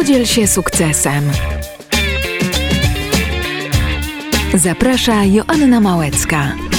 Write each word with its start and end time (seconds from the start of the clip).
Podziel 0.00 0.26
się 0.26 0.46
sukcesem. 0.46 1.30
Zaprasza 4.54 5.24
Joanna 5.24 5.80
Małecka. 5.80 6.69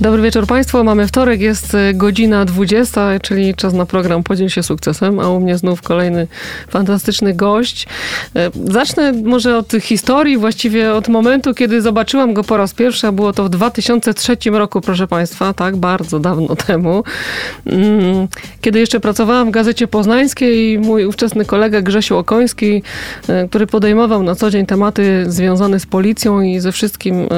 Dobry 0.00 0.22
wieczór 0.22 0.46
Państwu. 0.46 0.84
Mamy 0.84 1.06
wtorek, 1.06 1.40
jest 1.40 1.74
y, 1.74 1.94
godzina 1.94 2.44
20, 2.44 3.20
czyli 3.22 3.54
czas 3.54 3.72
na 3.72 3.86
program 3.86 4.22
Podziel 4.22 4.48
się 4.48 4.62
sukcesem, 4.62 5.20
a 5.20 5.28
u 5.28 5.40
mnie 5.40 5.58
znów 5.58 5.82
kolejny 5.82 6.26
fantastyczny 6.68 7.34
gość. 7.34 7.86
Y, 8.36 8.72
zacznę 8.72 9.12
może 9.12 9.56
od 9.56 9.72
historii, 9.80 10.36
właściwie 10.36 10.94
od 10.94 11.08
momentu, 11.08 11.54
kiedy 11.54 11.82
zobaczyłam 11.82 12.34
go 12.34 12.44
po 12.44 12.56
raz 12.56 12.74
pierwszy, 12.74 13.06
a 13.06 13.12
było 13.12 13.32
to 13.32 13.44
w 13.44 13.48
2003 13.48 14.36
roku, 14.52 14.80
proszę 14.80 15.06
Państwa, 15.06 15.54
tak, 15.54 15.76
bardzo 15.76 16.20
dawno 16.20 16.56
temu. 16.66 17.04
Mm, 17.66 18.28
kiedy 18.60 18.78
jeszcze 18.78 19.00
pracowałam 19.00 19.48
w 19.48 19.50
Gazecie 19.50 19.88
Poznańskiej 19.88 20.72
i 20.72 20.78
mój 20.78 21.04
ówczesny 21.04 21.44
kolega 21.44 21.82
Grzesiu 21.82 22.16
Okoński, 22.16 22.82
y, 23.28 23.48
który 23.48 23.66
podejmował 23.66 24.22
na 24.22 24.34
co 24.34 24.50
dzień 24.50 24.66
tematy 24.66 25.24
związane 25.28 25.80
z 25.80 25.86
policją 25.86 26.40
i 26.40 26.60
ze 26.60 26.72
wszystkim, 26.72 27.28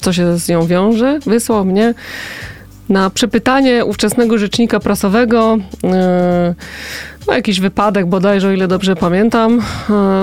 co 0.00 0.12
się 0.12 0.38
z 0.38 0.48
nią 0.48 0.66
wiąże, 0.66 1.18
wysłał 1.26 1.64
mnie 1.64 1.94
na 2.88 3.10
przepytanie 3.10 3.84
ówczesnego 3.84 4.38
rzecznika 4.38 4.80
prasowego 4.80 5.58
no 7.26 7.34
jakiś 7.34 7.60
wypadek 7.60 8.06
bodajże, 8.06 8.48
o 8.48 8.52
ile 8.52 8.68
dobrze 8.68 8.96
pamiętam. 8.96 9.62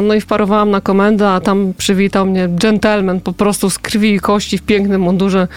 No 0.01 0.13
i 0.13 0.21
wparowałam 0.21 0.71
na 0.71 0.81
komendę, 0.81 1.29
a 1.29 1.41
tam 1.41 1.73
przywitał 1.77 2.25
mnie 2.25 2.49
gentleman 2.49 3.21
po 3.21 3.33
prostu 3.33 3.69
z 3.69 3.79
krwi 3.79 4.13
i 4.13 4.19
kości 4.19 4.57
w 4.57 4.61
pięknym 4.61 5.01
mundurze 5.01 5.47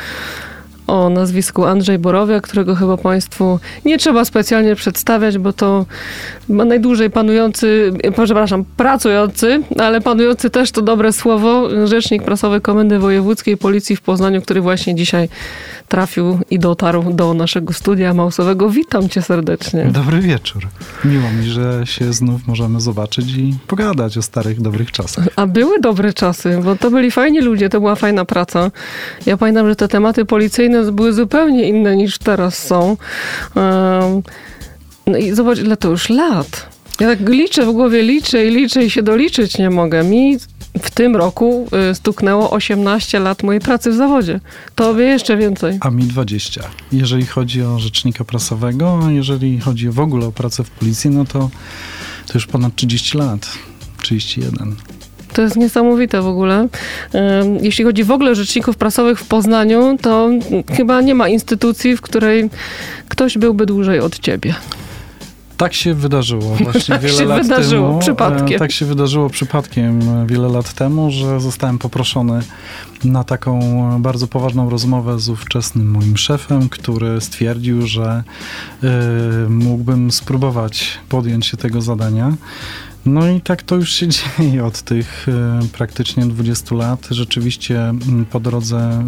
o 0.86 1.10
nazwisku 1.10 1.64
Andrzej 1.64 1.98
Borowiak, 1.98 2.45
którego 2.45 2.74
chyba 2.74 2.96
Państwu 2.96 3.58
nie 3.84 3.98
trzeba 3.98 4.24
specjalnie 4.24 4.74
przedstawiać, 4.74 5.38
bo 5.38 5.52
to 5.52 5.86
najdłużej 6.48 7.10
panujący, 7.10 7.92
przepraszam, 8.24 8.64
pracujący, 8.76 9.62
ale 9.79 10.01
panujący 10.01 10.51
też 10.51 10.70
to 10.70 10.82
dobre 10.82 11.12
słowo, 11.12 11.68
rzecznik 11.87 12.23
prasowy 12.23 12.60
Komendy 12.60 12.98
Wojewódzkiej 12.98 13.57
Policji 13.57 13.96
w 13.96 14.01
Poznaniu, 14.01 14.42
który 14.42 14.60
właśnie 14.60 14.95
dzisiaj 14.95 15.29
trafił 15.88 16.38
i 16.51 16.59
dotarł 16.59 17.12
do 17.12 17.34
naszego 17.34 17.73
studia 17.73 18.14
mausowego. 18.14 18.70
Witam 18.70 19.09
cię 19.09 19.23
serdecznie. 19.23 19.84
Dobry 19.84 20.20
wieczór. 20.20 20.66
Miło 21.04 21.30
mi, 21.30 21.46
że 21.46 21.87
się 21.87 22.12
znów 22.12 22.46
możemy 22.46 22.80
zobaczyć 22.80 23.34
i 23.34 23.54
pogadać 23.66 24.18
o 24.18 24.23
starych, 24.23 24.60
dobrych 24.60 24.92
czasach. 24.92 25.29
A 25.37 25.46
były 25.46 25.80
dobre 25.80 26.12
czasy, 26.12 26.60
bo 26.64 26.76
to 26.76 26.90
byli 26.90 27.10
fajni 27.10 27.40
ludzie, 27.40 27.68
to 27.68 27.80
była 27.80 27.95
fajna 27.95 28.24
praca. 28.24 28.70
Ja 29.26 29.37
pamiętam, 29.37 29.68
że 29.68 29.76
te 29.76 29.88
tematy 29.88 30.24
policyjne 30.24 30.76
były 30.82 31.13
zupełnie 31.13 31.69
inne 31.69 31.96
niż 31.96 32.19
teraz 32.19 32.66
są. 32.66 32.96
No 35.07 35.19
i 35.19 35.35
zobacz, 35.35 35.59
ile 35.59 35.77
to 35.77 35.88
już 35.88 36.09
lat. 36.09 36.77
Ja 37.01 37.09
tak 37.09 37.29
liczę 37.29 37.66
w 37.66 37.73
głowie, 37.73 38.02
liczę 38.02 38.46
i 38.46 38.51
liczę 38.51 38.85
i 38.85 38.91
się 38.91 39.02
doliczyć 39.02 39.59
nie 39.59 39.71
mogę. 39.71 40.04
Mi 40.04 40.38
w 40.82 40.91
tym 40.91 41.16
roku 41.16 41.69
y, 41.91 41.95
stuknęło 41.95 42.51
18 42.51 43.19
lat 43.21 43.43
mojej 43.43 43.60
pracy 43.60 43.91
w 43.91 43.95
zawodzie. 43.95 44.41
Tobie 44.74 45.04
jeszcze 45.04 45.37
więcej. 45.37 45.79
A 45.80 45.91
mi 45.91 46.04
20. 46.04 46.63
Jeżeli 46.93 47.27
chodzi 47.27 47.63
o 47.63 47.79
rzecznika 47.79 48.24
prasowego, 48.24 49.01
a 49.07 49.13
jeżeli 49.13 49.60
chodzi 49.60 49.91
w 49.91 50.01
ogóle 50.01 50.27
o 50.27 50.32
pracę 50.32 50.65
w 50.65 50.71
policji, 50.71 51.10
no 51.10 51.24
to, 51.24 51.51
to 52.27 52.35
już 52.35 52.47
ponad 52.47 52.77
30 52.77 53.19
lat. 53.19 53.49
31. 54.02 54.77
To 55.37 55.42
jest 55.42 55.56
niesamowite 55.56 56.23
w 56.23 56.26
ogóle. 56.26 56.68
Jeśli 57.60 57.84
chodzi 57.84 58.04
w 58.04 58.10
ogóle 58.10 58.30
o 58.30 58.34
rzeczników 58.34 58.76
prasowych 58.76 59.20
w 59.20 59.26
Poznaniu, 59.26 59.98
to 60.02 60.29
chyba 60.76 61.01
nie 61.01 61.15
ma 61.15 61.29
instytucji, 61.29 61.96
w 61.96 62.01
której 62.01 62.51
ktoś 63.09 63.38
byłby 63.38 63.66
dłużej 63.66 64.00
od 64.00 64.19
ciebie. 64.19 64.54
Tak 65.56 65.75
się 65.75 65.94
wydarzyło 65.94 66.42
właśnie 66.72 66.94
tak 66.94 67.03
wiele 67.03 67.14
się 67.14 67.25
lat 67.25 67.42
wydarzyło, 67.42 67.88
temu. 67.88 68.00
Przypadkiem. 68.00 68.59
Tak 68.59 68.72
się 68.72 68.87
wydarzyło 68.87 69.31
przypadkiem 69.31 70.00
e, 70.00 70.26
wiele 70.26 70.48
lat 70.48 70.72
temu, 70.72 71.10
że 71.10 71.41
zostałem 71.41 71.78
poproszony 71.78 72.41
na 73.04 73.24
taką 73.24 73.60
bardzo 74.00 74.26
poważną 74.26 74.70
rozmowę 74.70 75.18
z 75.18 75.28
ówczesnym 75.28 75.91
moim 75.91 76.16
szefem, 76.16 76.68
który 76.68 77.20
stwierdził, 77.20 77.86
że 77.86 78.22
y, 78.84 79.48
mógłbym 79.48 80.10
spróbować 80.10 80.98
podjąć 81.08 81.47
się 81.47 81.56
tego 81.56 81.82
zadania. 81.82 82.32
No 83.06 83.28
i 83.28 83.40
tak 83.40 83.62
to 83.62 83.74
już 83.74 83.92
się 83.92 84.06
dzieje 84.38 84.64
od 84.64 84.82
tych 84.82 85.26
e, 85.28 85.60
praktycznie 85.72 86.26
20 86.26 86.74
lat. 86.74 87.06
Rzeczywiście 87.10 87.94
po 88.30 88.40
drodze 88.40 89.04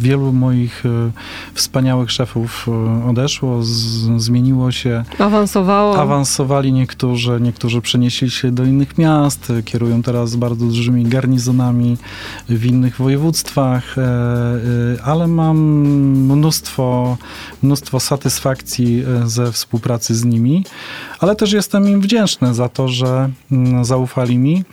wielu 0.00 0.32
moich 0.32 0.86
e, 0.86 1.10
wspaniałych 1.54 2.10
szefów 2.10 2.66
e, 2.68 3.04
odeszło, 3.08 3.60
zmieniło 4.16 4.72
się. 4.72 5.04
Awansowało. 5.18 5.98
Awansowali 5.98 6.72
niektórzy, 6.72 7.38
niektórzy 7.40 7.80
przenieśli 7.80 8.30
się 8.30 8.52
do 8.52 8.64
innych 8.64 8.98
miast, 8.98 9.52
kierują 9.64 10.02
teraz 10.02 10.36
bardzo 10.36 10.66
dużymi 10.66 11.04
garnizonami 11.04 11.96
w 12.48 12.66
innych 12.66 12.96
województwach, 12.96 13.96
ale 15.04 15.26
mam 15.26 15.58
mnóstwo, 16.32 17.16
mnóstwo 17.62 18.00
satysfakcji 18.00 19.04
ze 19.24 19.52
współpracy 19.52 20.14
z 20.14 20.24
nimi, 20.24 20.64
ale 21.18 21.36
też 21.36 21.52
jestem 21.52 21.88
im 21.88 22.00
wdzięczny 22.00 22.54
za 22.54 22.68
to, 22.68 22.79
to, 22.80 22.88
że 22.88 23.30
mm, 23.52 23.84
zaufali 23.84 24.38
mi, 24.38 24.64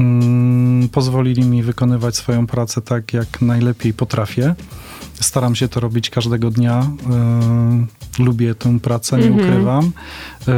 mm, 0.00 0.88
pozwolili 0.88 1.44
mi 1.44 1.62
wykonywać 1.62 2.16
swoją 2.16 2.46
pracę 2.46 2.82
tak, 2.82 3.12
jak 3.12 3.42
najlepiej 3.42 3.94
potrafię. 3.94 4.54
Staram 5.20 5.54
się 5.54 5.68
to 5.68 5.80
robić 5.80 6.10
każdego 6.10 6.50
dnia. 6.50 6.90
Y, 8.18 8.22
lubię 8.22 8.54
tę 8.54 8.80
pracę, 8.80 9.18
nie 9.18 9.24
-hmm. 9.24 9.34
ukrywam, 9.34 9.84
y, 9.84 10.52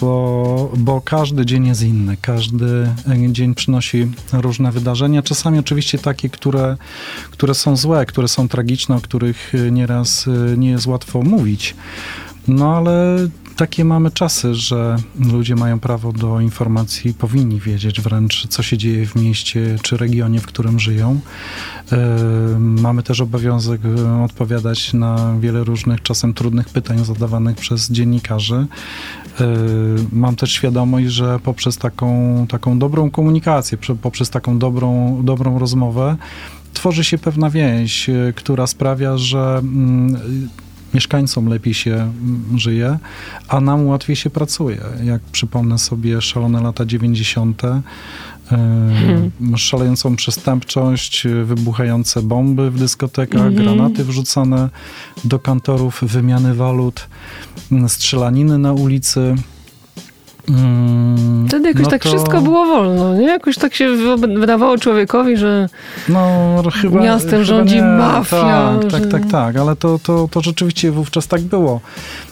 bo, 0.00 0.72
bo 0.76 1.00
każdy 1.00 1.46
dzień 1.46 1.66
jest 1.66 1.82
inny. 1.82 2.16
Każdy 2.20 2.88
dzień 3.28 3.54
przynosi 3.54 4.10
różne 4.32 4.72
wydarzenia. 4.72 5.22
Czasami 5.22 5.58
oczywiście 5.58 5.98
takie, 5.98 6.28
które, 6.28 6.76
które 7.30 7.54
są 7.54 7.76
złe, 7.76 8.06
które 8.06 8.28
są 8.28 8.48
tragiczne, 8.48 8.96
o 8.96 9.00
których 9.00 9.52
nieraz 9.70 10.26
y, 10.26 10.54
nie 10.58 10.70
jest 10.70 10.86
łatwo 10.86 11.22
mówić. 11.22 11.74
No 12.48 12.76
ale 12.76 13.16
takie 13.56 13.84
mamy 13.84 14.10
czasy, 14.10 14.54
że 14.54 14.96
ludzie 15.32 15.54
mają 15.54 15.80
prawo 15.80 16.12
do 16.12 16.40
informacji, 16.40 17.14
powinni 17.14 17.60
wiedzieć 17.60 18.00
wręcz, 18.00 18.46
co 18.48 18.62
się 18.62 18.78
dzieje 18.78 19.06
w 19.06 19.16
mieście 19.16 19.76
czy 19.82 19.96
regionie, 19.96 20.40
w 20.40 20.46
którym 20.46 20.80
żyją. 20.80 21.20
E, 21.92 21.98
mamy 22.58 23.02
też 23.02 23.20
obowiązek 23.20 23.80
e, 23.84 24.24
odpowiadać 24.24 24.92
na 24.92 25.34
wiele 25.40 25.64
różnych, 25.64 26.02
czasem 26.02 26.34
trudnych 26.34 26.68
pytań 26.68 27.04
zadawanych 27.04 27.56
przez 27.56 27.90
dziennikarzy. 27.90 28.66
E, 29.40 29.46
mam 30.12 30.36
też 30.36 30.52
świadomość, 30.52 31.06
że 31.06 31.38
poprzez 31.38 31.78
taką, 31.78 32.46
taką 32.48 32.78
dobrą 32.78 33.10
komunikację, 33.10 33.78
poprzez 34.02 34.30
taką 34.30 34.58
dobrą, 34.58 35.20
dobrą 35.24 35.58
rozmowę, 35.58 36.16
tworzy 36.72 37.04
się 37.04 37.18
pewna 37.18 37.50
więź, 37.50 38.10
która 38.34 38.66
sprawia, 38.66 39.18
że 39.18 39.58
mm, 39.58 40.48
mieszkańcom 40.94 41.48
lepiej 41.48 41.74
się 41.74 41.94
mm, 41.94 42.58
żyje, 42.58 42.98
a 43.48 43.60
nam 43.60 43.86
łatwiej 43.86 44.16
się 44.16 44.30
pracuje. 44.30 44.80
Jak 45.04 45.22
przypomnę 45.22 45.78
sobie 45.78 46.20
szalone 46.20 46.62
lata 46.62 46.84
90., 46.84 47.64
e, 47.64 47.82
Hmm. 48.50 49.30
szalejącą 49.56 50.16
przestępczość, 50.16 51.26
wybuchające 51.44 52.22
bomby 52.22 52.70
w 52.70 52.78
dyskotekach, 52.78 53.42
hmm. 53.42 53.54
granaty 53.54 54.04
wrzucane 54.04 54.68
do 55.24 55.38
kantorów, 55.38 56.00
wymiany 56.02 56.54
walut, 56.54 57.08
strzelaniny 57.88 58.58
na 58.58 58.72
ulicy. 58.72 59.34
Mm, 60.48 61.48
Wtedy 61.48 61.68
jakoś 61.68 61.84
no 61.84 61.90
tak 61.90 62.02
to... 62.02 62.08
wszystko 62.08 62.40
było 62.40 62.66
wolno, 62.66 63.14
nie? 63.14 63.26
Jakoś 63.26 63.58
tak 63.58 63.74
się 63.74 63.88
wydawało 64.40 64.78
człowiekowi, 64.78 65.36
że 65.36 65.68
no, 66.08 66.62
chyba, 66.82 67.00
miastem 67.00 67.30
chyba 67.30 67.44
rządzi 67.44 67.76
nie. 67.76 67.82
mafia. 67.82 68.78
Tak, 68.82 68.90
że... 68.90 69.00
tak, 69.00 69.10
tak, 69.10 69.30
tak, 69.30 69.56
ale 69.56 69.76
to, 69.76 69.98
to, 69.98 70.28
to 70.30 70.40
rzeczywiście 70.40 70.90
wówczas 70.90 71.26
tak 71.26 71.40
było. 71.40 71.80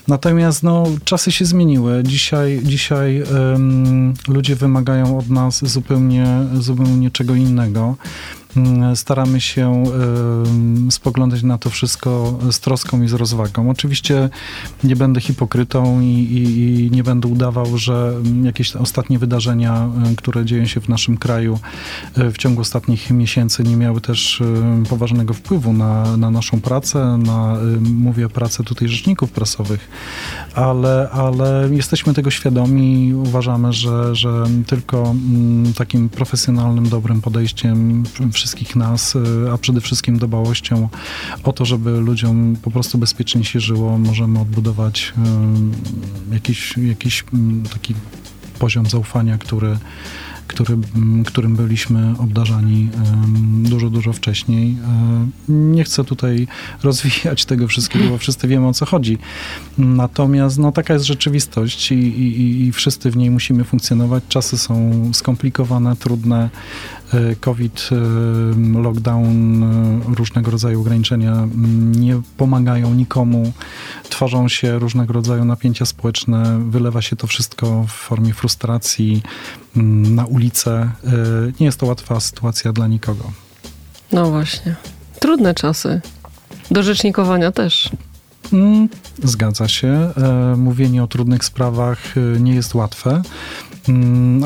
Natomiast 0.09 0.63
no, 0.63 0.85
czasy 1.05 1.33
się 1.33 1.45
zmieniły. 1.45 2.03
Dzisiaj, 2.03 2.61
dzisiaj 2.63 3.23
um, 3.23 4.15
ludzie 4.29 4.57
wymagają 4.57 5.19
od 5.19 5.31
nas 5.31 5.65
zupełnie, 5.65 6.27
zupełnie 6.55 7.11
czego 7.11 7.35
innego. 7.35 7.97
Mm, 8.57 8.97
staramy 8.97 9.41
się 9.41 9.85
spoglądać 10.91 11.43
na 11.43 11.59
to 11.59 11.71
wszystko 11.71 12.39
z 12.51 12.61
troską 12.61 13.03
i 13.03 13.09
z 13.09 13.13
rozwagą. 13.13 13.71
Oczywiście 13.71 14.29
nie 14.85 14.97
będę 14.97 15.21
hipokrytą 15.21 16.01
i, 16.01 16.07
i, 16.07 16.81
i 16.81 16.91
nie 16.91 17.03
będę 17.03 17.29
udawał, 17.29 17.79
że 17.79 18.15
jakieś 18.43 18.77
ostatnie 18.77 19.19
wydarzenia, 19.19 19.89
które 20.17 20.45
dzieją 20.45 20.67
się 20.67 20.81
w 20.81 20.89
naszym 20.89 21.17
kraju 21.17 21.59
e, 22.17 22.31
w 22.31 22.39
ciągu 22.39 22.61
ostatnich 22.61 23.11
miesięcy 23.11 23.63
nie 23.63 23.77
miały 23.77 24.01
też 24.01 24.43
poważnego 24.89 25.35
wpływu 25.35 25.73
na, 25.73 26.17
na 26.17 26.31
naszą 26.31 26.61
pracę, 26.61 27.19
na, 27.25 27.57
mówię, 27.81 28.29
pracę 28.29 28.65
tutaj 28.65 28.89
rzeczników 28.89 29.31
prasowych, 29.31 29.89
ale, 30.55 31.09
ale 31.13 31.69
jesteśmy 31.73 32.15
tego 32.15 32.31
świadomi 32.31 33.09
i 33.09 33.15
uważamy, 33.15 33.73
że, 33.73 34.15
że 34.15 34.45
tylko 34.67 35.03
mm, 35.11 35.73
takim 35.73 36.09
profesjonalnym, 36.09 36.89
dobrym 36.89 37.21
podejściem 37.21 38.05
wszystkich 38.41 38.77
nas, 38.77 39.15
y, 39.17 39.51
a 39.53 39.59
przede 39.59 39.81
wszystkim 39.81 40.19
dbałością 40.19 40.89
o 41.43 41.53
to, 41.53 41.65
żeby 41.65 41.91
ludziom 42.01 42.57
po 42.63 42.71
prostu 42.71 42.99
bezpiecznie 42.99 43.45
się 43.45 43.61
żyło, 43.61 43.99
możemy 43.99 44.39
odbudować 44.41 45.13
jakiś, 46.33 46.75
jakiś 46.77 47.25
mm, 47.35 47.63
taki 47.63 47.95
poziom 48.59 48.87
zaufania, 48.87 49.39
który, 49.39 49.79
który, 50.47 50.75
mm, 50.97 51.25
którym 51.25 51.57
byliśmy 51.57 52.15
obdarzani 52.19 52.89
em, 52.95 53.63
dużo, 53.69 53.91
dużo 53.91 54.13
wcześniej. 54.13 54.77
Nie 55.49 55.85
chcę 55.85 56.05
tutaj 56.05 56.47
rozwijać 56.83 57.45
tego 57.45 57.69
wszystkiego, 57.69 58.09
bo 58.09 58.19
wszyscy 58.19 58.49
wiemy 58.49 58.67
o 58.69 58.73
co 58.75 58.87
chodzi. 58.87 59.19
Natomiast 59.79 60.59
no, 60.59 60.73
taka 60.73 60.95
jest 60.95 61.07
rzeczywistość 61.07 61.93
i, 61.93 61.95
i- 61.95 62.67
i 62.67 62.73
wszyscy 62.73 63.11
w 63.11 63.17
niej 63.17 63.31
musimy 63.31 63.65
funkcjonować. 63.65 64.25
Czasy 64.29 64.59
są 64.59 64.75
skomplikowane, 65.15 65.97
trudne. 65.97 66.51
E, 67.15 67.37
COVID, 67.37 67.89
e, 67.93 68.81
lockdown, 68.83 69.63
e, 69.63 70.15
różnego 70.15 70.51
rodzaju 70.51 70.81
ograniczenia 70.81 71.33
mm, 71.33 71.95
nie 71.95 72.21
pomagają 72.37 72.95
nikomu. 72.95 73.53
Tworzą 74.11 74.49
się 74.49 74.79
różnego 74.79 75.13
rodzaju 75.13 75.45
napięcia 75.45 75.87
społeczne, 75.87 76.61
wylewa 76.69 77.03
się 77.03 77.17
to 77.17 77.27
wszystko 77.27 77.85
w 77.89 77.93
formie 77.93 78.35
frustracji 78.35 79.23
mm, 79.77 80.15
na 80.15 80.25
ulicę. 80.25 80.91
Nie 81.61 81.67
jest 81.67 81.81
to 81.81 81.87
łatwa 81.87 82.21
sytuacja 82.21 82.73
dla 82.73 82.87
nikogo. 82.87 83.25
No 84.13 84.31
właśnie. 84.31 84.77
Trudne 85.21 85.55
czasy. 85.55 86.01
Do 86.71 86.83
rzecznikowania 86.83 87.53
też. 87.53 87.91
Mm, 88.53 88.89
Zgadza 89.25 89.69
się. 89.69 90.13
Mówienie 90.57 91.03
o 91.03 91.07
trudnych 91.07 91.45
sprawach 91.45 91.99
nie 92.41 92.55
jest 92.55 92.75
łatwe, 92.75 93.23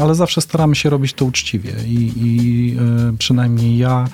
ale 0.00 0.14
zawsze 0.14 0.40
staramy 0.40 0.76
się 0.76 0.90
robić 0.90 1.12
to 1.12 1.24
uczciwie 1.24 1.74
i, 1.86 2.12
i 2.16 2.76
e, 2.78 3.16
przynajmniej 3.18 3.78
ja 3.78 4.08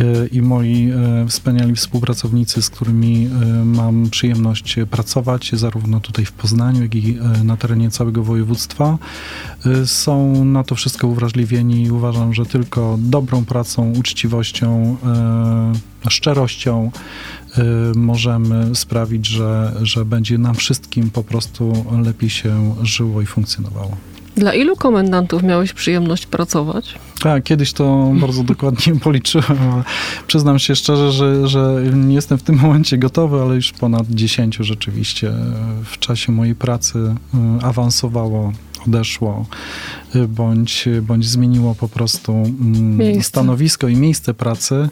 e, 0.00 0.26
i 0.26 0.42
moi 0.42 0.90
e, 0.90 1.26
wspaniali 1.28 1.74
współpracownicy, 1.74 2.62
z 2.62 2.70
którymi 2.70 3.30
mam 3.64 4.10
przyjemność 4.10 4.76
pracować, 4.90 5.50
zarówno 5.52 6.00
tutaj 6.00 6.24
w 6.24 6.32
Poznaniu, 6.32 6.82
jak 6.82 6.94
i 6.94 7.18
na 7.44 7.56
terenie 7.56 7.90
całego 7.90 8.22
województwa, 8.22 8.98
są 9.84 10.44
na 10.44 10.64
to 10.64 10.74
wszystko 10.74 11.06
uwrażliwieni 11.06 11.84
i 11.84 11.90
uważam, 11.90 12.34
że 12.34 12.46
tylko 12.46 12.96
dobrą 12.98 13.44
pracą, 13.44 13.92
uczciwością, 13.92 14.96
szczerością 16.08 16.90
możemy 17.96 18.74
sprawić, 18.74 19.26
że, 19.26 19.72
że 19.82 20.04
będzie 20.04 20.38
nam 20.38 20.54
wszystkim 20.54 21.10
po 21.10 21.24
prostu 21.24 21.84
lepiej 22.04 22.30
się 22.30 22.74
żyło 22.82 23.22
i 23.22 23.26
funkcjonowało. 23.26 24.09
Dla 24.36 24.54
ilu 24.54 24.76
komendantów 24.76 25.42
miałeś 25.42 25.72
przyjemność 25.72 26.26
pracować? 26.26 26.94
Tak, 27.20 27.42
kiedyś 27.42 27.72
to 27.72 28.12
bardzo 28.14 28.42
dokładnie 28.42 28.96
policzyłem. 29.04 29.58
a 29.70 29.84
Przyznam 30.26 30.58
się 30.58 30.76
szczerze, 30.76 31.12
że, 31.12 31.48
że 31.48 31.82
nie 31.94 32.14
jestem 32.14 32.38
w 32.38 32.42
tym 32.42 32.56
momencie 32.56 32.98
gotowy, 32.98 33.40
ale 33.40 33.54
już 33.54 33.72
ponad 33.72 34.06
10 34.10 34.56
rzeczywiście 34.60 35.32
w 35.84 35.98
czasie 35.98 36.32
mojej 36.32 36.54
pracy 36.54 36.98
y, 36.98 37.64
awansowało, 37.64 38.52
odeszło, 38.86 39.46
y, 40.16 40.28
bądź, 40.28 40.88
bądź 41.02 41.28
zmieniło 41.28 41.74
po 41.74 41.88
prostu 41.88 42.32
mm, 42.32 42.96
Miejsce. 42.96 43.22
stanowisko 43.24 43.88
i 43.88 43.96
miejsce 43.96 44.34
pracy. 44.34 44.88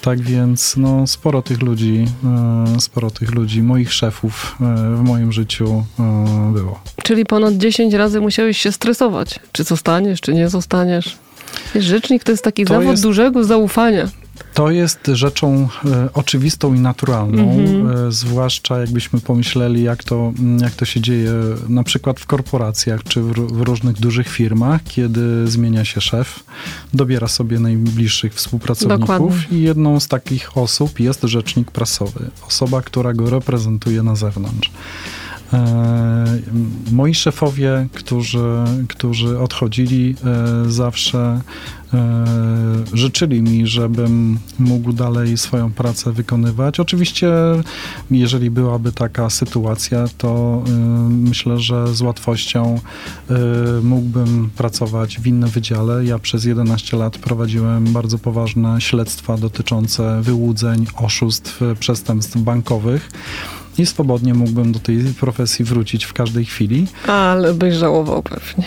Tak 0.00 0.20
więc 0.20 0.74
no, 0.76 1.06
sporo 1.06 1.42
tych 1.42 1.62
ludzi, 1.62 2.04
y, 2.76 2.80
sporo 2.80 3.10
tych 3.10 3.34
ludzi, 3.34 3.62
moich 3.62 3.92
szefów 3.92 4.56
y, 4.60 4.96
w 4.96 5.00
moim 5.02 5.32
życiu 5.32 5.84
było. 6.52 6.80
Czyli 7.02 7.24
ponad 7.26 7.54
10 7.54 7.94
razy 7.94 8.20
musiałeś 8.20 8.58
się 8.58 8.72
stresować. 8.72 9.40
Czy 9.52 9.64
zostaniesz, 9.64 10.20
czy 10.20 10.34
nie 10.34 10.48
zostaniesz? 10.48 11.16
Rzecznik 11.74 12.24
to 12.24 12.32
jest 12.32 12.44
taki 12.44 12.64
To 12.64 12.74
zawód 12.74 12.90
jest- 12.90 13.02
dużego 13.02 13.44
zaufania. 13.44 14.08
To 14.54 14.70
jest 14.70 14.98
rzeczą 15.12 15.68
e, 15.84 16.08
oczywistą 16.14 16.74
i 16.74 16.80
naturalną, 16.80 17.42
Mhm. 17.60 18.06
e, 18.08 18.12
zwłaszcza 18.12 18.78
jakbyśmy 18.78 19.20
pomyśleli, 19.20 19.82
jak 19.82 20.04
to, 20.04 20.32
mm, 20.38 20.58
jak 20.58 20.72
to 20.72 20.84
się 20.84 21.00
dzieje 21.00 21.32
na 21.68 21.82
przykład 21.84 22.20
w 22.20 22.26
korporacjach 22.26 23.04
czy 23.04 23.22
w, 23.22 23.32
w 23.32 23.60
różnych 23.60 23.96
dużych 24.00 24.28
firmach, 24.28 24.80
kiedy 24.84 25.46
zmienia 25.48 25.84
się 25.84 26.00
szef, 26.00 26.44
dobiera 26.94 27.28
sobie 27.28 27.58
najbliższych 27.60 28.34
współpracowników 28.34 29.08
Dokładnie. 29.08 29.58
i 29.58 29.62
jedną 29.62 30.00
z 30.00 30.08
takich 30.08 30.56
osób 30.58 31.00
jest 31.00 31.22
rzecznik 31.22 31.70
prasowy, 31.70 32.30
osoba, 32.46 32.82
która 32.82 33.12
go 33.12 33.30
reprezentuje 33.30 34.02
na 34.02 34.16
zewnątrz. 34.16 34.70
E, 35.52 36.26
moi 36.92 37.14
szefowie, 37.14 37.86
którzy, 37.94 38.44
którzy 38.88 39.38
odchodzili, 39.38 40.16
zawsze 40.66 41.40
życzyli 42.92 43.42
mi, 43.42 43.66
żebym 43.66 44.38
mógł 44.58 44.92
dalej 44.92 45.38
swoją 45.38 45.72
pracę 45.72 46.12
wykonywać. 46.12 46.80
Oczywiście, 46.80 47.32
jeżeli 48.10 48.50
byłaby 48.50 48.92
taka 48.92 49.30
sytuacja, 49.30 50.04
to 50.18 50.62
e, 50.66 50.70
myślę, 51.10 51.58
że 51.58 51.94
z 51.94 52.00
łatwością 52.00 52.80
e, 53.30 53.34
mógłbym 53.82 54.50
pracować 54.56 55.18
w 55.18 55.26
innym 55.26 55.50
wydziale. 55.50 56.04
Ja 56.04 56.18
przez 56.18 56.44
11 56.44 56.96
lat 56.96 57.18
prowadziłem 57.18 57.92
bardzo 57.92 58.18
poważne 58.18 58.80
śledztwa 58.80 59.36
dotyczące 59.36 60.22
wyłudzeń, 60.22 60.86
oszustw, 60.96 61.60
przestępstw 61.80 62.36
bankowych. 62.36 63.10
I 63.78 63.86
swobodnie 63.86 64.34
mógłbym 64.34 64.72
do 64.72 64.78
tej 64.78 64.98
profesji 65.20 65.64
wrócić 65.64 66.04
w 66.04 66.12
każdej 66.12 66.44
chwili. 66.44 66.86
Ale 67.06 67.54
byś 67.54 67.74
żałował 67.74 68.22
pewnie. 68.22 68.64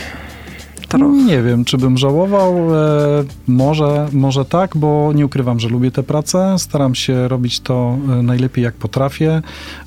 Nie 1.04 1.42
wiem, 1.42 1.66
czy 1.66 1.78
bym 1.78 1.98
żałował. 1.98 2.76
E, 2.76 3.24
może, 3.48 4.10
może 4.14 4.46
tak, 4.46 4.78
bo 4.78 5.12
nie 5.16 5.26
ukrywam, 5.26 5.60
że 5.60 5.70
lubię 5.70 5.92
tę 5.92 6.04
pracę. 6.04 6.56
Staram 6.58 6.96
się 6.96 7.28
robić 7.28 7.60
to 7.60 7.98
e, 8.10 8.24
najlepiej 8.24 8.64
jak 8.64 8.74
potrafię. 8.74 9.42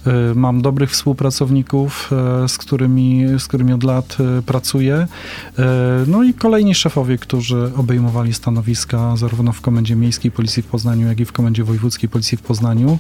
E, 0.07 0.35
mam 0.35 0.63
dobrych 0.63 0.91
współpracowników, 0.91 2.11
z 2.47 2.59
którymi, 2.59 3.27
z 3.39 3.47
którymi 3.47 3.73
od 3.73 3.85
lat 3.85 4.17
pracuję. 4.47 5.07
No 6.07 6.23
i 6.23 6.35
kolejni 6.35 6.75
szefowie, 6.75 7.19
którzy 7.19 7.71
obejmowali 7.77 8.35
stanowiska 8.35 9.17
zarówno 9.17 9.53
w 9.53 9.61
Komendzie 9.61 9.97
Miejskiej 9.97 10.31
Policji 10.31 10.63
w 10.63 10.67
Poznaniu, 10.67 11.09
jak 11.09 11.21
i 11.21 11.25
w 11.25 11.33
Komendzie 11.33 11.65
Wojewódzkiej 11.65 12.09
Policji 12.09 12.39
w 12.39 12.43
Poznaniu, 12.43 12.99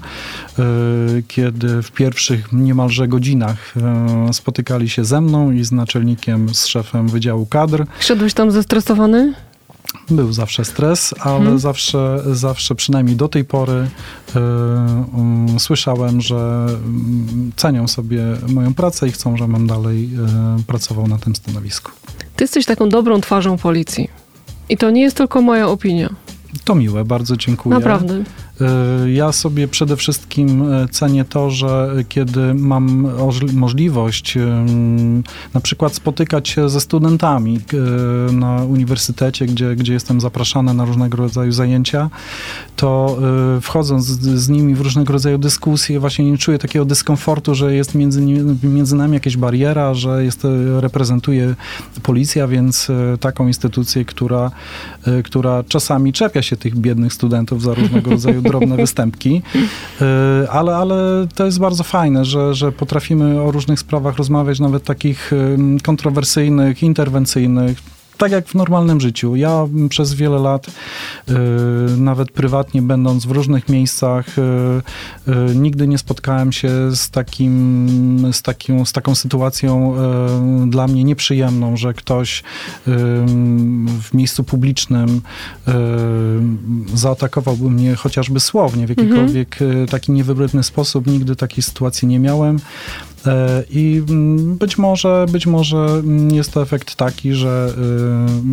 kiedy 1.28 1.82
w 1.82 1.90
pierwszych 1.92 2.52
niemalże 2.52 3.08
godzinach 3.08 3.74
spotykali 4.32 4.88
się 4.88 5.04
ze 5.04 5.20
mną 5.20 5.50
i 5.50 5.64
z 5.64 5.72
naczelnikiem, 5.72 6.54
z 6.54 6.66
szefem 6.66 7.08
Wydziału 7.08 7.46
Kadr. 7.46 7.86
Szedłeś 8.00 8.34
tam 8.34 8.50
zestresowany? 8.50 9.34
Był 10.10 10.32
zawsze 10.32 10.64
stres, 10.64 11.14
ale 11.20 11.36
Mhm. 11.36 11.58
zawsze, 11.58 12.22
zawsze, 12.32 12.74
przynajmniej 12.74 13.16
do 13.16 13.28
tej 13.28 13.44
pory, 13.44 13.72
y, 13.72 15.56
y, 15.56 15.60
słyszałem, 15.60 16.20
że 16.20 16.66
y, 17.50 17.52
cenią 17.56 17.88
sobie 17.88 18.22
moją 18.48 18.74
pracę 18.74 19.08
i 19.08 19.12
chcą, 19.12 19.36
żebym 19.36 19.66
dalej 19.66 20.10
y, 20.60 20.62
pracował 20.64 21.08
na 21.08 21.18
tym 21.18 21.34
stanowisku. 21.36 21.90
Ty 22.36 22.44
jesteś 22.44 22.66
taką 22.66 22.88
dobrą 22.88 23.20
twarzą 23.20 23.58
policji. 23.58 24.08
I 24.68 24.76
to 24.76 24.90
nie 24.90 25.02
jest 25.02 25.16
tylko 25.16 25.42
moja 25.42 25.68
opinia. 25.68 26.08
To 26.64 26.74
miłe, 26.74 27.04
bardzo 27.04 27.36
dziękuję. 27.36 27.74
Naprawdę. 27.74 28.22
Y, 28.60 29.10
Ja 29.12 29.32
sobie 29.32 29.68
przede 29.68 29.96
wszystkim 29.96 30.72
y, 30.72 30.88
cenię 30.88 31.24
to, 31.24 31.50
że 31.50 31.90
kiedy 32.08 32.54
mam 32.54 33.06
oż- 33.06 33.52
możliwość 33.52 34.38
na 35.54 35.60
przykład 35.60 35.94
spotykać 35.94 36.48
się 36.48 36.68
ze 36.68 36.80
studentami 36.80 37.60
y, 38.28 38.32
na 38.32 38.64
uniwersytecie, 38.64 39.46
gdzie, 39.46 39.76
gdzie 39.76 39.92
jestem 39.92 40.20
zapraszany 40.20 40.74
na 40.74 40.84
różnego 40.84 41.16
rodzaju 41.16 41.52
zajęcia, 41.52 42.10
to 42.76 43.18
wchodząc 43.62 44.04
z, 44.04 44.40
z 44.40 44.48
nimi 44.48 44.74
w 44.74 44.80
różnego 44.80 45.12
rodzaju 45.12 45.38
dyskusje, 45.38 46.00
właśnie 46.00 46.30
nie 46.30 46.38
czuję 46.38 46.58
takiego 46.58 46.84
dyskomfortu, 46.84 47.54
że 47.54 47.74
jest 47.74 47.94
między, 47.94 48.22
między 48.62 48.96
nami 48.96 49.14
jakaś 49.14 49.36
bariera, 49.36 49.94
że 49.94 50.24
jest, 50.24 50.46
reprezentuje 50.80 51.54
policja, 52.02 52.48
więc 52.48 52.88
taką 53.20 53.46
instytucję, 53.46 54.04
która, 54.04 54.50
która 55.24 55.64
czasami 55.68 56.12
czepia 56.12 56.42
się 56.42 56.56
tych 56.56 56.76
biednych 56.76 57.12
studentów 57.12 57.62
za 57.62 57.74
różnego 57.74 58.10
rodzaju 58.16 58.42
drobne 58.48 58.76
występki, 58.86 59.42
Y, 60.00 60.50
ale, 60.50 60.76
ale 60.76 61.26
to 61.34 61.44
jest 61.44 61.58
bardzo 61.58 61.84
fajne, 61.84 62.24
że, 62.24 62.54
że 62.54 62.72
potrafimy 62.72 63.42
o 63.42 63.50
różnych 63.50 63.80
sprawach 63.80 64.16
rozmawiać, 64.16 64.60
nawet 64.60 64.84
takich 64.84 65.30
kontrowersyjnych, 65.82 66.82
interwencyjnych, 66.82 67.78
tak 68.18 68.32
jak 68.32 68.48
w 68.48 68.54
normalnym 68.54 69.00
życiu. 69.00 69.36
Ja 69.36 69.66
przez 69.88 70.14
wiele 70.14 70.38
lat, 70.38 70.66
y, 70.66 71.32
nawet 71.96 72.30
prywatnie 72.30 72.82
będąc 72.82 73.26
w 73.26 73.30
różnych 73.30 73.68
miejscach, 73.68 74.38
y, 74.38 74.42
y, 75.52 75.56
nigdy 75.56 75.88
nie 75.88 75.98
spotkałem 75.98 76.52
się 76.52 76.68
z, 76.96 77.10
takim, 77.10 78.28
z, 78.32 78.42
taką, 78.42 78.84
z 78.84 78.92
taką 78.92 79.14
sytuacją 79.14 79.94
dla 80.66 80.86
mnie 80.86 81.04
nieprzyjemną, 81.04 81.76
że 81.76 81.94
ktoś 81.94 82.42
w 82.86 84.14
miejscu 84.14 84.44
publicznym 84.44 85.20
zaatakowałby 86.94 87.70
mnie 87.70 87.94
chociażby 87.94 88.40
słownie, 88.40 88.86
w 88.86 88.90
jakikolwiek 88.90 89.62
y, 89.62 89.86
taki 89.90 90.12
niewybredny 90.12 90.62
sposób. 90.62 91.06
Nigdy 91.06 91.36
takiej 91.36 91.62
sytuacji 91.62 92.08
nie 92.08 92.18
miałem. 92.18 92.58
E, 93.26 93.64
I 93.70 94.02
mm, 94.08 94.56
być 94.56 94.78
może, 94.78 95.26
być 95.32 95.46
może 95.46 95.78
mm, 95.78 96.34
jest 96.34 96.52
to 96.52 96.62
efekt 96.62 96.94
taki, 96.94 97.34
że 97.34 97.72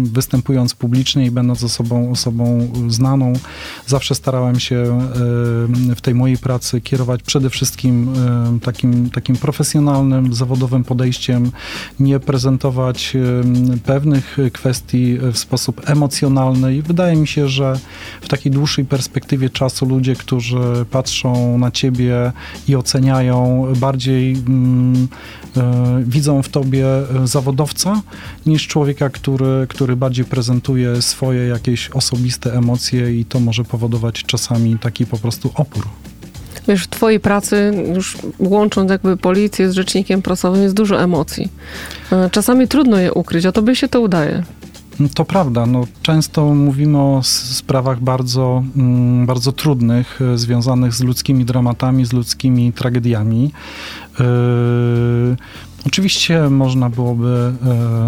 y, 0.06 0.10
występując 0.12 0.76
publicznie 0.76 1.26
i 1.26 1.32
będąc 1.32 1.64
osobą, 1.64 2.12
osobą 2.12 2.68
znaną, 2.88 3.34
zawsze 3.88 4.16
starałem 4.16 4.60
się 4.60 4.76
y, 5.92 5.96
w 5.96 6.02
tej 6.02 6.16
mojej 6.16 6.38
pracy 6.38 6.82
kierować 6.82 7.24
przede 7.24 7.50
wszystkim 7.50 8.14
y, 8.58 8.60
takim, 8.60 9.10
takim 9.10 9.36
profesjonalnym, 9.36 10.34
zawodowym 10.34 10.84
podejściem, 10.84 11.52
nie 12.00 12.20
prezentować 12.20 13.18
pewnych 13.86 14.38
kwestii 14.54 15.18
w 15.18 15.38
sposób 15.38 15.90
emocjonalny. 15.90 16.76
I 16.76 16.82
wydaje 16.82 17.16
mi 17.16 17.28
się, 17.28 17.48
że 17.48 17.80
w 18.22 18.28
takiej 18.28 18.52
dłuższej 18.52 18.86
perspektywie 18.86 19.50
czasu 19.50 19.86
ludzie, 19.86 20.16
którzy 20.16 20.86
patrzą 20.92 21.58
na 21.58 21.72
ciebie 21.72 22.32
i 22.68 22.76
oceniają 22.76 23.68
bardziej 23.80 24.38
widzą 26.04 26.42
w 26.42 26.50
tobie 26.50 26.88
e, 26.88 27.28
zawodowca 27.28 28.02
niż 28.46 28.68
człowieka, 28.68 29.10
który, 29.10 29.68
który 29.70 29.96
bardziej 29.96 30.26
prezentuje 30.26 31.02
swoje 31.02 31.48
jakieś 31.48 31.90
osobiste 31.90 32.54
emocje 32.54 33.20
i 33.20 33.26
to 33.26 33.40
może 33.40 33.64
powodować 33.64 34.24
czasami 34.24 34.80
taki 34.80 35.06
po 35.06 35.18
prostu 35.18 35.52
opór. 35.56 35.88
Wiesz, 36.68 36.84
w 36.84 36.88
twojej 36.88 37.20
pracy, 37.20 37.74
już 37.96 38.18
łącząc 38.40 38.92
jakby 38.92 39.18
policję 39.18 39.70
z 39.70 39.74
rzecznikiem 39.74 40.22
prasowym, 40.22 40.64
jest 40.64 40.76
dużo 40.76 41.02
emocji. 41.02 41.50
E, 42.12 42.30
czasami 42.30 42.68
trudno 42.68 42.98
je 42.98 43.14
ukryć, 43.14 43.46
a 43.46 43.52
tobie 43.52 43.76
się 43.76 43.88
to 43.88 44.02
udaje. 44.02 44.44
To 45.14 45.26
prawda. 45.26 45.66
No, 45.66 45.88
często 46.02 46.46
mówimy 46.56 46.98
o 46.98 47.20
sprawach 47.24 48.00
bardzo, 48.00 48.64
mm, 48.76 49.26
bardzo 49.26 49.52
trudnych, 49.52 50.20
e, 50.22 50.38
związanych 50.38 50.94
z 50.94 51.04
ludzkimi 51.04 51.46
dramatami, 51.46 52.06
z 52.06 52.14
ludzkimi 52.14 52.74
tragediami. 52.74 53.52
Oczywiście 55.88 56.50
można 56.50 56.90
byłoby 56.90 57.54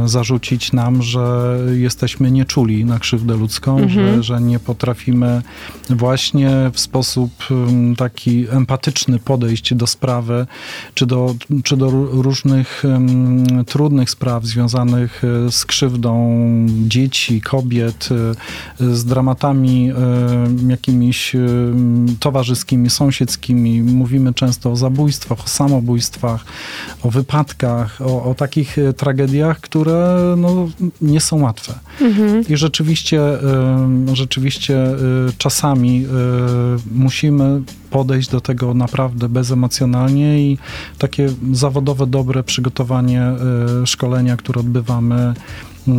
e, 0.03 0.07
zarzucić 0.09 0.73
nam, 0.73 1.01
że 1.01 1.57
jesteśmy 1.73 2.31
nieczuli 2.31 2.85
na 2.85 2.99
krzywdę 2.99 3.35
ludzką, 3.35 3.77
mhm. 3.77 3.91
że, 3.91 4.23
że 4.23 4.41
nie 4.41 4.59
potrafimy 4.59 5.41
właśnie 5.89 6.71
w 6.73 6.79
sposób 6.79 7.31
taki 7.97 8.49
empatyczny 8.49 9.19
podejść 9.19 9.73
do 9.73 9.87
sprawy, 9.87 10.47
czy 10.93 11.05
do, 11.05 11.35
czy 11.63 11.77
do 11.77 11.89
różnych 12.11 12.83
trudnych 13.67 14.09
spraw 14.09 14.45
związanych 14.45 15.21
e, 15.23 15.51
z 15.51 15.65
krzywdą 15.65 16.39
dzieci, 16.87 17.41
kobiet, 17.41 18.09
e, 18.81 18.93
z 18.93 19.05
dramatami 19.05 19.91
jakimiś 20.67 21.35
towarzyskimi, 22.19 22.89
sąsiedzkimi. 22.89 23.83
Mówimy 23.83 24.33
często 24.33 24.71
o 24.71 24.75
zabójstwach, 24.75 25.39
o 25.45 25.47
samobójstwach, 25.47 26.45
o 27.03 27.11
wypadkach 27.11 27.66
o, 27.99 28.23
o 28.23 28.35
takich 28.35 28.77
e, 28.77 28.93
tragediach, 28.93 29.59
które 29.59 30.35
no, 30.37 30.69
nie 31.01 31.19
są 31.19 31.41
łatwe. 31.41 31.73
Mhm. 32.01 32.43
I 32.49 32.57
rzeczywiście, 32.57 33.21
rzeczywiście 34.13 34.77
e, 34.77 34.95
czasami 35.37 36.05
e, 36.05 36.07
musimy 36.91 37.61
podejść 37.89 38.29
do 38.29 38.41
tego 38.41 38.73
naprawdę 38.73 39.29
bezemocjonalnie 39.29 40.39
i 40.39 40.57
takie 40.97 41.29
zawodowe, 41.51 42.07
dobre 42.07 42.43
przygotowanie 42.43 43.31
szkolenia, 43.85 44.37
które 44.37 44.59
odbywamy, 44.61 45.33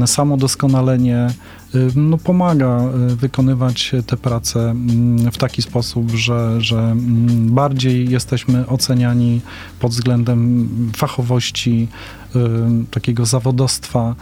samo 0.06 0.36
doskonalenie 0.36 1.28
no, 1.96 2.18
pomaga 2.18 2.80
wykonywać 3.08 3.92
te 4.06 4.16
prace 4.16 4.74
w 5.32 5.38
taki 5.38 5.62
sposób, 5.62 6.10
że, 6.10 6.60
że 6.60 6.94
bardziej 7.30 8.10
jesteśmy 8.10 8.66
oceniani 8.66 9.40
pod 9.80 9.92
względem 9.92 10.68
fachowości, 10.96 11.88
takiego 12.90 13.26
zawodostwa 13.26 14.14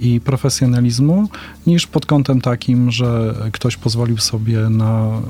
i 0.00 0.20
profesjonalizmu, 0.20 1.28
niż 1.66 1.86
pod 1.86 2.06
kątem 2.06 2.40
takim, 2.40 2.90
że 2.90 3.34
ktoś 3.52 3.76
pozwolił 3.76 4.18
sobie 4.18 4.58
na 4.58 5.20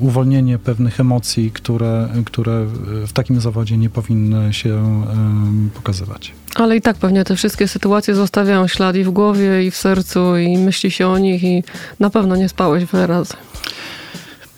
uwolnienie 0.00 0.58
pewnych 0.58 1.00
emocji, 1.00 1.50
które, 1.50 2.08
które 2.26 2.66
w 3.06 3.12
takim 3.12 3.40
zawodzie 3.40 3.76
nie 3.76 3.90
powinny 3.90 4.52
się 4.52 5.04
pokazywać. 5.74 6.32
Ale 6.54 6.76
i 6.76 6.80
tak 6.80 6.96
pewnie 6.96 7.24
te 7.24 7.36
wszystkie 7.36 7.68
sytuacje 7.68 8.14
zostawiają 8.14 8.68
ślad 8.68 8.96
i 8.96 9.04
w 9.04 9.10
głowie, 9.10 9.64
i 9.64 9.70
w 9.70 9.76
sercu, 9.76 10.36
i 10.36 10.58
myśli 10.58 10.90
się 10.90 11.08
o 11.08 11.18
nich, 11.18 11.42
i 11.42 11.64
na 12.00 12.10
pewno 12.10 12.36
nie 12.36 12.48
spałeś 12.48 12.84
wiele 12.84 13.06
razy. 13.06 13.34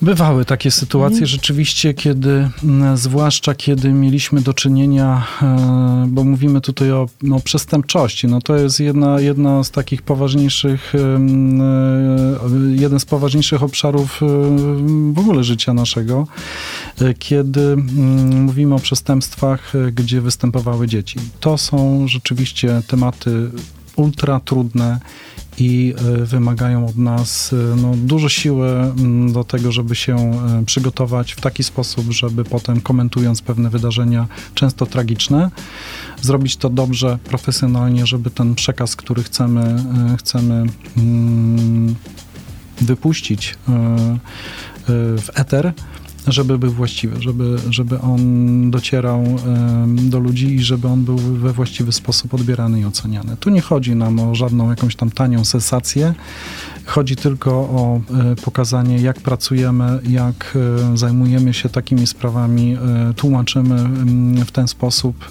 Bywały 0.01 0.45
takie 0.45 0.71
sytuacje 0.71 1.15
mhm. 1.15 1.27
rzeczywiście, 1.27 1.93
kiedy, 1.93 2.49
zwłaszcza 2.95 3.55
kiedy 3.55 3.91
mieliśmy 3.91 4.41
do 4.41 4.53
czynienia, 4.53 5.27
e, 5.41 6.05
bo 6.07 6.23
mówimy 6.23 6.61
tutaj 6.61 6.91
o 6.91 7.09
no, 7.23 7.39
przestępczości, 7.39 8.27
no 8.27 8.41
to 8.41 8.55
jest 8.55 8.79
jedna, 8.79 9.19
jedna 9.19 9.63
z 9.63 9.71
takich 9.71 10.01
poważniejszych, 10.01 10.93
e, 10.95 11.19
jeden 12.75 12.99
z 12.99 13.05
poważniejszych 13.05 13.63
obszarów 13.63 14.23
e, 14.23 14.25
w 15.13 15.19
ogóle 15.19 15.43
życia 15.43 15.73
naszego, 15.73 16.27
kiedy 17.19 17.77
mówimy 18.29 18.75
o 18.75 18.79
przestępstwach, 18.79 19.73
gdzie 19.93 20.21
występowały 20.21 20.87
dzieci. 20.87 21.19
To 21.39 21.57
są 21.57 22.07
rzeczywiście 22.07 22.81
tematy 22.87 23.51
ultra 23.95 24.39
trudne 24.39 24.99
i 25.57 25.93
e, 25.97 26.25
wymagają 26.25 26.85
od 26.85 26.97
nas 26.97 27.53
e, 27.53 27.75
no, 27.75 27.93
dużo 27.95 28.29
siły 28.29 28.67
mm, 28.69 29.33
do 29.33 29.43
tego, 29.43 29.71
żeby 29.71 29.95
się 29.95 30.15
e, 30.15 30.63
przygotować 30.65 31.33
w 31.33 31.41
taki 31.41 31.63
sposób, 31.63 32.11
żeby 32.11 32.43
potem 32.43 32.81
komentując 32.81 33.41
pewne 33.41 33.69
wydarzenia, 33.69 34.27
często 34.53 34.85
tragiczne, 34.85 35.51
zrobić 36.21 36.57
to 36.57 36.69
dobrze, 36.69 37.19
profesjonalnie, 37.23 38.05
żeby 38.05 38.29
ten 38.29 38.55
przekaz, 38.55 38.95
który 38.95 39.23
chcemy, 39.23 39.83
chcemy 40.19 40.65
mm, 40.97 41.95
wypuścić 42.81 43.55
w 44.87 45.29
eter, 45.35 45.73
żeby 46.27 46.57
był 46.57 46.71
właściwy, 46.71 47.21
żeby, 47.21 47.57
żeby 47.69 47.99
on 47.99 48.71
docierał 48.71 49.23
do 49.87 50.19
ludzi 50.19 50.55
i 50.55 50.59
żeby 50.63 50.87
on 50.87 51.03
był 51.03 51.17
we 51.17 51.53
właściwy 51.53 51.91
sposób 51.91 52.33
odbierany 52.33 52.79
i 52.79 52.85
oceniany. 52.85 53.37
Tu 53.39 53.49
nie 53.49 53.61
chodzi 53.61 53.95
nam 53.95 54.19
o 54.19 54.35
żadną 54.35 54.69
jakąś 54.69 54.95
tam 54.95 55.11
tanią 55.11 55.45
sensację, 55.45 56.13
Chodzi 56.87 57.15
tylko 57.15 57.51
o 57.51 57.99
e, 58.31 58.35
pokazanie, 58.35 58.97
jak 58.97 59.21
pracujemy, 59.21 59.99
jak 60.09 60.57
e, 60.93 60.97
zajmujemy 60.97 61.53
się 61.53 61.69
takimi 61.69 62.07
sprawami, 62.07 62.77
e, 63.09 63.13
tłumaczymy 63.13 63.75
mm, 63.75 64.45
w 64.45 64.51
ten 64.51 64.67
sposób 64.67 65.29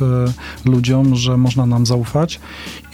ludziom, 0.64 1.16
że 1.16 1.36
można 1.36 1.66
nam 1.66 1.86
zaufać 1.86 2.40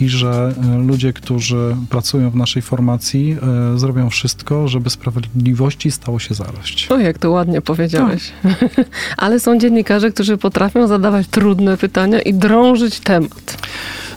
i 0.00 0.08
że 0.08 0.54
ludzie, 0.86 1.12
którzy 1.12 1.76
pracują 1.90 2.30
w 2.30 2.36
naszej 2.36 2.62
formacji, 2.62 3.36
zrobią 3.76 4.10
wszystko, 4.10 4.68
żeby 4.68 4.90
sprawiedliwości 4.90 5.90
stało 5.90 6.18
się 6.18 6.34
zadość. 6.34 6.90
O, 6.90 6.98
jak 6.98 7.18
to 7.18 7.30
ładnie 7.30 7.60
powiedziałeś. 7.60 8.32
No. 8.44 8.50
Ale 9.16 9.40
są 9.40 9.58
dziennikarze, 9.58 10.10
którzy 10.10 10.36
potrafią 10.36 10.86
zadawać 10.86 11.26
trudne 11.26 11.76
pytania 11.76 12.20
i 12.20 12.34
drążyć 12.34 13.00
temat. 13.00 13.56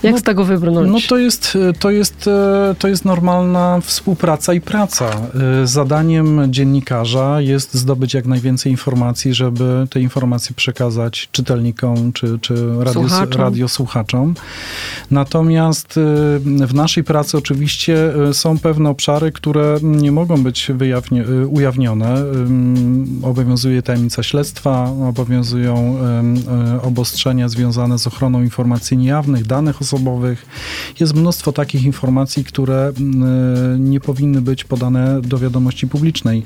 Jak 0.02 0.12
no, 0.12 0.18
z 0.18 0.22
tego 0.22 0.44
wybrnąć? 0.44 0.92
No 0.92 0.98
to 1.08 1.16
jest, 1.16 1.58
to, 1.78 1.90
jest, 1.90 2.30
to 2.78 2.88
jest 2.88 3.04
normalna 3.04 3.80
współpraca 3.80 4.35
i 4.54 4.60
praca. 4.60 5.10
Zadaniem 5.64 6.52
dziennikarza 6.52 7.40
jest 7.40 7.74
zdobyć 7.74 8.14
jak 8.14 8.26
najwięcej 8.26 8.72
informacji, 8.72 9.34
żeby 9.34 9.86
te 9.90 10.00
informacje 10.00 10.56
przekazać 10.56 11.28
czytelnikom 11.32 12.12
czy, 12.12 12.38
czy 12.38 12.54
radiosłuchaczom. 12.78 13.42
radiosłuchaczom. 13.42 14.34
Natomiast 15.10 15.94
w 16.66 16.70
naszej 16.74 17.04
pracy 17.04 17.38
oczywiście 17.38 18.12
są 18.32 18.58
pewne 18.58 18.90
obszary, 18.90 19.32
które 19.32 19.78
nie 19.82 20.12
mogą 20.12 20.42
być 20.42 20.70
wyjawni- 20.74 21.46
ujawnione. 21.48 22.14
Obowiązuje 23.22 23.82
tajemnica 23.82 24.22
śledztwa, 24.22 24.90
obowiązują 25.08 25.96
obostrzenia 26.82 27.48
związane 27.48 27.98
z 27.98 28.06
ochroną 28.06 28.42
informacji 28.42 28.96
niejawnych, 28.96 29.46
danych 29.46 29.80
osobowych. 29.82 30.46
Jest 31.00 31.14
mnóstwo 31.14 31.52
takich 31.52 31.84
informacji, 31.84 32.44
które 32.44 32.92
nie 33.78 34.00
powinny 34.00 34.25
być 34.32 34.64
podane 34.64 35.20
do 35.20 35.38
wiadomości 35.38 35.86
publicznej. 35.86 36.42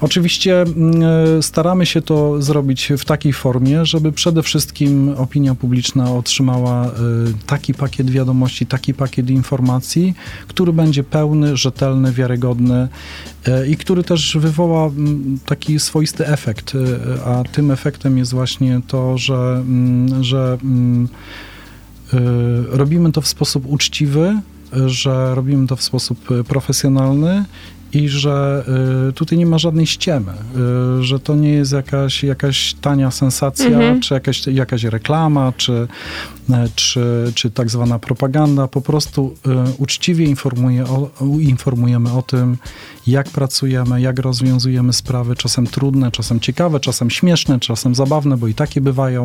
Oczywiście 0.00 0.62
mm, 0.62 1.42
staramy 1.42 1.86
się 1.86 2.02
to 2.02 2.42
zrobić 2.42 2.92
w 2.98 3.04
takiej 3.04 3.32
formie, 3.32 3.86
żeby 3.86 4.12
przede 4.12 4.42
wszystkim 4.42 5.14
opinia 5.16 5.54
publiczna 5.54 6.12
otrzymała 6.12 6.86
y, 6.86 6.90
taki 7.46 7.74
pakiet 7.74 8.10
wiadomości, 8.10 8.66
taki 8.66 8.94
pakiet 8.94 9.30
informacji, 9.30 10.14
który 10.48 10.72
będzie 10.72 11.04
pełny, 11.04 11.56
rzetelny, 11.56 12.12
wiarygodny 12.12 12.88
y, 13.48 13.68
i 13.68 13.76
który 13.76 14.04
też 14.04 14.36
wywoła 14.40 14.86
mm, 14.86 15.38
taki 15.46 15.80
swoisty 15.80 16.26
efekt. 16.26 16.72
A 17.24 17.42
tym 17.52 17.70
efektem 17.70 18.18
jest 18.18 18.32
właśnie 18.32 18.80
to, 18.86 19.18
że, 19.18 19.64
że 20.20 20.58
Y, 22.14 22.76
robimy 22.76 23.12
to 23.12 23.20
w 23.20 23.28
sposób 23.28 23.66
uczciwy, 23.66 24.40
że 24.86 25.34
robimy 25.34 25.66
to 25.66 25.76
w 25.76 25.82
sposób 25.82 26.18
profesjonalny 26.48 27.44
i 27.92 28.08
że 28.08 28.64
y, 29.08 29.12
tutaj 29.12 29.38
nie 29.38 29.46
ma 29.46 29.58
żadnej 29.58 29.86
ściemy, 29.86 30.32
y, 31.00 31.02
że 31.04 31.20
to 31.20 31.34
nie 31.34 31.50
jest 31.50 31.72
jakaś, 31.72 32.22
jakaś 32.24 32.74
tania 32.74 33.10
sensacja, 33.10 33.66
Mhm. 33.66 34.00
czy 34.00 34.14
jakaś, 34.14 34.46
jakaś 34.46 34.84
reklama, 34.84 35.52
czy, 35.56 35.88
czy, 36.74 37.32
czy 37.34 37.50
tak 37.50 37.70
zwana 37.70 37.98
propaganda. 37.98 38.68
Po 38.68 38.80
prostu 38.80 39.34
y, 39.46 39.50
uczciwie 39.78 40.24
informuje 40.24 40.84
o, 40.84 41.10
informujemy 41.40 42.12
o 42.12 42.22
tym, 42.22 42.56
jak 43.06 43.30
pracujemy, 43.30 44.00
jak 44.00 44.18
rozwiązujemy 44.18 44.92
sprawy, 44.92 45.36
czasem 45.36 45.66
trudne, 45.66 46.10
czasem 46.10 46.40
ciekawe, 46.40 46.80
czasem 46.80 47.10
śmieszne, 47.10 47.60
czasem 47.60 47.94
zabawne, 47.94 48.36
bo 48.36 48.48
i 48.48 48.54
takie 48.54 48.80
bywają. 48.80 49.24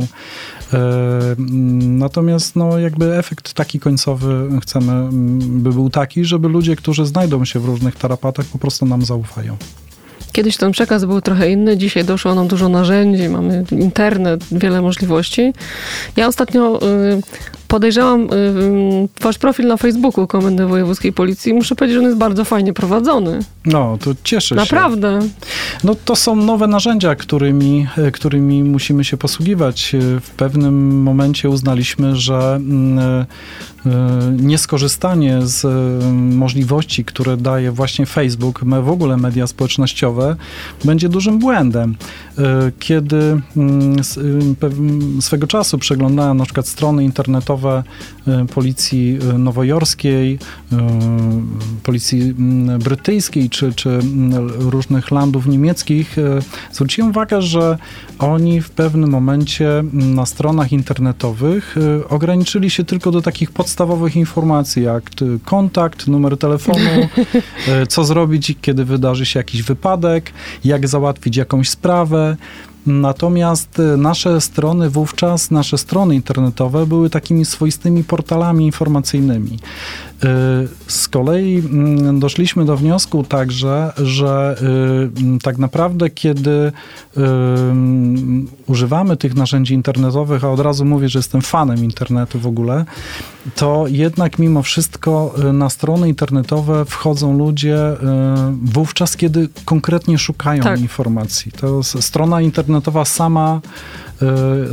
E, 0.74 1.36
Natomiast 1.82 2.56
no, 2.56 2.80
jakby 2.80 3.18
efekt 3.18 3.54
taki 3.54 3.80
końcowy 3.80 4.60
chcemy, 4.62 4.92
mm, 4.92 5.62
by 5.62 5.70
był 5.72 5.90
taki, 5.90 6.26
żeby 6.26 6.48
ludzie, 6.48 6.76
którzy 6.76 7.06
znajdą 7.06 7.46
się 7.46 7.60
w 7.60 7.66
różnych 7.66 7.96
tarapatach, 7.96 8.46
po 8.46 8.58
prostu 8.58 8.86
nam 8.86 9.06
zaufają. 9.06 9.58
Kiedyś 10.32 10.58
ten 10.58 10.72
przekaz 10.72 11.06
był 11.06 11.22
trochę 11.22 11.52
inny, 11.52 11.78
dzisiaj 11.78 12.06
doszło 12.06 12.36
nam 12.36 12.48
dużo 12.48 12.70
narzędzi, 12.70 13.30
mamy 13.30 13.66
internet, 13.72 14.46
wiele 14.52 14.82
możliwości. 14.82 15.54
Ja 16.16 16.28
ostatnio 16.28 16.80
y, 17.72 17.74
podejrzałam 17.74 18.22
y, 18.24 19.08
wasz 19.22 19.38
profil 19.38 19.68
na 19.68 19.78
Facebooku 19.78 20.28
Komendy 20.28 20.66
Wojewódzkiej 20.66 21.14
Policji 21.14 21.52
i 21.52 21.54
muszę 21.54 21.76
powiedzieć, 21.76 21.94
że 21.94 22.00
on 22.00 22.06
jest 22.06 22.18
bardzo 22.18 22.46
fajnie 22.46 22.74
prowadzony. 22.74 23.40
No, 23.66 23.98
to 24.02 24.12
cieszę 24.24 24.50
się. 24.50 24.56
Naprawdę. 24.56 25.20
No 25.84 25.96
to 26.06 26.16
są 26.16 26.36
nowe 26.36 26.68
narzędzia, 26.68 27.16
którymi, 27.16 27.88
e, 27.98 28.12
którymi 28.12 28.64
musimy 28.64 29.04
się 29.04 29.18
posługiwać. 29.18 29.96
W 30.22 30.30
pewnym 30.30 31.04
momencie 31.04 31.50
uznaliśmy, 31.50 32.16
że 32.16 32.56
mm, 32.56 33.26
nieskorzystanie 34.32 35.40
z 35.42 35.66
możliwości, 36.14 37.06
które 37.06 37.38
daje 37.38 37.72
właśnie 37.72 38.06
Facebook, 38.06 38.64
w 38.84 38.90
ogóle 38.90 39.18
media 39.18 39.48
społecznościowe, 39.48 40.36
będzie 40.86 41.10
dużym 41.10 41.40
błędem. 41.40 41.96
Kiedy 42.80 43.42
mm, 43.58 43.96
y, 45.18 45.22
swego 45.22 45.48
czasu 45.48 45.78
przeglądałem 45.78 46.38
na 46.38 46.46
przykład 46.46 46.68
strony 46.68 47.04
internetowe 47.04 47.61
e, 47.68 48.46
policji 48.46 49.18
e, 49.34 49.38
nowojorskiej, 49.38 50.40
e, 50.72 50.78
policji 51.84 52.22
mm, 52.22 52.80
brytyjskiej 52.80 53.50
czy, 53.50 53.74
czy 53.74 53.90
mm, 53.90 54.48
różnych 54.50 55.12
landów 55.12 55.48
niemieckich, 55.48 56.16
zwróciłem 56.72 57.10
uwagę, 57.10 57.42
że 57.42 57.78
oni 58.20 58.62
w 58.62 58.70
pewnym 58.70 59.10
momencie 59.10 59.80
mm, 59.80 60.16
na 60.16 60.26
stronach 60.26 60.72
internetowych 60.72 61.76
ograniczyli 62.10 62.70
się 62.70 62.84
tylko 62.84 63.12
do 63.12 63.22
takich 63.22 63.52
podstawowych 63.52 64.16
informacji, 64.16 64.84
jak 64.84 65.04
kontakt, 65.46 66.08
numer 66.08 66.38
telefonu, 66.38 67.08
co 67.90 68.04
zrobić, 68.04 68.56
kiedy 68.62 68.86
wydarzy 68.86 69.26
się 69.26 69.40
jakiś 69.40 69.64
wypadek, 69.64 70.34
jak 70.66 70.88
załatwić 70.88 71.38
jakąś 71.38 71.70
sprawę. 71.70 72.38
Natomiast 72.86 73.80
e, 73.80 73.98
nasze 73.98 74.42
strony 74.42 74.90
wówczas, 74.90 75.52
nasze 75.52 75.78
strony 75.78 76.16
internetowe 76.16 76.86
były 76.86 77.10
takimi 77.10 77.46
swoistymi 77.46 78.04
portalami 78.04 78.66
informacyjnymi. 78.66 79.60
E, 80.24 80.68
Z 80.88 81.08
kolei 81.08 81.58
mm, 81.58 82.20
doszliśmy 82.20 82.66
do 82.66 82.78
wniosku 82.78 83.24
także, 83.24 83.94
że 83.98 84.56
y, 85.18 85.22
mm, 85.22 85.40
tak 85.40 85.58
naprawdę 85.58 86.10
kiedy 86.10 86.52
y, 86.52 87.22
używamy 88.68 89.18
tych 89.18 89.36
narzędzi 89.36 89.74
internetowych, 89.74 90.44
a 90.44 90.50
od 90.52 90.60
razu 90.60 90.86
mówię, 90.86 91.10
że 91.10 91.20
jestem 91.20 91.42
fanem 91.42 91.84
internetu 91.84 92.40
w 92.40 92.48
ogóle, 92.48 92.86
to 93.56 93.86
jednak 93.88 94.40
mimo 94.40 94.62
wszystko 94.64 95.34
y, 95.50 95.54
na 95.54 95.70
strony 95.70 96.10
internetowe 96.10 96.86
wchodzą 96.86 97.38
ludzie 97.38 97.92
y, 97.92 97.98
wówczas, 98.64 99.18
kiedy 99.18 99.50
konkretnie 99.66 100.18
szukają 100.18 100.64
Tak. 100.64 100.80
informacji. 100.80 101.52
To 101.52 101.84
strona 101.84 102.42
internetowa 102.42 103.06
sama 103.06 103.62
y, 103.66 104.11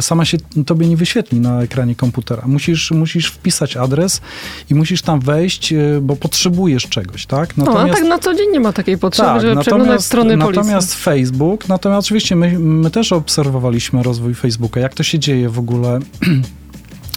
sama 0.01 0.25
się 0.25 0.39
tobie 0.67 0.87
nie 0.89 0.97
wyświetli 0.97 1.41
na 1.41 1.63
ekranie 1.63 1.95
komputera. 1.95 2.43
Musisz, 2.47 2.91
musisz 2.91 3.27
wpisać 3.27 3.77
adres 3.77 4.21
i 4.71 4.75
musisz 4.75 5.03
tam 5.03 5.21
wejść, 5.21 5.73
y, 5.73 5.99
bo 6.03 6.17
potrzebujesz 6.17 6.83
czegoś, 6.89 7.27
tak? 7.27 7.57
No, 7.57 7.79
a 7.79 7.89
tak 7.89 8.05
na 8.05 8.19
co 8.19 8.35
dzień 8.35 8.51
nie 8.53 8.61
ma 8.61 8.73
takiej 8.73 8.99
potrzeby, 8.99 9.41
żeby 9.41 9.61
przeglądać 9.61 9.87
natomiast, 9.87 10.07
strony 10.07 10.39
policji. 10.39 10.57
natomiast 10.59 10.95
Facebook, 10.95 11.69
natomiast 11.69 12.07
oczywiście 12.07 12.37
my, 12.37 12.59
my 12.59 12.91
też 12.91 13.13
obserwowaliśmy 13.13 14.03
rozwój 14.03 14.35
Facebooka, 14.35 14.81
jak 14.81 14.95
to 14.95 15.03
się 15.03 15.19
dzieje 15.19 15.49
w 15.49 15.59
ogóle, 15.59 15.99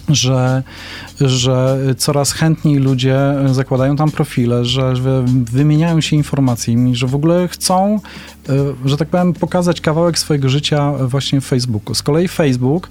że, 0.08 0.62
że 1.20 1.78
coraz 1.98 2.32
chętniej 2.32 2.76
ludzie 2.76 3.18
zakładają 3.52 3.96
tam 3.96 4.10
profile, 4.10 4.64
że 4.64 4.94
wy- 4.94 5.24
wymieniają 5.52 6.00
się 6.00 6.16
informacjami, 6.16 6.96
że 6.96 7.06
w 7.06 7.14
ogóle 7.14 7.48
chcą, 7.48 8.00
e, 8.41 8.41
że 8.84 8.96
tak 8.96 9.08
powiem, 9.08 9.32
pokazać 9.32 9.80
kawałek 9.80 10.18
swojego 10.18 10.48
życia 10.48 10.92
właśnie 10.92 11.40
w 11.40 11.44
Facebooku. 11.46 11.94
Z 11.94 12.02
kolei 12.02 12.28
Facebook 12.28 12.88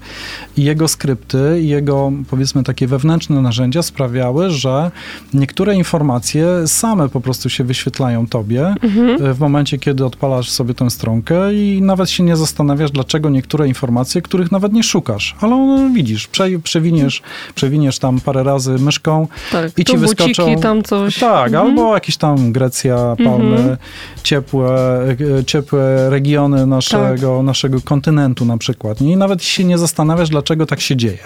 i 0.56 0.64
jego 0.64 0.88
skrypty, 0.88 1.60
i 1.62 1.68
jego 1.68 2.12
powiedzmy 2.30 2.62
takie 2.62 2.86
wewnętrzne 2.86 3.40
narzędzia 3.42 3.82
sprawiały, 3.82 4.50
że 4.50 4.90
niektóre 5.34 5.74
informacje 5.74 6.46
same 6.66 7.08
po 7.08 7.20
prostu 7.20 7.50
się 7.50 7.64
wyświetlają 7.64 8.26
tobie 8.26 8.74
e, 9.20 9.34
w 9.34 9.40
momencie, 9.40 9.78
kiedy 9.78 10.04
odpalasz 10.04 10.50
sobie 10.50 10.74
tę 10.74 10.90
stronkę 10.90 11.54
i 11.54 11.82
nawet 11.82 12.10
się 12.10 12.22
nie 12.22 12.36
zastanawiasz, 12.36 12.90
dlaczego 12.90 13.30
niektóre 13.30 13.68
informacje, 13.68 14.22
których 14.22 14.52
nawet 14.52 14.72
nie 14.72 14.82
szukasz, 14.82 15.36
ale 15.40 15.54
one 15.54 15.92
widzisz, 15.94 16.26
prze, 16.26 16.48
przewiniesz, 16.64 17.22
przewiniesz 17.54 17.98
tam 17.98 18.20
parę 18.20 18.42
razy 18.42 18.70
myszką 18.78 19.28
tak, 19.52 19.78
i 19.78 19.84
ci 19.84 19.98
wyskoczą. 19.98 20.44
buciki, 20.44 20.62
tam 20.62 20.82
coś. 20.82 21.18
Tak, 21.18 21.46
Mhm. 21.46 21.66
albo 21.66 21.94
jakieś 21.94 22.16
tam 22.16 22.52
Grecja, 22.52 23.16
Palmy, 23.24 23.56
Mhm. 23.56 23.76
ciepłe, 24.22 24.98
e, 25.38 25.41
ciepłe 25.44 26.10
regiony 26.10 26.66
naszego, 26.66 27.36
Tak. 27.36 27.46
naszego 27.46 27.80
kontynentu 27.80 28.44
na 28.44 28.58
przykład. 28.58 29.00
I 29.00 29.16
nawet 29.16 29.44
się 29.44 29.64
nie 29.64 29.78
zastanawiasz, 29.78 30.28
dlaczego 30.28 30.66
tak 30.66 30.80
się 30.80 30.96
dzieje. 30.96 31.18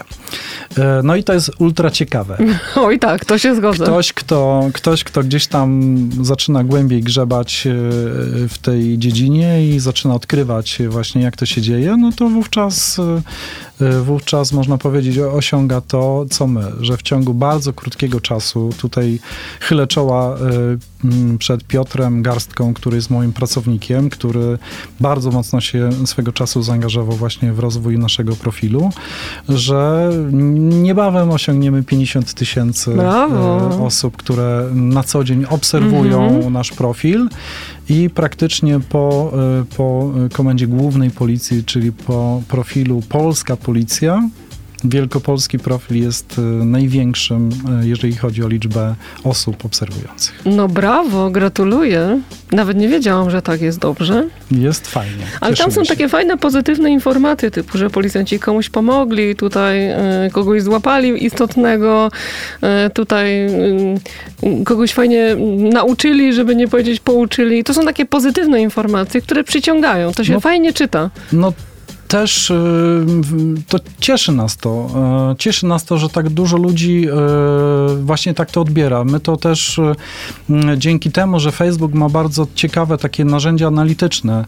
E, 0.79 1.01
No 1.05 1.17
i 1.17 1.25
to 1.25 1.33
jest 1.33 1.51
ultra 1.59 1.91
ciekawe. 1.91 2.39
Oj 2.77 2.99
tak, 2.99 3.25
to 3.25 3.39
się 3.39 3.55
zgodzę. 3.57 3.85
Ktoś 3.85 4.13
kto, 4.13 4.69
ktoś, 4.73 5.05
kto 5.05 5.23
gdzieś 5.23 5.47
tam 5.47 5.97
zaczyna 6.23 6.65
głębiej 6.65 7.03
grzebać 7.03 7.67
e, 7.67 7.71
w 8.49 8.59
tej 8.63 8.99
dziedzinie 8.99 9.67
i 9.69 9.81
zaczyna 9.81 10.15
odkrywać 10.15 10.79
właśnie, 10.89 11.23
jak 11.23 11.37
to 11.37 11.47
się 11.47 11.63
dzieje, 11.63 11.97
no 11.97 12.11
to 12.13 12.29
wówczas, 12.29 12.99
e, 12.99 13.23
wówczas 14.03 14.53
można 14.53 14.79
powiedzieć, 14.79 15.19
osiąga 15.19 15.81
to, 15.81 16.27
co 16.31 16.47
my, 16.47 16.63
że 16.81 16.97
w 16.97 17.03
ciągu 17.03 17.35
bardzo 17.35 17.73
krótkiego 17.73 18.21
czasu, 18.21 18.71
tutaj 18.79 19.19
chylę 19.61 19.87
czoła 19.87 20.35
e, 20.35 20.39
m, 21.05 21.39
przed 21.39 21.65
Piotrem 21.65 22.23
Garstką, 22.23 22.75
który 22.75 22.97
jest 22.97 23.11
moim 23.11 23.33
pracownikiem, 23.33 24.11
który 24.11 24.59
bardzo 25.01 25.31
mocno 25.31 25.61
się 25.61 25.91
swego 26.07 26.33
czasu 26.33 26.63
zaangażował 26.63 27.17
właśnie 27.17 27.53
w 27.53 27.59
rozwój 27.59 27.99
naszego 27.99 28.37
profilu, 28.37 28.91
że 29.49 30.11
niebawem 30.83 31.31
osiągniemy 31.31 31.83
50 31.83 32.35
tysięcy 32.35 32.91
e, 33.79 33.83
osób, 33.83 34.17
które 34.17 34.69
na 34.75 35.03
co 35.03 35.25
dzień 35.25 35.45
obserwują 35.51 36.27
Mhm. 36.27 36.53
nasz 36.53 36.71
profil 36.73 37.29
i 37.89 38.11
praktycznie 38.11 38.81
po, 38.81 39.33
po 39.77 40.11
komendzie 40.33 40.67
głównej 40.67 41.11
policji, 41.11 41.65
czyli 41.65 41.93
po 41.93 42.43
profilu 42.49 43.03
Polska 43.09 43.57
Policja, 43.67 44.23
Wielkopolski 44.85 45.59
profil 45.59 46.03
jest 46.03 46.39
e, 46.39 46.41
największym, 46.65 47.49
e, 47.83 47.87
jeżeli 47.87 48.17
chodzi 48.17 48.43
o 48.45 48.49
liczbę 48.49 48.95
osób 49.25 49.65
obserwujących. 49.65 50.43
No 50.45 50.69
brawo, 50.69 51.31
gratuluję. 51.31 52.21
Nawet 52.53 52.77
nie 52.77 52.89
wiedziałam, 52.89 53.31
że 53.31 53.43
tak 53.43 53.61
jest 53.61 53.79
dobrze. 53.79 54.29
Jest 54.51 54.87
fajnie. 54.89 55.25
Ale 55.41 55.57
tam 55.57 55.73
są 55.73 55.85
się. 55.85 55.89
takie 55.89 56.09
fajne, 56.09 56.39
pozytywne 56.39 56.91
informacje, 56.91 57.51
typu, 57.51 57.79
że 57.79 57.91
policjanci 57.91 58.39
komuś 58.39 58.69
pomogli, 58.71 59.37
tutaj 59.37 59.87
e, 59.87 60.01
kogoś 60.33 60.63
złapali 60.63 61.25
istotnego, 61.25 62.11
tutaj 62.95 63.49
kogoś 64.65 64.93
fajnie 64.93 65.37
nauczyli, 65.73 66.33
żeby 66.33 66.57
nie 66.57 66.69
powiedzieć 66.69 67.01
pouczyli. 67.01 67.65
To 67.65 67.75
są 67.75 67.85
takie 67.85 68.07
pozytywne 68.07 68.63
informacje, 68.63 69.21
które 69.21 69.45
przyciągają. 69.45 70.13
To 70.13 70.25
się 70.25 70.33
No. 70.33 70.41
fajnie 70.41 70.73
czyta. 70.73 71.11
No 71.33 71.53
też 72.09 72.51
y, 72.51 72.55
to 73.69 73.79
cieszy 74.01 74.33
nas 74.33 74.57
to. 74.57 74.89
E, 75.33 75.37
Cieszy 75.39 75.67
nas 75.67 75.85
to, 75.85 75.99
że 75.99 76.09
tak 76.09 76.29
dużo 76.29 76.57
ludzi 76.57 77.07
e, 77.09 77.97
właśnie 78.03 78.35
tak 78.35 78.51
to 78.51 78.61
odbiera. 78.61 79.05
My 79.05 79.21
to 79.21 79.37
też 79.37 79.81
dzięki 80.77 81.11
temu, 81.11 81.41
że 81.41 81.53
Facebook 81.53 81.93
ma 81.95 82.09
bardzo 82.09 82.47
ciekawe 82.55 82.99
takie 82.99 83.25
narzędzia 83.25 83.67
analityczne. 83.67 84.45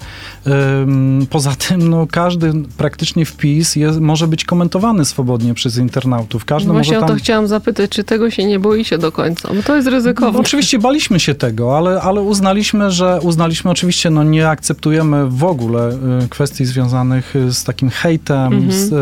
Poza 1.31 1.55
tym, 1.55 1.89
no, 1.91 2.07
każdy 2.11 2.53
praktycznie 2.77 3.25
wpis 3.25 3.77
jest, 3.77 4.01
może 4.01 4.29
być 4.29 4.45
komentowany 4.45 5.05
swobodnie 5.05 5.55
przez 5.55 5.77
internautów. 5.77 6.45
Każdy 6.45 6.73
Właśnie 6.73 6.93
może 6.93 7.05
o 7.05 7.09
tam... 7.09 7.17
to 7.17 7.23
chciałam 7.23 7.47
zapytać, 7.47 7.91
czy 7.91 8.05
tego 8.05 8.31
się 8.31 8.45
nie 8.45 8.59
boicie 8.59 8.99
do 8.99 9.13
końca? 9.13 9.49
Bo 9.55 9.63
to 9.63 9.77
jest 9.77 9.89
ryzykowne. 9.89 10.33
No, 10.33 10.39
oczywiście 10.39 10.79
baliśmy 10.79 11.21
się 11.21 11.35
tego, 11.35 11.77
ale, 11.77 12.01
ale 12.01 12.21
uznaliśmy, 12.21 12.91
że 12.91 13.19
uznaliśmy 13.23 13.71
oczywiście, 13.71 14.11
no 14.11 14.23
nie 14.25 14.49
akceptujemy 14.49 15.29
w 15.31 15.45
ogóle 15.45 15.93
y, 16.25 16.29
kwestii 16.29 16.65
związanych 16.65 17.35
z 17.53 17.65
takim 17.65 17.91
hejtem, 17.91 18.73
z 18.73 18.93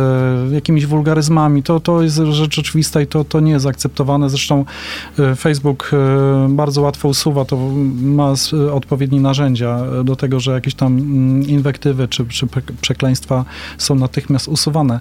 e, 0.51 0.55
jakimiś 0.55 0.87
wulgaryzmami. 0.87 1.63
To, 1.63 1.81
to 1.81 2.03
jest 2.03 2.17
rzecz 2.17 2.59
oczywista 2.59 3.01
i 3.01 3.07
to, 3.07 3.25
to 3.25 3.41
nie 3.41 3.53
jest 3.53 3.67
akceptowane. 3.67 4.31
Zresztą 4.31 4.65
e, 5.19 5.37
Facebook 5.37 5.91
e, 5.93 6.49
bardzo 6.49 6.83
łatwo 6.83 7.09
usuwa, 7.09 7.45
to 7.45 7.57
ma 8.03 8.31
s- 8.31 8.55
odpowiednie 8.73 9.21
narzędzia 9.21 9.79
do 10.05 10.17
tego, 10.17 10.41
że 10.41 10.53
jakieś 10.53 10.75
tam 10.75 10.99
mm, 10.99 11.49
inwektywy 11.49 12.09
czy, 12.09 12.27
czy 12.27 12.47
przekleństwa 12.81 13.45
są 13.79 13.95
natychmiast 13.95 14.49
usuwane. 14.49 15.01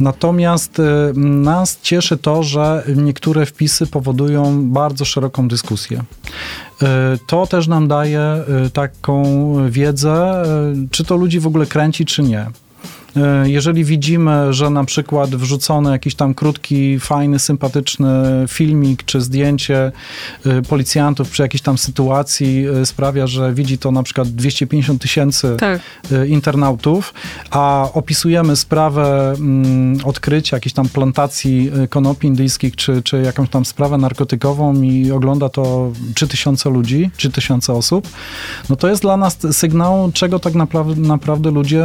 Natomiast 0.00 0.80
e, 0.80 1.12
nas 1.16 1.78
cieszy 1.82 2.16
to, 2.16 2.42
że 2.42 2.84
niektóre 2.96 3.46
wpisy 3.46 3.86
powodują 3.86 4.68
bardzo 4.70 5.04
szeroką 5.04 5.48
dyskusję. 5.48 6.02
E, 6.82 7.18
To 7.26 7.46
też 7.46 7.66
nam 7.68 7.88
daje 7.88 8.20
e, 8.20 8.44
taką 8.72 9.22
wiedzę, 9.70 10.12
e, 10.12 10.46
czy 10.90 11.04
to 11.04 11.16
ludzi 11.16 11.40
w 11.40 11.46
ogóle 11.46 11.66
kręci, 11.66 12.04
czy 12.04 12.22
nie. 12.22 12.46
E, 13.16 13.50
Jeżeli 13.50 13.84
widzimy, 13.84 14.52
że 14.52 14.70
na 14.70 14.84
przykład 14.84 15.30
wrzucony 15.34 15.90
jakiś 15.90 16.14
tam 16.14 16.34
krótki, 16.34 17.00
fajny, 17.00 17.38
sympatyczny 17.38 18.08
filmik 18.48 19.02
czy 19.04 19.20
zdjęcie 19.20 19.92
e, 20.46 20.62
policjantów 20.62 21.30
przy 21.30 21.42
jakiejś 21.42 21.62
tam 21.62 21.78
sytuacji 21.78 22.66
e, 22.82 22.86
sprawia, 22.86 23.26
że 23.26 23.54
widzi 23.54 23.78
to 23.78 23.90
na 23.90 24.02
przykład 24.02 24.28
250 24.28 25.02
tysięcy 25.02 25.56
Tak. 25.58 25.80
internautów, 26.28 27.14
a 27.50 27.88
opisujemy 27.94 28.56
sprawę 28.56 29.34
mm, 29.38 29.98
odkrycia 30.04 30.56
jakiejś 30.56 30.72
tam 30.72 30.88
plantacji 30.88 31.70
konopi 31.90 32.26
indyjskich, 32.26 32.76
czy, 32.76 33.02
czy 33.02 33.22
jakąś 33.22 33.48
tam 33.48 33.64
sprawę 33.64 33.98
narkotykową 33.98 34.82
i 34.82 35.10
ogląda 35.10 35.48
to 35.48 35.92
3000 36.14 36.70
ludzi, 36.70 37.10
3000 37.16 37.72
osób, 37.72 38.08
no 38.70 38.76
to 38.76 38.88
jest 38.88 39.02
dla 39.02 39.16
nas 39.16 39.38
sygnał, 39.52 40.10
czego 40.14 40.38
tak 40.38 40.54
naprawdę, 40.54 41.00
naprawdę 41.00 41.50
ludzie 41.50 41.84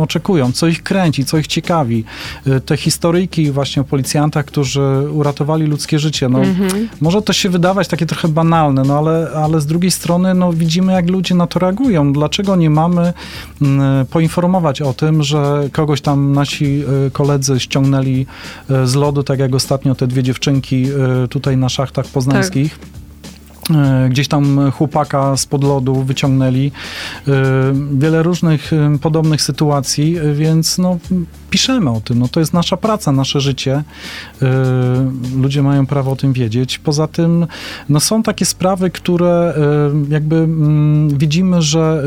oczekują, 0.00 0.52
co 0.62 0.66
ich 0.68 0.82
kręci, 0.82 1.24
co 1.24 1.38
ich 1.38 1.46
ciekawi. 1.46 2.04
E, 2.46 2.60
Te 2.60 2.76
historyjki 2.76 3.50
właśnie 3.50 3.82
o 3.82 3.84
policjantach, 3.84 4.44
którzy 4.44 4.80
uratowali 5.12 5.66
ludzkie 5.66 5.98
życie, 5.98 6.28
no 6.28 6.38
Mhm. 6.38 6.88
może 7.00 7.22
to 7.22 7.32
się 7.32 7.48
wydawać 7.48 7.88
takie 7.88 8.06
trochę 8.06 8.28
banalne, 8.28 8.82
no 8.82 8.98
ale, 8.98 9.30
ale 9.36 9.60
z 9.60 9.66
drugiej 9.66 9.90
strony 9.90 10.34
no, 10.34 10.52
widzimy, 10.52 10.92
jak 10.92 11.10
ludzie 11.10 11.34
na 11.34 11.46
to 11.46 11.58
reagują. 11.58 12.12
Dlaczego 12.12 12.56
nie 12.56 12.70
mamy 12.70 13.12
mm, 13.62 14.06
poinformować 14.06 14.82
o 14.82 14.92
tym, 14.92 15.22
że 15.22 15.68
kogoś 15.72 16.00
tam 16.00 16.32
nasi 16.32 16.82
y, 17.06 17.10
koledzy 17.10 17.60
ściągnęli 17.60 18.26
y, 18.70 18.86
z 18.86 18.94
lodu, 18.94 19.22
tak 19.22 19.38
jak 19.38 19.54
ostatnio 19.54 19.94
te 19.94 20.06
dwie 20.06 20.22
dziewczynki 20.22 20.86
y, 21.24 21.28
tutaj 21.28 21.56
na 21.56 21.68
szachtach 21.68 22.06
poznańskich. 22.06 22.74
Y, 22.74 23.01
Gdzieś 24.10 24.28
tam 24.28 24.72
chłopaka 24.72 25.36
spod 25.36 25.64
lodu 25.64 25.94
wyciągnęli. 25.94 26.72
Y, 27.28 27.32
Wiele 27.92 28.22
różnych 28.22 28.72
y, 28.72 28.98
podobnych 28.98 29.42
sytuacji, 29.42 30.16
więc 30.34 30.78
no, 30.78 30.98
piszemy 31.50 31.90
o 31.90 32.00
tym. 32.00 32.18
No, 32.18 32.28
to 32.28 32.40
jest 32.40 32.52
nasza 32.52 32.76
praca, 32.76 33.12
nasze 33.12 33.40
życie. 33.40 33.82
Ludzie 35.36 35.62
mają 35.62 35.86
prawo 35.86 36.10
o 36.10 36.16
tym 36.16 36.32
wiedzieć. 36.32 36.78
Poza 36.78 37.06
tym 37.06 37.46
no, 37.88 38.00
są 38.00 38.22
takie 38.22 38.44
sprawy, 38.44 38.90
które 38.90 39.54
jakby 40.08 40.36
mm, 40.36 41.18
widzimy, 41.18 41.62
że 41.62 42.02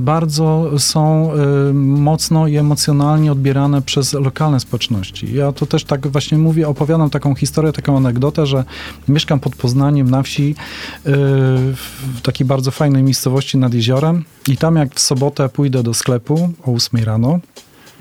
bardzo 0.00 0.70
są 0.78 1.30
y, 1.70 1.74
mocno 1.74 2.48
i 2.48 2.56
emocjonalnie 2.56 3.32
odbierane 3.32 3.82
przez 3.82 4.12
lokalne 4.12 4.60
społeczności. 4.60 5.34
Ja 5.34 5.52
to 5.52 5.66
też 5.66 5.84
tak 5.84 6.06
właśnie 6.06 6.38
mówię, 6.38 6.68
opowiadam 6.68 7.10
taką 7.10 7.34
historię, 7.34 7.72
taką 7.72 7.96
anegdotę, 7.96 8.46
że 8.46 8.64
mieszkam 9.08 9.40
pod 9.40 9.56
Poznaniem 9.56 10.10
na 10.10 10.22
wsi 10.22 10.50
y, 10.50 10.54
w 11.04 12.20
takiej 12.22 12.46
bardzo 12.46 12.70
fajnej 12.70 13.02
miejscowości 13.02 13.58
nad 13.58 13.74
jeziorem 13.74 14.24
i 14.48 14.56
tam 14.56 14.76
jak 14.76 14.94
w 14.94 15.00
sobotę 15.00 15.48
pójdę 15.48 15.82
do 15.82 15.94
sklepu 15.94 16.52
o 16.64 16.72
8 16.72 17.04
rano, 17.04 17.38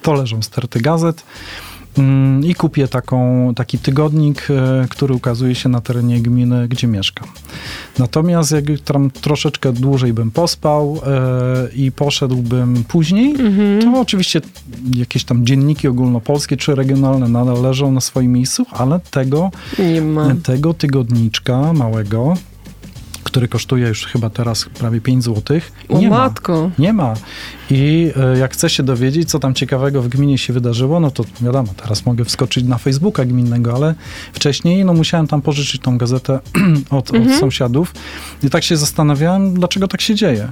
to 0.02 0.14
leżą 0.14 0.42
sterty 0.42 0.80
gazet 0.80 1.24
i 2.44 2.56
kupię 2.56 2.88
taką, 2.88 3.52
taki 3.56 3.78
tygodnik, 3.80 4.48
e, 4.50 4.88
który 4.90 5.14
ukazuje 5.14 5.56
się 5.56 5.70
na 5.70 5.82
terenie 5.82 6.22
gminy, 6.22 6.68
gdzie 6.68 6.88
mieszkam. 6.88 7.28
Natomiast 8.00 8.52
jak 8.52 8.66
tam 8.86 9.12
troszeczkę 9.12 9.74
dłużej 9.74 10.14
bym 10.14 10.32
pospał 10.32 11.00
e, 11.06 11.76
i 11.76 11.92
poszedłbym 11.92 12.84
później, 12.88 13.36
Mhm. 13.40 13.82
to 13.82 14.00
oczywiście 14.02 14.42
jakieś 14.96 15.24
tam 15.24 15.46
dzienniki 15.46 15.88
ogólnopolskie 15.88 16.58
czy 16.58 16.76
regionalne 16.76 17.28
nadal 17.30 17.62
leżą 17.62 17.92
na 17.92 18.02
swoim 18.02 18.32
miejscu, 18.32 18.66
ale 18.72 19.00
tego, 19.12 19.52
tego 20.44 20.74
tygodniczka 20.74 21.74
małego, 21.74 22.34
który 23.34 23.48
kosztuje 23.48 23.88
już 23.88 24.06
chyba 24.06 24.30
teraz 24.30 24.66
prawie 24.80 25.02
5 25.02 25.24
zł, 25.24 25.60
O 25.90 26.00
nie 26.00 26.10
ma. 26.10 26.18
matko. 26.18 26.72
Nie 26.80 26.94
ma. 26.94 27.14
I 27.72 28.12
e, 28.36 28.38
jak 28.38 28.54
chce 28.54 28.70
się 28.70 28.84
dowiedzieć, 28.84 29.30
co 29.30 29.40
tam 29.40 29.54
ciekawego 29.54 30.02
w 30.02 30.08
gminie 30.08 30.38
się 30.38 30.54
wydarzyło, 30.54 31.00
no 31.00 31.12
to 31.12 31.24
wiadomo, 31.42 31.74
teraz 31.82 32.06
mogę 32.06 32.26
wskoczyć 32.26 32.64
na 32.66 32.78
Facebooka 32.78 33.26
gminnego, 33.26 33.76
ale 33.76 33.96
wcześniej 34.34 34.86
no 34.86 34.94
musiałem 34.94 35.28
tam 35.28 35.42
pożyczyć 35.42 35.82
tą 35.82 35.98
gazetę 35.98 36.40
od, 36.90 37.10
od 37.10 37.16
Mhm. 37.16 37.40
sąsiadów. 37.40 37.94
I 38.44 38.50
tak 38.50 38.64
się 38.64 38.78
zastanawiałem, 38.78 39.54
dlaczego 39.54 39.88
tak 39.88 40.02
się 40.02 40.16
dzieje. 40.16 40.52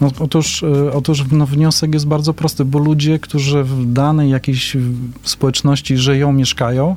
No, 0.00 0.10
otóż, 0.18 0.62
e, 0.62 0.92
otóż 0.92 1.24
no, 1.32 1.46
wniosek 1.46 1.94
jest 1.94 2.06
bardzo 2.06 2.34
prosty, 2.34 2.64
bo 2.64 2.78
ludzie, 2.78 3.18
którzy 3.18 3.64
w 3.64 3.92
danej 3.92 4.30
jakiejś 4.30 4.76
społeczności 5.22 5.96
żyją, 5.96 6.32
mieszkają, 6.32 6.96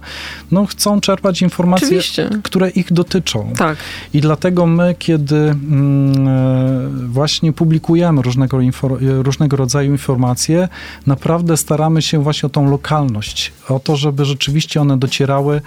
no 0.51 0.65
chcą 0.65 1.01
czerpać 1.01 1.41
informacje, 1.41 1.87
Oczywiście. 1.87 2.29
które 2.43 2.69
ich 2.69 2.93
dotyczą. 2.93 3.53
Tak. 3.57 3.77
I 4.13 4.21
dlatego 4.21 4.65
my, 4.67 4.95
kiedy 4.99 5.35
mm, 5.35 6.27
e, 6.27 7.07
właśnie 7.07 7.53
publikujemy 7.53 8.21
różnego, 8.21 8.63
e, 8.63 8.69
różnego 9.01 9.57
rodzaju 9.57 9.91
informacje, 9.91 10.69
naprawdę 11.05 11.57
staramy 11.57 12.01
się 12.01 12.23
właśnie 12.23 12.47
o 12.47 12.49
tą 12.49 12.69
lokalność, 12.69 13.53
o 13.69 13.79
to, 13.79 13.95
żeby 13.95 14.25
rzeczywiście 14.25 14.81
one 14.81 14.97
docierały 14.97 15.61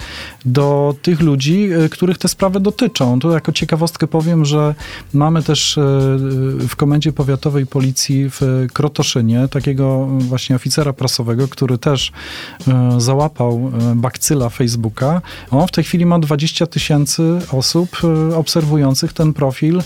do 0.44 0.94
tych 1.02 1.20
ludzi, 1.20 1.68
których 1.90 2.18
te 2.18 2.28
sprawy 2.28 2.60
dotyczą. 2.60 3.20
Tu 3.20 3.30
jako 3.30 3.52
ciekawostkę 3.52 4.06
powiem, 4.06 4.44
że 4.44 4.74
mamy 5.14 5.42
też 5.42 5.78
w 6.68 6.76
Komendzie 6.76 7.12
Powiatowej 7.18 7.66
Policji 7.66 8.30
w 8.30 8.66
Krotoszynie 8.72 9.48
takiego 9.48 10.06
właśnie 10.06 10.56
oficera 10.56 10.92
prasowego, 10.92 11.48
który 11.48 11.78
też 11.78 12.12
e, 12.68 13.00
załapał 13.00 13.72
e, 13.92 13.94
bakcyla 13.94 14.48
Facebooka. 14.48 15.22
On 15.50 15.66
w 15.66 15.70
tej 15.70 15.84
chwili 15.84 16.06
ma 16.06 16.18
20 16.18 16.66
tysięcy 16.66 17.22
osób 17.52 17.88
e, 18.04 18.36
obserwujących 18.36 19.12
ten 19.12 19.32
profil 19.32 19.82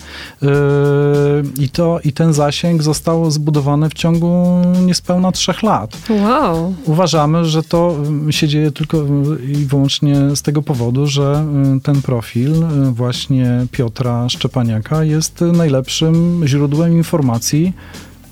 i, 1.58 1.68
to, 1.68 2.00
i 2.04 2.12
ten 2.12 2.32
zasięg 2.32 2.82
został 2.82 3.30
zbudowany 3.30 3.88
w 3.88 3.94
ciągu 3.94 4.62
niespełna 4.86 5.32
trzech 5.32 5.62
lat. 5.62 5.98
Wow. 6.10 6.74
Uważamy, 6.84 7.44
że 7.44 7.62
to 7.62 7.96
y, 8.28 8.32
się 8.32 8.48
dzieje 8.48 8.70
tylko 8.70 8.98
y, 8.98 9.52
i 9.52 9.54
wyłącznie 9.54 10.36
z 10.36 10.42
tego 10.42 10.62
powodu, 10.62 11.06
że 11.06 11.46
y, 11.76 11.80
ten 11.80 12.02
profil 12.02 12.52
właśnie 12.90 13.66
Piotra 13.70 14.28
Szczepaniaka 14.28 15.04
jest 15.04 15.40
najlepszym 15.40 16.42
źródłem 16.46 16.92
informacji 16.92 17.21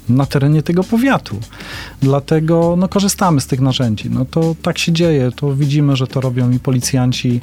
na 0.08 0.26
terenie 0.26 0.62
tego 0.62 0.84
powiatu. 0.84 1.40
Dlatego 2.02 2.76
no, 2.78 2.88
korzystamy 2.88 3.40
z 3.40 3.46
tych 3.46 3.60
narzędzi. 3.60 4.10
No 4.10 4.24
to 4.24 4.54
tak 4.62 4.78
się 4.78 4.92
dzieje. 4.92 5.30
To 5.36 5.54
widzimy, 5.54 5.96
że 5.96 6.06
to 6.06 6.20
robią 6.20 6.50
i 6.50 6.58
policjanci 6.58 7.40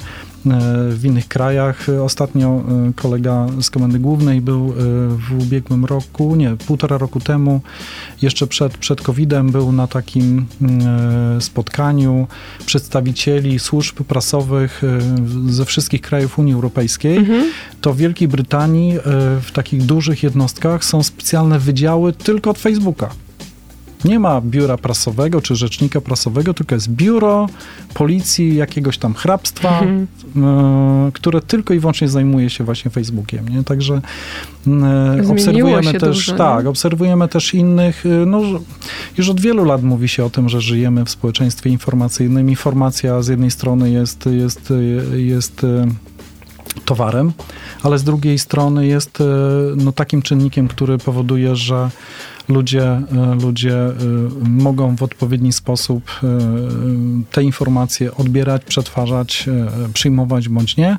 w 0.90 1.04
innych 1.04 1.28
krajach. 1.28 1.88
E, 1.88 2.02
Ostatnio 2.02 2.48
e, 2.48 2.92
kolega 2.92 3.46
z 3.60 3.70
Komendy 3.70 3.98
Głównej 3.98 4.40
był 4.40 4.68
e, 4.68 4.72
w 5.08 5.42
ubiegłym 5.42 5.84
roku, 5.84 6.36
nie, 6.36 6.56
półtora 6.66 6.98
roku 6.98 7.20
temu, 7.20 7.60
jeszcze 8.22 8.46
przed, 8.46 8.78
przed 8.78 9.02
COVID-em, 9.02 9.50
był 9.50 9.72
na 9.72 9.86
takim 9.86 10.46
e, 10.62 11.40
spotkaniu 11.40 12.26
przedstawicieli 12.66 13.58
służb 13.58 13.96
prasowych 13.96 14.84
e, 14.84 15.52
ze 15.52 15.64
wszystkich 15.64 16.00
krajów 16.00 16.38
Unii 16.38 16.54
Europejskiej. 16.54 17.16
Mhm. 17.16 17.44
To 17.80 17.92
w 17.92 17.96
Wielkiej 17.96 18.28
Brytanii 18.28 18.96
e, 18.96 19.00
w 19.42 19.50
takich 19.52 19.82
dużych 19.82 20.22
jednostkach 20.22 20.84
są 20.84 21.02
specjalne 21.02 21.58
wydziały 21.58 22.12
tylko 22.12 22.50
od 22.50 22.58
Facebooka. 22.58 23.10
Nie 24.04 24.18
ma 24.18 24.40
biura 24.40 24.76
prasowego 24.78 25.40
czy 25.40 25.56
rzecznika 25.56 26.00
prasowego, 26.00 26.54
tylko 26.54 26.74
jest 26.74 26.88
biuro 26.90 27.46
policji 27.94 28.56
jakiegoś 28.56 28.98
tam 28.98 29.14
hrabstwa, 29.14 29.68
Mhm. 29.80 30.06
e, 31.08 31.12
które 31.12 31.40
tylko 31.40 31.74
i 31.74 31.78
wyłącznie 31.78 32.08
zajmuje 32.08 32.50
się 32.50 32.64
właśnie 32.64 32.90
Facebookiem. 32.90 33.48
Nie? 33.48 33.64
Także 33.64 34.00
Zmieniło 34.64 35.32
obserwujemy 35.32 35.92
też, 36.00 36.16
dużo, 36.16 36.32
nie? 36.32 36.38
tak, 36.38 36.66
obserwujemy 36.66 37.28
też 37.28 37.54
innych. 37.54 38.06
e, 38.06 38.08
No, 38.26 38.40
już 39.18 39.28
od 39.28 39.40
wielu 39.40 39.64
lat 39.64 39.82
mówi 39.82 40.08
się 40.08 40.24
o 40.24 40.30
tym, 40.30 40.48
że 40.48 40.60
żyjemy 40.60 41.04
w 41.04 41.10
społeczeństwie 41.10 41.70
informacyjnym. 41.70 42.50
Informacja 42.50 43.22
z 43.22 43.28
jednej 43.28 43.50
strony 43.50 43.90
jest, 43.90 44.26
jest, 44.26 44.72
jest 45.16 45.64
e, 45.64 45.86
towarem, 46.84 47.32
ale 47.82 47.98
z 47.98 48.04
drugiej 48.04 48.38
strony 48.38 48.86
jest 48.86 49.18
no, 49.76 49.92
takim 49.92 50.22
czynnikiem, 50.22 50.68
który 50.68 50.98
powoduje, 50.98 51.56
że 51.56 51.90
ludzie, 52.48 52.82
e, 52.82 53.04
ludzie 53.42 53.76
e, 53.76 53.94
mogą 54.48 54.96
w 54.96 55.02
odpowiedni 55.02 55.52
sposób 55.52 56.10
e, 56.22 56.38
te 57.30 57.42
informacje 57.42 58.14
odbierać, 58.14 58.64
przetwarzać, 58.64 59.48
przyjmować 59.94 60.48
bądź 60.48 60.76
nie. 60.76 60.98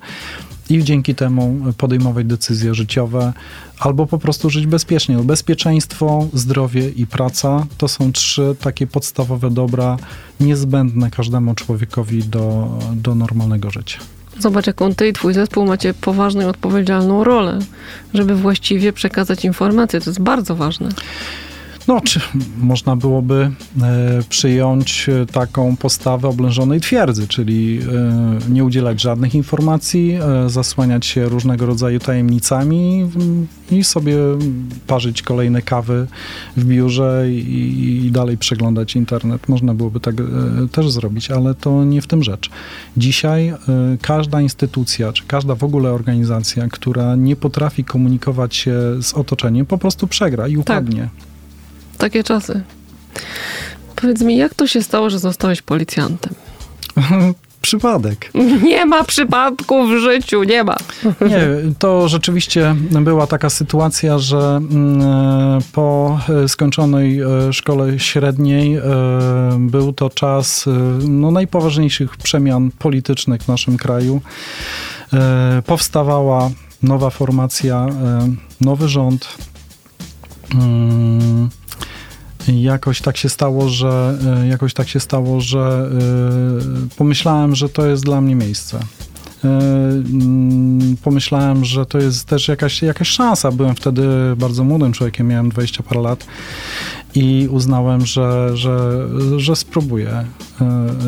i 0.70 0.84
dzięki 0.84 1.16
temu 1.16 1.74
podejmować 1.78 2.26
decyzje 2.26 2.76
życiowe 2.76 3.34
albo 3.80 4.06
po 4.06 4.18
prostu 4.18 4.50
żyć 4.50 4.68
bezpiecznie. 4.68 5.18
Bezpieczeństwo, 5.18 6.28
zdrowie 6.34 6.90
i 6.90 7.08
praca 7.08 7.66
to 7.78 7.88
są 7.88 8.12
trzy 8.12 8.56
takie 8.62 8.88
podstawowe 8.88 9.52
dobra 9.52 9.98
niezbędne 10.40 11.12
każdemu 11.12 11.56
człowiekowi 11.56 12.24
do, 12.24 12.78
do 12.96 13.16
normalnego 13.16 13.72
życia. 13.72 14.00
Zobacz, 14.40 14.68
jaką 14.68 14.96
ty 14.96 15.08
i 15.08 15.14
twój 15.14 15.34
zespół 15.34 15.66
macie 15.66 15.94
poważną 15.94 16.42
i 16.42 16.46
odpowiedzialną 16.46 17.24
rolę, 17.24 17.60
żeby 18.14 18.36
właściwie 18.36 18.94
przekazać 18.94 19.46
informacje. 19.46 20.02
To 20.02 20.10
jest 20.10 20.22
bardzo 20.22 20.56
ważne. 20.56 20.90
No, 21.88 22.02
czy 22.02 22.20
można 22.58 22.96
byłoby 22.96 23.52
e, 23.82 24.20
przyjąć 24.30 25.10
e, 25.10 25.26
taką 25.26 25.76
postawę 25.76 26.28
oblężonej 26.28 26.82
twierdzy, 26.82 27.28
czyli 27.28 27.80
e, 27.80 28.52
nie 28.54 28.64
udzielać 28.64 29.02
żadnych 29.02 29.36
informacji, 29.36 30.20
zasłaniać 30.48 31.06
się 31.06 31.30
różnego 31.30 31.66
rodzaju 31.66 32.00
tajemnicami 32.00 33.02
mm, 33.02 33.48
i 33.72 33.84
sobie 33.84 34.16
parzyć 34.88 35.22
kolejne 35.22 35.62
kawy 35.62 36.08
w 36.58 36.66
biurze 36.66 37.26
i, 37.30 38.10
dalej 38.12 38.38
przeglądać 38.38 38.96
internet. 38.96 39.50
Można 39.50 39.74
byłoby 39.74 40.00
tak 40.00 40.16
też 40.72 40.92
zrobić, 40.92 41.32
ale 41.32 41.56
to 41.56 41.84
nie 41.84 42.02
w 42.02 42.08
tym 42.08 42.24
rzecz. 42.24 42.50
Dzisiaj 42.98 43.54
każda 44.02 44.42
instytucja, 44.42 45.14
czy 45.14 45.24
każda 45.26 45.56
w 45.56 45.64
ogóle 45.64 45.92
organizacja, 45.92 46.68
która 46.68 47.16
nie 47.16 47.36
potrafi 47.36 47.84
komunikować 47.84 48.56
się 48.56 48.74
z 49.02 49.14
otoczeniem, 49.14 49.66
po 49.66 49.78
prostu 49.78 50.08
przegra 50.08 50.48
i 50.48 50.58
upadnie. 50.58 51.10
Takie 52.00 52.24
czasy. 52.24 52.62
Powiedz 53.96 54.22
mi, 54.22 54.38
jak 54.38 54.54
to 54.54 54.68
się 54.68 54.84
stało, 54.84 55.10
że 55.10 55.20
zostałeś 55.20 55.62
policjantem? 55.62 56.34
Przypadek. 57.62 58.32
Nie 58.64 58.86
ma 58.86 59.04
przypadku 59.04 59.88
w 59.88 59.98
życiu, 59.98 60.44
nie 60.44 60.64
ma. 60.64 60.78
Nie, 61.22 61.48
to 61.80 62.08
rzeczywiście 62.08 62.76
była 62.92 63.28
taka 63.28 63.50
sytuacja, 63.50 64.20
że 64.20 64.38
mm, 64.38 65.62
po 65.74 66.20
skończonej 66.48 67.20
e, 67.20 67.54
szkole 67.54 68.00
średniej 68.00 68.76
e, 68.76 68.82
był 69.60 69.94
to 69.94 70.10
czas 70.10 70.68
e, 70.68 70.72
no, 71.08 71.32
najpoważniejszych 71.32 72.18
przemian 72.18 72.72
politycznych 72.80 73.44
w 73.44 73.48
naszym 73.48 73.78
kraju. 73.78 74.22
Powstawała 75.66 76.50
nowa 76.84 77.10
formacja, 77.10 77.88
nowy 78.62 78.90
rząd. 78.90 79.28
Mm, 82.50 82.62
jakoś 82.62 83.02
tak 83.02 83.18
się 83.18 83.30
stało, 83.30 83.70
że 83.70 84.18
jakoś 84.50 84.74
tak 84.74 84.88
się 84.88 85.00
stało, 85.00 85.42
że 85.42 85.90
pomyślałem, 86.98 87.56
że 87.56 87.70
to 87.70 87.88
jest 87.88 88.04
dla 88.06 88.22
mnie 88.22 88.36
miejsce. 88.36 88.80
Pomyślałem, 91.04 91.66
że 91.66 91.86
to 91.86 91.98
jest 91.98 92.28
też 92.28 92.48
jakaś, 92.48 92.82
jakaś 92.82 93.08
szansa. 93.08 93.52
Byłem 93.52 93.76
wtedy 93.76 94.04
bardzo 94.38 94.64
młodym 94.64 94.94
człowiekiem, 94.94 95.28
miałem 95.28 95.50
20 95.50 95.84
parę 95.84 96.02
lat 96.02 96.26
i 97.16 97.48
uznałem, 97.52 98.06
że, 98.06 98.58
że, 98.58 99.08
że 99.38 99.56
spróbuję. 99.56 100.26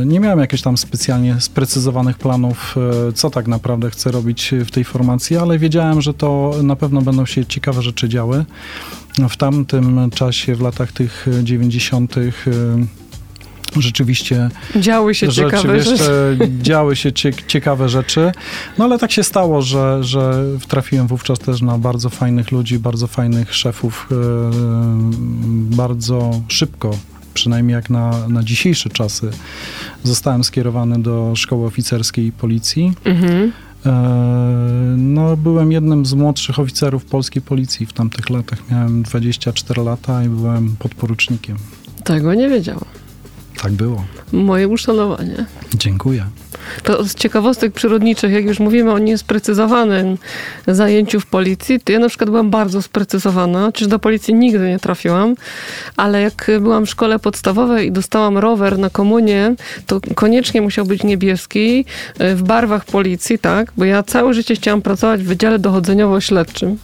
Nie 0.05 0.19
miałem 0.19 0.39
jakichś 0.39 0.61
tam 0.61 0.77
specjalnie 0.77 1.41
sprecyzowanych 1.41 2.17
planów, 2.17 2.75
co 3.15 3.29
tak 3.29 3.47
naprawdę 3.47 3.89
chcę 3.89 4.11
robić 4.11 4.53
w 4.65 4.71
tej 4.71 4.83
formacji, 4.83 5.37
ale 5.37 5.59
wiedziałem, 5.59 6.01
że 6.01 6.13
to 6.13 6.53
na 6.63 6.75
pewno 6.75 7.01
będą 7.01 7.25
się 7.25 7.45
ciekawe 7.45 7.81
rzeczy 7.81 8.09
działy. 8.09 8.45
W 9.29 9.37
tamtym 9.37 10.09
czasie, 10.11 10.55
w 10.55 10.61
latach 10.61 10.91
tych 10.91 11.27
90., 11.43 12.15
rzeczywiście 13.77 14.49
działy 14.75 15.15
się 15.15 15.29
ciekawe 15.29 15.83
rzeczy. 15.83 16.37
Działy 16.61 16.95
się 16.95 17.11
ciekawe 17.47 17.89
rzeczy. 17.89 18.31
No 18.77 18.85
ale 18.85 18.99
tak 18.99 19.11
się 19.11 19.23
stało, 19.23 19.61
że, 19.61 20.03
że 20.03 20.43
trafiłem 20.67 21.07
wówczas 21.07 21.39
też 21.39 21.61
na 21.61 21.77
bardzo 21.77 22.09
fajnych 22.09 22.51
ludzi, 22.51 22.79
bardzo 22.79 23.07
fajnych 23.07 23.55
szefów, 23.55 24.09
bardzo 25.71 26.41
szybko 26.47 26.97
przynajmniej 27.33 27.75
jak 27.75 27.89
na, 27.89 28.27
na 28.27 28.43
dzisiejsze 28.43 28.89
czasy, 28.89 29.31
zostałem 30.03 30.43
skierowany 30.43 31.01
do 31.01 31.33
szkoły 31.35 31.67
oficerskiej 31.67 32.31
policji. 32.31 32.93
Mhm. 33.05 33.51
No, 34.97 35.37
byłem 35.37 35.71
jednym 35.71 36.05
z 36.05 36.13
młodszych 36.13 36.59
oficerów 36.59 37.05
polskiej 37.05 37.41
policji 37.41 37.85
w 37.85 37.93
tamtych 37.93 38.29
latach. 38.29 38.69
Miałem 38.71 39.03
24 39.03 39.83
lata 39.83 40.23
i 40.23 40.29
byłem 40.29 40.75
podporucznikiem. 40.79 41.57
Tego 42.03 42.33
nie 42.33 42.49
wiedziałam. 42.49 42.85
Tak 43.61 43.71
było. 43.71 44.03
Moje 44.31 44.67
uszanowanie. 44.67 45.45
Dziękuję. 45.73 46.25
To 46.83 47.03
z 47.03 47.15
ciekawostek 47.15 47.73
przyrodniczych, 47.73 48.31
jak 48.31 48.45
już 48.45 48.59
mówimy 48.59 48.91
o 48.91 48.99
niesprecyzowanym 48.99 50.17
zajęciu 50.67 51.19
w 51.19 51.25
policji, 51.25 51.79
to 51.79 51.91
ja 51.91 51.99
na 51.99 52.09
przykład 52.09 52.29
byłam 52.29 52.49
bardzo 52.49 52.81
sprecyzowana, 52.81 53.65
chociaż 53.65 53.87
do 53.87 53.99
policji 53.99 54.33
nigdy 54.33 54.67
nie 54.67 54.79
trafiłam, 54.79 55.35
ale 55.97 56.21
jak 56.21 56.51
byłam 56.61 56.85
w 56.85 56.89
szkole 56.89 57.19
podstawowej 57.19 57.87
i 57.87 57.91
dostałam 57.91 58.37
rower 58.37 58.79
na 58.79 58.89
komunię, 58.89 59.55
to 59.87 60.01
koniecznie 60.15 60.61
musiał 60.61 60.85
być 60.85 61.03
niebieski 61.03 61.85
e, 62.19 62.35
w 62.35 62.43
barwach 62.43 62.85
policji, 62.85 63.39
tak? 63.39 63.71
Bo 63.77 63.85
ja 63.85 64.03
całe 64.03 64.33
życie 64.33 64.55
chciałam 64.55 64.81
pracować 64.81 65.23
w 65.23 65.27
Wydziale 65.27 65.59
Dochodzeniowo-Śledczym 65.59 66.77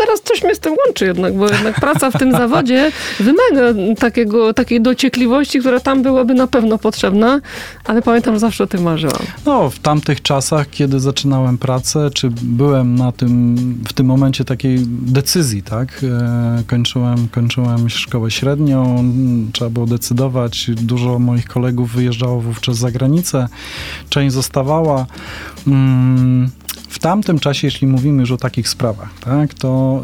teraz 0.00 0.20
coś 0.24 0.42
mnie 0.42 0.54
z 0.54 0.58
tym 0.58 0.76
łączy 0.86 1.04
jednak, 1.04 1.34
bo 1.34 1.48
jednak 1.48 1.80
praca 1.80 2.10
w 2.10 2.18
tym 2.18 2.32
zawodzie 2.32 2.92
wymaga 3.20 3.80
takiego, 3.98 4.54
takiej 4.54 4.80
dociekliwości, 4.80 5.60
która 5.60 5.80
tam 5.80 6.02
byłaby 6.02 6.34
na 6.34 6.46
pewno 6.46 6.78
potrzebna, 6.78 7.40
ale 7.84 8.02
pamiętam, 8.02 8.34
że 8.34 8.40
zawsze 8.40 8.64
o 8.64 8.66
tym 8.66 8.82
marzyłam. 8.82 9.22
No, 9.46 9.70
w 9.70 9.78
tamtych 9.78 10.22
czasach, 10.22 10.70
kiedy 10.70 11.00
zaczynałem 11.00 11.58
pracę, 11.58 12.10
czy 12.14 12.30
byłem 12.42 12.94
na 12.94 13.12
tym, 13.12 13.56
w 13.88 13.92
tym 13.92 14.06
momencie 14.06 14.44
takiej 14.44 14.78
decyzji, 14.88 15.62
tak? 15.62 16.04
E, 16.04 16.62
kończyłem, 16.66 17.28
kończyłem 17.28 17.90
szkołę 17.90 18.30
średnią, 18.30 19.04
trzeba 19.52 19.70
było 19.70 19.86
decydować. 19.86 20.70
Dużo 20.76 21.18
moich 21.18 21.46
kolegów 21.46 21.92
wyjeżdżało 21.92 22.40
wówczas 22.40 22.76
za 22.76 22.90
granicę, 22.90 23.48
część 24.08 24.34
zostawała. 24.34 25.06
Mm, 25.66 26.50
w 26.88 26.98
tamtym 26.98 27.38
czasie, 27.38 27.66
jeśli 27.66 27.86
mówimy 27.86 28.20
już 28.20 28.30
o 28.30 28.36
takich 28.36 28.68
sprawach, 28.68 29.08
tak, 29.24 29.54
to, 29.54 30.02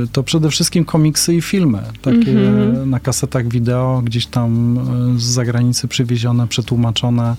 yy, 0.00 0.06
to 0.12 0.22
przede 0.22 0.50
wszystkim 0.50 0.84
komiksy 0.84 1.34
i 1.34 1.42
filmy, 1.42 1.82
takie 2.02 2.30
mm 2.30 2.74
-hmm. 2.74 2.86
na 2.86 3.00
kasetach 3.00 3.48
wideo, 3.48 4.02
gdzieś 4.04 4.26
tam 4.26 4.78
z 5.16 5.22
zagranicy 5.22 5.88
przywiezione, 5.88 6.48
przetłumaczone, 6.48 7.36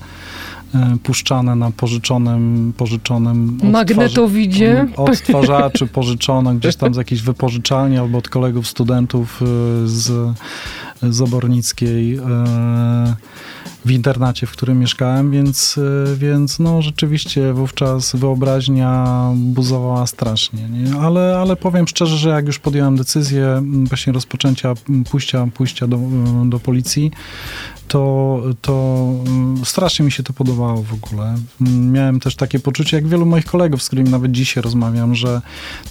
yy, 0.73 0.79
puszczane 1.03 1.55
na 1.55 1.71
pożyczonym, 1.71 2.73
pożyczonym 2.77 3.57
magnetowidzie 3.63 4.87
odtwarzaczy 4.97 5.87
pożyczone 5.87 6.55
gdzieś 6.55 6.75
tam 6.75 6.93
z 6.93 6.97
jakiejś 6.97 7.21
wypożyczalni 7.21 7.97
albo 7.97 8.17
od 8.17 8.29
kolegów 8.29 8.67
studentów 8.67 9.41
z, 9.85 10.35
z 11.01 11.21
Obornickiej. 11.21 12.11
Yy, 12.11 12.21
w 13.85 13.91
internacie, 13.91 14.47
w 14.47 14.51
którym 14.51 14.79
mieszkałem, 14.79 15.31
więc, 15.31 15.77
e, 15.77 16.15
więc 16.15 16.59
no 16.59 16.81
rzeczywiście 16.81 17.53
wówczas 17.53 18.15
wyobraźnia 18.15 19.05
buzowała 19.35 20.07
strasznie. 20.07 20.69
Nie? 20.69 20.95
Ale, 20.95 21.37
ale 21.41 21.55
powiem 21.55 21.87
szczerze, 21.87 22.17
że 22.17 22.29
jak 22.29 22.45
już 22.45 22.59
podjąłem 22.59 22.97
decyzję 22.97 23.63
właśnie 23.87 24.13
rozpoczęcia 24.13 24.73
pójścia, 25.11 25.47
pójścia 25.53 25.87
do, 25.87 25.99
do 26.45 26.59
policji, 26.59 27.11
to, 27.89 28.41
to 28.61 29.05
mm, 29.27 29.65
strasznie 29.65 30.05
mi 30.05 30.11
się 30.11 30.23
to 30.23 30.33
podobało 30.33 30.83
w 30.83 30.93
ogóle. 30.93 31.35
Miałem 31.91 32.19
też 32.19 32.35
takie 32.35 32.59
poczucie, 32.59 32.97
jak 32.97 33.07
wielu 33.07 33.25
moich 33.25 33.45
kolegów, 33.45 33.83
z 33.83 33.87
którymi 33.87 34.09
nawet 34.09 34.31
dzisiaj 34.31 34.63
rozmawiam, 34.63 35.15
że 35.15 35.41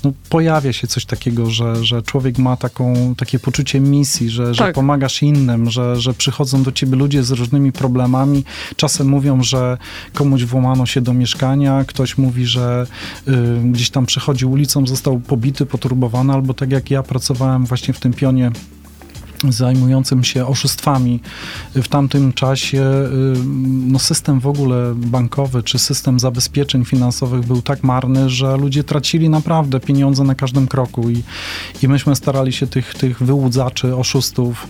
no, 0.04 0.12
pojawia 0.28 0.72
się 0.72 0.86
coś 0.86 1.04
takiego, 1.04 1.50
że, 1.50 1.84
że 1.84 2.02
człowiek 2.02 2.38
ma 2.38 2.56
taką, 2.56 3.14
takie 3.14 3.38
poczucie 3.38 3.80
misji, 3.80 4.30
że, 4.30 4.54
że 4.54 4.64
tak. 4.64 4.74
pomagasz 4.74 5.22
innym, 5.22 5.70
że, 5.70 5.96
że 5.96 6.14
przychodzą 6.14 6.62
do 6.62 6.72
ciebie 6.72 6.96
ludzie 6.96 7.22
z 7.22 7.30
różnymi 7.30 7.72
problemami. 7.72 8.44
Czasem 8.76 9.08
mówią, 9.08 9.42
że 9.42 9.78
komuś 10.14 10.44
włamano 10.44 10.86
się 10.86 11.00
do 11.00 11.12
mieszkania, 11.12 11.84
ktoś 11.84 12.18
mówi, 12.18 12.46
że 12.46 12.86
y, 13.28 13.32
gdzieś 13.72 13.90
tam 13.90 14.06
przechodzi 14.06 14.46
ulicą, 14.46 14.86
został 14.86 15.20
pobity, 15.20 15.66
poturbowany, 15.66 16.32
albo 16.32 16.54
tak 16.54 16.70
jak 16.70 16.90
ja 16.90 17.02
pracowałem 17.02 17.66
właśnie 17.66 17.94
w 17.94 18.00
tym 18.00 18.12
pionie 18.12 18.50
zajmującym 19.48 20.24
się 20.24 20.46
oszustwami. 20.46 21.20
W 21.74 21.88
tamtym 21.88 22.32
czasie 22.32 22.82
y, 22.82 23.08
no 23.86 23.98
system 23.98 24.40
w 24.40 24.46
ogóle 24.46 24.94
bankowy 24.96 25.62
czy 25.62 25.78
system 25.78 26.20
zabezpieczeń 26.20 26.84
finansowych 26.84 27.46
był 27.46 27.62
tak 27.62 27.84
marny, 27.84 28.30
że 28.30 28.56
ludzie 28.56 28.84
tracili 28.84 29.28
naprawdę 29.28 29.80
pieniądze 29.80 30.24
na 30.24 30.34
każdym 30.34 30.68
kroku 30.68 31.10
i, 31.10 31.22
i 31.82 31.88
myśmy 31.88 32.16
starali 32.16 32.52
się 32.52 32.66
tych, 32.66 32.94
tych 32.94 33.22
wyłudzaczy, 33.22 33.96
oszustów, 33.96 34.68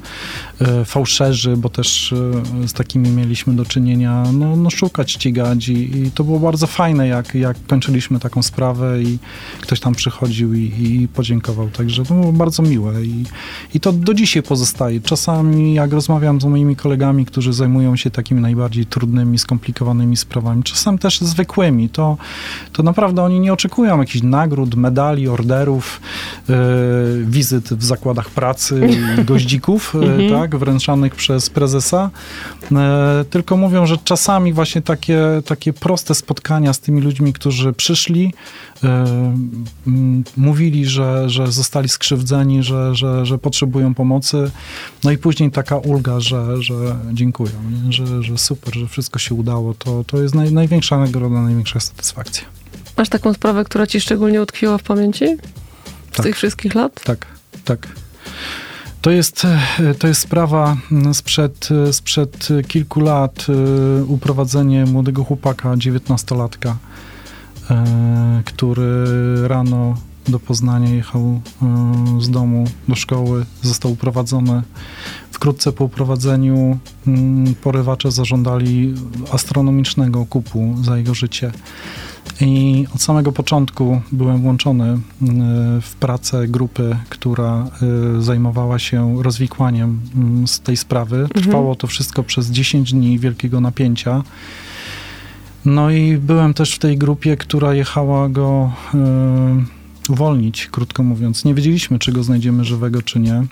y, 0.60 0.84
fałszerzy, 0.84 1.56
bo 1.56 1.68
też 1.68 2.12
y, 2.12 2.68
z 2.68 2.72
takimi 2.72 3.10
mieliśmy 3.10 3.56
do 3.56 3.64
czynienia, 3.64 4.24
no, 4.32 4.56
no 4.56 4.70
szukać, 4.70 5.12
ścigać 5.12 5.68
i, 5.68 5.98
i 5.98 6.10
to 6.10 6.24
było 6.24 6.40
bardzo 6.40 6.66
fajne, 6.66 7.08
jak, 7.08 7.34
jak 7.34 7.56
kończyliśmy 7.66 8.20
taką 8.20 8.42
sprawę 8.42 9.02
i 9.02 9.18
ktoś 9.60 9.80
tam 9.80 9.94
przychodził 9.94 10.54
i, 10.54 10.60
i 10.60 11.08
podziękował, 11.08 11.68
także 11.68 12.04
to 12.04 12.14
było 12.14 12.32
bardzo 12.32 12.62
miłe 12.62 13.04
i, 13.04 13.24
i 13.74 13.80
to 13.80 13.92
do 13.92 14.14
dzisiaj 14.14 14.42
pozostaje 14.42 14.57
pozostaje. 14.58 15.00
Czasami 15.00 15.74
jak 15.74 15.92
rozmawiam 15.92 16.40
z 16.40 16.44
moimi 16.44 16.76
kolegami, 16.76 17.26
którzy 17.26 17.52
zajmują 17.52 17.96
się 17.96 18.10
takimi 18.10 18.40
najbardziej 18.40 18.86
trudnymi, 18.86 19.38
skomplikowanymi 19.38 20.16
sprawami, 20.16 20.62
czasem 20.62 20.98
też 20.98 21.20
zwykłymi, 21.20 21.88
to, 21.88 22.16
to 22.72 22.82
naprawdę 22.82 23.22
oni 23.22 23.40
nie 23.40 23.52
oczekują 23.52 23.98
jakichś 23.98 24.22
nagród, 24.22 24.74
medali, 24.74 25.28
orderów, 25.28 26.00
yy, 26.48 26.56
wizyt 27.24 27.68
w 27.68 27.84
zakładach 27.84 28.30
pracy, 28.30 28.90
goździków, 29.30 29.94
yy, 30.18 30.30
tak, 30.30 30.56
wręczanych 30.56 31.14
przez 31.14 31.50
prezesa, 31.50 32.10
yy, 32.70 32.78
tylko 33.30 33.56
mówią, 33.56 33.86
że 33.86 33.98
czasami 34.04 34.52
właśnie 34.52 34.82
takie, 34.82 35.20
takie 35.46 35.72
proste 35.72 36.14
spotkania 36.14 36.72
z 36.72 36.80
tymi 36.80 37.00
ludźmi, 37.00 37.32
którzy 37.32 37.72
przyszli, 37.72 38.34
mówili, 40.36 40.86
że, 40.86 41.30
że 41.30 41.52
zostali 41.52 41.88
skrzywdzeni, 41.88 42.62
że, 42.62 42.94
że, 42.94 43.26
że 43.26 43.38
potrzebują 43.38 43.94
pomocy. 43.94 44.50
No 45.04 45.10
i 45.10 45.18
później 45.18 45.50
taka 45.50 45.76
ulga, 45.76 46.20
że, 46.20 46.62
że 46.62 46.74
dziękują, 47.12 47.52
nie? 47.70 47.92
Że, 47.92 48.22
że 48.22 48.38
super, 48.38 48.74
że 48.74 48.86
wszystko 48.86 49.18
się 49.18 49.34
udało. 49.34 49.74
To, 49.74 50.04
to 50.04 50.22
jest 50.22 50.34
naj, 50.34 50.52
największa 50.52 50.98
nagroda, 50.98 51.42
największa 51.42 51.80
satysfakcja. 51.80 52.44
Masz 52.96 53.08
taką 53.08 53.34
sprawę, 53.34 53.64
która 53.64 53.86
ci 53.86 54.00
szczególnie 54.00 54.42
utkwiła 54.42 54.78
w 54.78 54.82
pamięci? 54.82 55.26
Z 56.12 56.16
tak. 56.16 56.26
tych 56.26 56.36
wszystkich 56.36 56.74
lat? 56.74 57.00
Tak, 57.04 57.26
tak. 57.64 57.88
To 59.02 59.10
jest, 59.10 59.46
to 59.98 60.08
jest 60.08 60.20
sprawa 60.20 60.76
sprzed, 61.12 61.68
sprzed 61.92 62.48
kilku 62.68 63.00
lat, 63.00 63.46
uprowadzenie 64.06 64.84
młodego 64.86 65.24
chłopaka, 65.24 65.76
dziewiętnastolatka, 65.76 66.76
który 68.44 69.04
rano 69.48 69.94
do 70.28 70.38
Poznania, 70.38 70.88
jechał 70.94 71.40
e, 71.62 72.20
z 72.20 72.30
domu 72.30 72.64
do 72.88 72.94
szkoły, 72.94 73.46
został 73.62 73.92
uprowadzony. 73.92 74.62
Wkrótce 75.30 75.72
po 75.72 75.84
uprowadzeniu 75.84 76.78
mm, 77.06 77.54
porywacze 77.54 78.10
zażądali 78.10 78.94
astronomicznego 79.32 80.26
kupu 80.26 80.74
za 80.82 80.98
jego 80.98 81.14
życie. 81.14 81.52
I 82.40 82.86
od 82.94 83.02
samego 83.02 83.32
początku 83.32 84.00
byłem 84.12 84.42
włączony 84.42 84.84
e, 84.84 84.98
w 85.80 85.94
pracę 86.00 86.48
grupy, 86.48 86.96
która 87.08 87.66
e, 88.18 88.22
zajmowała 88.22 88.78
się 88.78 89.22
rozwikłaniem 89.22 90.00
mm, 90.16 90.48
z 90.48 90.60
tej 90.60 90.76
sprawy. 90.76 91.16
Mhm. 91.16 91.44
Trwało 91.44 91.74
to 91.74 91.86
wszystko 91.86 92.22
przez 92.22 92.50
10 92.50 92.92
dni 92.92 93.18
wielkiego 93.18 93.60
napięcia. 93.60 94.22
No 95.64 95.90
i 95.90 96.16
byłem 96.16 96.54
też 96.54 96.74
w 96.74 96.78
tej 96.78 96.98
grupie, 96.98 97.36
która 97.36 97.74
jechała 97.74 98.28
go 98.28 98.72
uwolnić, 100.08 100.66
krótko 100.66 101.02
mówiąc. 101.02 101.44
Nie 101.44 101.54
wiedzieliśmy, 101.54 101.98
czy 101.98 102.12
go 102.12 102.22
znajdziemy 102.22 102.64
żywego, 102.64 103.02
czy 103.02 103.20
nie. 103.20 103.44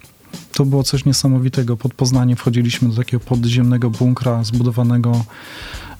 To 0.53 0.64
było 0.64 0.83
coś 0.83 1.05
niesamowitego. 1.05 1.77
Pod 1.77 1.95
Poznanie 1.95 2.37
wchodziliśmy 2.37 2.88
do 2.88 2.97
takiego 2.97 3.25
podziemnego 3.25 3.90
bunkra 3.90 4.45
zbudowanego 4.45 5.25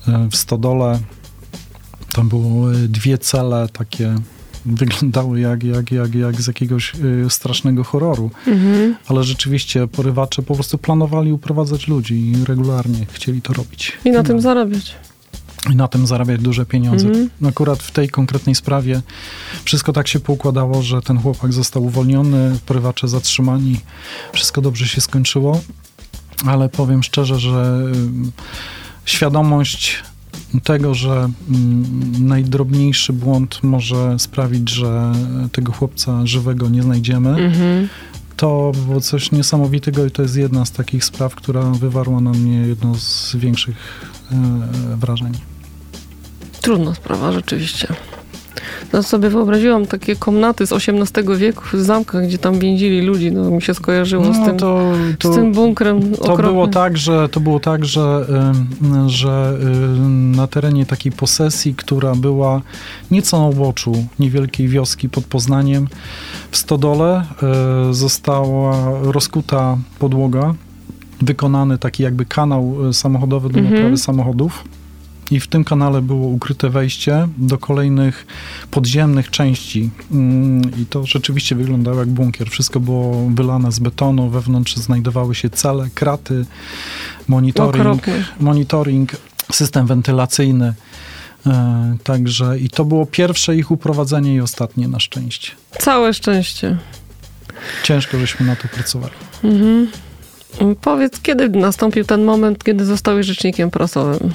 e, 0.09 0.29
w 0.31 0.37
stodole. 0.37 0.99
Tam 2.13 2.29
były 2.29 2.89
dwie 2.89 3.19
cele 3.19 3.69
takie 3.73 4.15
wyglądały 4.67 5.41
jak, 5.41 5.65
jak, 5.65 5.93
jak, 5.93 6.15
jak 6.15 6.43
z 6.43 6.47
jakiegoś 6.47 6.93
y, 6.95 7.31
strasznego 7.31 7.85
horroru. 7.85 8.31
Mhm. 8.47 8.95
Ale 9.07 9.25
rzeczywiście 9.25 9.87
porywacze 9.87 10.43
po 10.43 10.55
prostu 10.55 10.79
planowali 10.79 11.33
uprowadzać 11.33 11.89
ludzi 11.89 12.15
i 12.15 12.45
regularnie 12.45 13.07
chcieli 13.13 13.43
to 13.43 13.53
robić. 13.53 13.93
I 14.05 14.11
na 14.11 14.19
no. 14.19 14.25
tym 14.25 14.41
zarabiać 14.41 14.95
i 15.73 15.77
na 15.77 15.89
tym 15.89 16.07
zarabiać 16.07 16.41
duże 16.41 16.67
pieniądze. 16.67 17.07
Mm 17.07 17.29
-hmm. 17.43 17.49
Akurat 17.49 17.83
w 17.83 17.91
tej 17.91 18.09
konkretnej 18.09 18.55
sprawie 18.55 19.03
wszystko 19.65 19.93
tak 19.93 20.09
się 20.09 20.21
poukładało, 20.21 20.83
że 20.83 21.03
ten 21.03 21.19
chłopak 21.19 21.53
został 21.53 21.85
uwolniony, 21.85 22.59
prywacze 22.67 23.09
zatrzymani, 23.09 23.81
wszystko 24.33 24.61
dobrze 24.61 24.87
się 24.87 25.01
skończyło, 25.01 25.61
ale 26.47 26.69
powiem 26.69 27.03
szczerze, 27.03 27.39
że 27.39 27.83
y, 29.07 29.11
świadomość 29.11 30.03
tego, 30.65 30.95
że 30.95 31.31
mm, 31.49 32.27
najdrobniejszy 32.27 33.13
błąd 33.13 33.61
może 33.63 34.19
sprawić, 34.19 34.71
że 34.71 35.13
tego 35.53 35.73
chłopca 35.73 36.27
żywego 36.27 36.69
nie 36.69 36.83
znajdziemy, 36.83 37.29
mm 37.29 37.53
-hmm. 37.53 37.89
to 38.37 38.73
było 38.87 39.01
coś 39.01 39.33
niesamowitego 39.33 40.07
i 40.07 40.11
to 40.11 40.23
jest 40.23 40.37
jedna 40.37 40.65
z 40.65 40.73
takich 40.73 41.05
spraw, 41.05 41.35
która 41.35 41.63
wywarła 41.63 42.21
na 42.21 42.31
mnie 42.31 42.57
jedno 42.57 42.95
z 42.95 43.37
większych 43.37 43.77
e, 44.33 44.97
wrażeń. 44.97 45.33
Trudna 46.61 46.95
sprawa, 46.95 47.33
rzeczywiście. 47.33 47.89
No 48.93 49.03
sobie 49.03 49.31
wyobraziłam 49.31 49.87
takie 49.87 50.17
komnaty 50.17 50.67
z 50.67 50.73
XVIII 50.73 51.37
wieku 51.37 51.63
w 51.73 51.81
zamkach, 51.81 52.27
gdzie 52.27 52.39
tam 52.39 52.59
więzili 52.59 53.01
ludzi. 53.01 53.33
No 53.33 53.51
mi 53.51 53.63
się 53.63 53.75
skojarzyło 53.75 54.25
no, 54.25 54.35
z, 54.35 54.47
tym, 54.47 54.57
to, 54.57 54.93
to, 55.19 55.33
z 55.33 55.37
tym 55.37 55.53
bunkrem 55.53 56.13
to 56.13 56.37
było 56.37 56.69
tak, 56.69 56.99
że 56.99 57.29
To 57.29 57.41
było 57.41 57.61
tak, 57.61 57.85
że, 57.85 58.27
że 59.07 59.59
na 60.37 60.47
terenie 60.47 60.87
takiej 60.87 61.13
posesji, 61.13 61.75
która 61.75 62.15
była 62.15 62.63
nieco 63.11 63.39
na 63.39 63.47
uboczu 63.47 64.07
niewielkiej 64.19 64.69
wioski 64.69 65.09
pod 65.09 65.25
Poznaniem, 65.25 65.89
w 66.51 66.57
Stodole 66.57 67.25
e, 67.43 67.95
została 67.95 68.99
rozkuta 69.03 69.77
podłoga, 69.99 70.55
wykonany 71.23 71.79
taki 71.79 72.03
jakby 72.03 72.25
kanał 72.25 72.77
e, 72.89 72.93
samochodowy 72.93 73.49
do 73.49 73.59
mhm. 73.59 73.75
naprawy 73.75 73.97
samochodów 73.97 74.65
i 75.31 75.41
w 75.41 75.47
tym 75.47 75.65
kanale 75.65 76.03
było 76.03 76.29
ukryte 76.29 76.71
wejście 76.71 77.29
do 77.37 77.59
kolejnych 77.59 78.27
podziemnych 78.71 79.31
części. 79.31 79.91
Mm, 80.13 80.63
I 80.83 80.87
to 80.87 81.07
rzeczywiście 81.07 81.57
wyglądało 81.57 81.99
jak 81.99 82.09
bunkier. 82.09 82.51
Wszystko 82.51 82.81
było 82.81 83.31
wylane 83.31 83.73
z 83.73 83.79
betonu, 83.79 84.31
wewnątrz 84.31 84.77
znajdowały 84.77 85.35
się 85.35 85.51
cele, 85.51 85.89
kraty, 85.95 86.45
monitoring, 87.29 88.03
monitoring 88.41 89.13
system 89.53 89.87
wentylacyjny. 89.87 90.75
E, 91.47 91.97
także 92.05 92.59
i 92.59 92.71
to 92.71 92.85
było 92.85 93.07
pierwsze 93.07 93.57
ich 93.57 93.71
uprowadzenie 93.71 94.35
i 94.35 94.41
ostatnie 94.41 94.89
na 94.89 95.01
szczęście. 95.01 95.51
Całe 95.79 96.15
szczęście. 96.15 96.77
Ciężko 97.83 98.19
żeśmy 98.19 98.47
na 98.47 98.57
to 98.57 98.69
pracowali. 98.69 99.15
Mhm. 99.45 99.89
Powiedz, 100.81 101.21
kiedy 101.21 101.49
nastąpił 101.49 102.05
ten 102.05 102.25
moment, 102.25 102.65
kiedy 102.65 102.85
zostałeś 102.85 103.27
rzecznikiem 103.27 103.71
prasowym? 103.71 104.33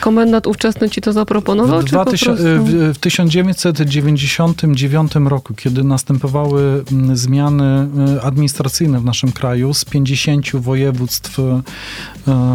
Komendant 0.00 0.46
ówczesny 0.46 0.90
ci 0.90 1.00
to 1.00 1.12
zaproponował? 1.12 1.80
W, 1.80 1.84
2000, 1.84 2.58
w, 2.58 2.92
w 2.94 2.98
1999 2.98 5.12
roku, 5.14 5.54
kiedy 5.54 5.84
następowały 5.84 6.84
mm, 6.92 7.16
zmiany 7.16 7.88
y, 8.16 8.22
administracyjne 8.22 9.00
w 9.00 9.04
naszym 9.04 9.32
kraju, 9.32 9.74
z 9.74 9.84
50 9.84 10.56
województw 10.56 11.38
y, 11.38 11.42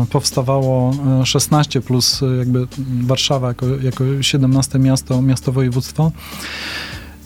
powstawało 0.09 0.95
16 1.25 1.79
y, 1.79 1.81
plus 1.81 2.21
jakby 2.37 2.67
Warszawa 3.01 3.47
jako, 3.47 3.65
jako 3.83 4.03
17 4.21 4.79
miasto, 4.79 5.21
miasto 5.21 5.51
województwo. 5.51 6.11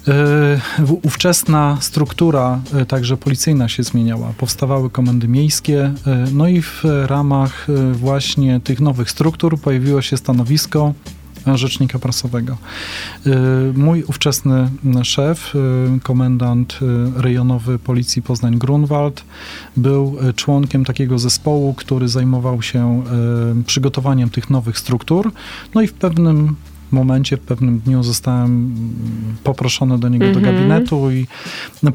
E, 0.09 0.59
ówczesna 1.03 1.77
struktura 1.81 2.59
e, 2.73 2.85
także 2.85 3.17
policyjna 3.17 3.69
się 3.69 3.83
zmieniała. 3.83 4.33
Powstawały 4.37 4.89
komendy 4.89 5.27
miejskie, 5.27 5.93
e, 6.07 6.25
no 6.33 6.47
i 6.47 6.61
w 6.61 6.83
ramach 7.05 7.67
właśnie 7.93 8.59
tych 8.59 8.79
nowych 8.79 9.11
struktur 9.11 9.59
pojawiło 9.59 10.01
się 10.01 10.17
stanowisko 10.17 10.93
rzecznika 11.55 11.99
prasowego. 11.99 12.57
Mój 13.73 14.03
ówczesny 14.03 14.69
szef, 15.03 15.53
komendant 16.03 16.79
rejonowy 17.15 17.79
Policji 17.79 18.21
Poznań-Grunwald, 18.21 19.23
był 19.77 20.17
członkiem 20.35 20.85
takiego 20.85 21.19
zespołu, 21.19 21.73
który 21.73 22.07
zajmował 22.07 22.61
się 22.61 23.03
przygotowaniem 23.65 24.29
tych 24.29 24.49
nowych 24.49 24.77
struktur. 24.79 25.31
No 25.75 25.81
i 25.81 25.87
w 25.87 25.93
pewnym 25.93 26.55
momencie, 26.91 27.37
w 27.37 27.39
pewnym 27.39 27.79
dniu 27.79 28.03
zostałem 28.03 28.75
poproszony 29.43 29.99
do 29.99 30.09
niego 30.09 30.25
mm 30.25 30.37
-hmm. 30.37 30.41
do 30.41 30.49
mhm. 30.49 30.69
gabinetu 30.69 31.11
i 31.11 31.27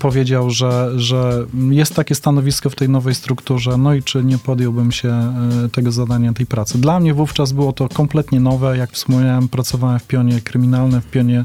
powiedział, 0.01 0.51
że, 0.51 0.91
że 0.97 1.47
jest 1.71 1.95
takie 1.95 2.15
stanowisko 2.15 2.71
w 2.71 2.75
tej 2.75 2.89
nowej 2.89 3.15
strukturze, 3.15 3.77
no 3.77 3.95
i 3.95 4.03
czy 4.03 4.25
nie 4.25 4.39
podjąłbym 4.39 4.93
się 4.93 5.09
e, 5.09 5.69
tego 5.69 5.93
zadania, 5.93 6.33
tej 6.33 6.47
pracy. 6.47 6.79
Dla 6.79 7.01
mnie 7.01 7.15
wówczas 7.15 7.53
było 7.53 7.73
to 7.73 7.89
kompletnie 7.89 8.41
nowe. 8.41 8.79
Jak 8.79 8.91
wspomniałem, 8.93 9.49
pracowałem 9.49 9.99
w 9.99 10.07
pionie 10.07 10.41
kryminalnym, 10.41 11.01
w 11.01 11.07
pionie 11.07 11.45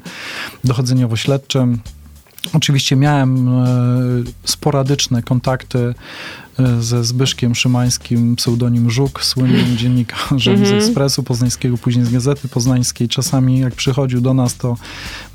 dochodzeniowo-śledczym. 0.63 1.79
Oczywiście 2.53 2.95
miałem 2.95 3.47
e, 3.47 3.65
sporadyczne 4.43 5.23
kontakty 5.23 5.93
ze 6.79 7.03
Zbyszkiem 7.03 7.55
Szymańskim, 7.55 8.35
pseudonim 8.35 8.91
Żuk, 8.91 9.23
słynnym 9.23 9.77
dziennikarzem 9.77 10.53
mm 10.53 10.65
-hmm. 10.65 10.67
z 10.67 10.71
mhm. 10.71 10.83
Ekspresu 10.83 11.23
Poznańskiego, 11.23 11.77
później 11.77 12.05
z 12.05 12.11
Gazety 12.11 12.47
Poznańskiej. 12.47 13.07
Czasami 13.07 13.59
jak 13.59 13.75
przychodził 13.75 14.21
do 14.21 14.33
nas, 14.33 14.55
to 14.55 14.77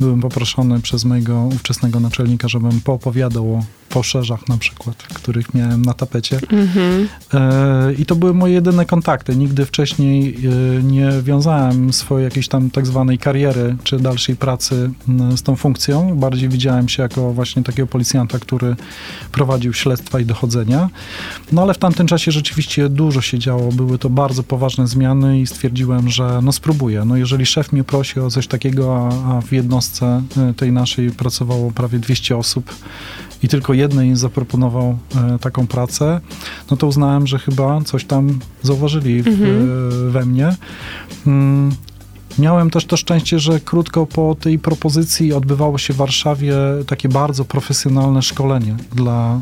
byłem 0.01 0.21
poproszony 0.21 0.81
przez 0.81 1.05
mojego 1.05 1.43
ówczesnego 1.43 2.01
naczelnika, 2.01 2.49
żebym 2.49 2.81
poopowiadał 2.81 3.55
o 3.55 3.65
poszerzach 3.89 4.49
na 4.49 4.59
przykład, 4.59 4.97
których 4.97 5.55
miałem 5.55 5.83
na 5.83 5.95
tapecie. 5.95 6.41
Mm 6.51 6.67
-hmm. 6.67 7.07
e, 7.35 7.95
I 7.95 8.07
to 8.07 8.17
były 8.17 8.35
moje 8.35 8.55
jedyne 8.55 8.87
kontakty. 8.87 9.37
Nigdy 9.37 9.67
wcześniej 9.67 10.37
e, 10.79 10.83
nie 10.83 11.11
wiązałem 11.23 11.93
swojej 11.93 12.25
jakiejś 12.25 12.49
tam 12.49 12.71
tak 12.71 12.87
zwanej 12.87 13.19
kariery, 13.19 13.77
czy 13.85 13.99
dalszej 13.99 14.37
pracy 14.37 14.91
z 15.37 15.43
tą 15.43 15.57
funkcją. 15.57 16.17
Bardziej 16.17 16.49
widziałem 16.49 16.89
się 16.89 17.03
jako 17.03 17.33
właśnie 17.33 17.63
takiego 17.63 17.87
policjanta, 17.87 18.39
który 18.39 18.77
prowadził 19.33 19.73
śledztwa 19.73 20.21
i 20.21 20.25
dochodzenia. 20.25 20.91
No 21.53 21.63
ale 21.63 21.75
w 21.75 21.79
tamtym 21.79 22.07
czasie 22.07 22.33
rzeczywiście 22.33 22.89
dużo 22.89 23.21
się 23.21 23.39
działo, 23.39 23.73
były 23.73 23.99
to 23.99 24.11
bardzo 24.11 24.43
poważne 24.43 24.87
zmiany 24.87 25.41
i 25.41 25.47
stwierdziłem, 25.47 26.09
że 26.09 26.41
no 26.43 26.53
spróbuję. 26.53 27.05
No 27.05 27.17
jeżeli 27.17 27.47
szef 27.47 27.73
mnie 27.73 27.85
prosi 27.85 28.21
o 28.21 28.31
coś 28.31 28.47
takiego, 28.47 29.09
a, 29.27 29.41
w 29.41 29.53
jednostce 29.53 30.23
y, 30.51 30.55
tej 30.55 30.73
naszej 30.73 31.11
pracowało 31.11 31.71
prawie 31.71 31.99
200 31.99 32.37
osób 32.37 32.75
i 33.43 33.49
tylko 33.49 33.75
jednej 33.75 34.17
zaproponował 34.17 34.99
e, 35.17 35.39
taką 35.39 35.67
pracę, 35.67 36.21
no 36.71 36.77
to 36.77 36.87
uznałem, 36.87 37.27
że 37.27 37.39
chyba 37.39 37.81
coś 37.81 38.05
tam 38.05 38.39
zauważyli 38.63 39.23
w, 39.23 39.27
Mhm. 39.29 40.11
we 40.11 40.25
mnie. 40.25 40.57
Miałem 42.39 42.71
też 42.71 42.85
to 42.85 42.97
szczęście, 42.97 43.39
że 43.39 43.61
krótko 43.61 44.07
po 44.07 44.37
tej 44.41 44.59
propozycji 44.59 45.33
odbywało 45.33 45.79
się 45.79 45.95
w 45.95 45.97
Warszawie 45.97 46.55
takie 46.87 47.09
bardzo 47.09 47.45
profesjonalne 47.45 48.23
szkolenie 48.23 48.77
dla 48.93 49.37
y, 49.37 49.39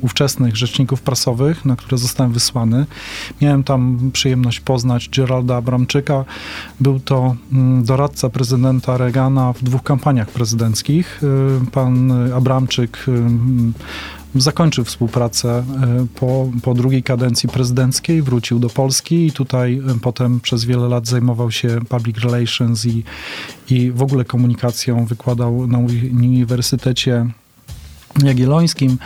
ówczesnych 0.00 0.56
rzeczników 0.56 1.02
prasowych, 1.02 1.64
na 1.64 1.76
które 1.76 1.98
zostałem 1.98 2.32
wysłany. 2.32 2.86
Miałem 3.40 3.64
tam 3.64 4.10
przyjemność 4.12 4.60
poznać 4.60 5.08
Geralda 5.08 5.56
Abramczyka. 5.56 6.24
Był 6.80 7.00
to 7.00 7.34
mm, 7.52 7.84
doradca 7.84 8.28
prezydenta 8.28 8.96
Reagana 8.96 9.52
w 9.52 9.62
dwóch 9.62 9.82
kampaniach 9.82 10.28
prezydenckich. 10.28 11.22
Y, 11.22 11.70
pan 11.70 12.12
Abramczyk 12.32 13.04
y, 13.08 13.12
zakończył 14.40 14.84
współpracę 14.84 15.48
e, 15.58 16.06
po, 16.14 16.48
po 16.62 16.74
drugiej 16.74 17.02
kadencji 17.02 17.48
prezydenckiej, 17.48 18.22
wrócił 18.22 18.58
do 18.58 18.68
Polski 18.68 19.26
i 19.26 19.32
tutaj 19.32 19.82
e, 19.88 19.98
potem 20.02 20.40
przez 20.40 20.64
wiele 20.64 20.88
lat 20.88 21.06
zajmował 21.06 21.50
się 21.50 21.78
public 21.88 22.18
relations 22.18 22.86
i, 22.86 23.04
i 23.70 23.90
w 23.90 24.02
ogóle 24.02 24.24
komunikacją, 24.24 25.06
wykładał 25.06 25.66
na 25.66 25.78
Uniwersytecie 25.78 27.26
Jagiellońskim. 28.22 28.98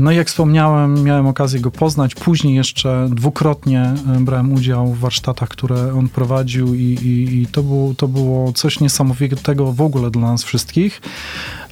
No 0.00 0.12
i 0.12 0.16
jak 0.16 0.28
wspomniałem, 0.28 1.04
miałem 1.04 1.26
okazję 1.26 1.60
go 1.60 1.70
poznać. 1.70 2.14
Później 2.14 2.54
jeszcze 2.54 3.08
dwukrotnie 3.10 3.94
e, 4.16 4.20
brałem 4.20 4.52
udział 4.52 4.86
w 4.86 4.98
warsztatach, 4.98 5.48
które 5.48 5.94
on 5.94 6.08
prowadził 6.08 6.74
i, 6.74 6.78
i, 6.78 7.42
i 7.42 7.46
to, 7.46 7.62
było, 7.62 7.94
to 7.94 8.08
było 8.08 8.52
coś 8.52 8.80
niesamowitego 8.80 9.72
w 9.72 9.80
ogóle 9.80 10.10
dla 10.10 10.22
nas 10.22 10.44
wszystkich. 10.44 11.00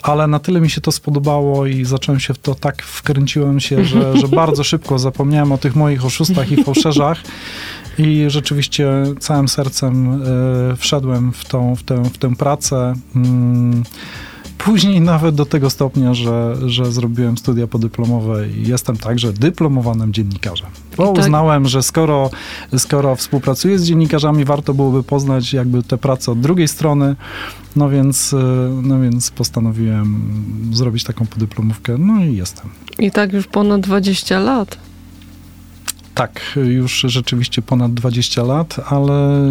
Ale 0.02 0.26
na 0.26 0.38
tyle 0.38 0.60
mi 0.60 0.70
się 0.70 0.80
to 0.80 0.92
spodobało 0.92 1.66
i 1.66 1.84
zacząłem 1.84 2.20
się 2.20 2.34
w 2.34 2.38
to 2.38 2.54
tak 2.54 2.82
wkręciłem 2.82 3.60
się, 3.60 3.84
że, 3.84 4.16
że 4.20 4.28
bardzo 4.28 4.64
szybko 4.64 4.98
zapomniałem 4.98 5.52
o 5.52 5.58
tych 5.58 5.76
moich 5.76 6.04
oszustach 6.04 6.52
i 6.52 6.64
fałszerzach. 6.64 7.18
I 7.98 8.24
rzeczywiście 8.28 8.88
całym 9.20 9.48
sercem 9.48 10.22
y, 10.22 10.76
wszedłem 10.76 11.32
w, 11.32 11.44
tą, 11.44 11.76
w, 11.76 11.82
tę, 11.82 12.02
w 12.04 12.18
tę 12.18 12.36
pracę. 12.36 12.94
Mm, 13.16 13.82
Później 14.64 15.00
nawet 15.00 15.34
do 15.34 15.46
tego 15.46 15.70
stopnia, 15.70 16.14
że, 16.14 16.56
że 16.66 16.92
zrobiłem 16.92 17.38
studia 17.38 17.66
podyplomowe 17.66 18.48
i 18.48 18.68
jestem 18.68 18.96
także 18.96 19.32
dyplomowanym 19.32 20.12
dziennikarzem. 20.12 20.68
Bo 20.96 21.12
tak- 21.12 21.24
uznałem, 21.24 21.68
że 21.68 21.82
skoro, 21.82 22.30
skoro 22.78 23.16
współpracuję 23.16 23.78
z 23.78 23.84
dziennikarzami, 23.84 24.44
warto 24.44 24.74
byłoby 24.74 25.02
poznać 25.02 25.52
jakby 25.52 25.82
tę 25.82 25.98
pracę 25.98 26.32
od 26.32 26.40
drugiej 26.40 26.68
strony. 26.68 27.16
No 27.76 27.90
więc, 27.90 28.32
y, 28.32 28.36
no 28.82 29.00
więc 29.00 29.30
postanowiłem 29.30 30.22
zrobić 30.72 31.04
taką 31.04 31.26
podyplomówkę. 31.26 31.98
No 31.98 32.24
i 32.24 32.36
jestem. 32.36 32.70
I 32.98 33.10
tak 33.10 33.32
już 33.32 33.46
ponad 33.46 33.80
20 33.80 34.38
lat. 34.38 34.78
Tak, 36.14 36.40
już 36.56 37.04
rzeczywiście 37.08 37.62
ponad 37.62 37.94
20 37.94 38.42
lat, 38.42 38.76
ale 38.86 39.42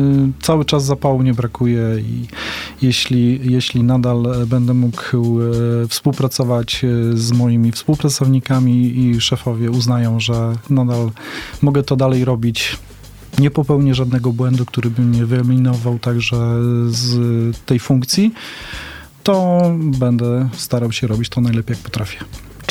cały 0.41 0.65
czas 0.65 0.85
zapału 0.85 1.23
nie 1.23 1.33
brakuje 1.33 1.81
i 1.99 2.27
jeśli, 2.81 3.51
jeśli 3.51 3.83
nadal 3.83 4.25
będę 4.47 4.73
mógł 4.73 5.01
e, 5.41 5.87
współpracować 5.87 6.83
e, 6.83 6.87
z 7.17 7.31
moimi 7.31 7.71
współpracownikami 7.71 8.99
i 8.99 9.21
szefowie 9.21 9.71
uznają, 9.71 10.19
że 10.19 10.55
nadal 10.69 11.11
mogę 11.61 11.83
to 11.83 11.95
dalej 11.95 12.25
robić, 12.25 12.77
nie 13.39 13.51
popełnię 13.51 13.95
żadnego 13.95 14.33
błędu, 14.33 14.65
który 14.65 14.89
by 14.89 15.01
mnie 15.01 15.25
wyeliminował 15.25 15.99
także 15.99 16.37
z 16.87 17.57
tej 17.65 17.79
funkcji, 17.79 18.33
to 19.23 19.61
będę 19.77 20.49
starał 20.53 20.91
się 20.91 21.07
robić 21.07 21.29
to 21.29 21.41
najlepiej, 21.41 21.75
jak 21.75 21.83
potrafię. 21.83 22.17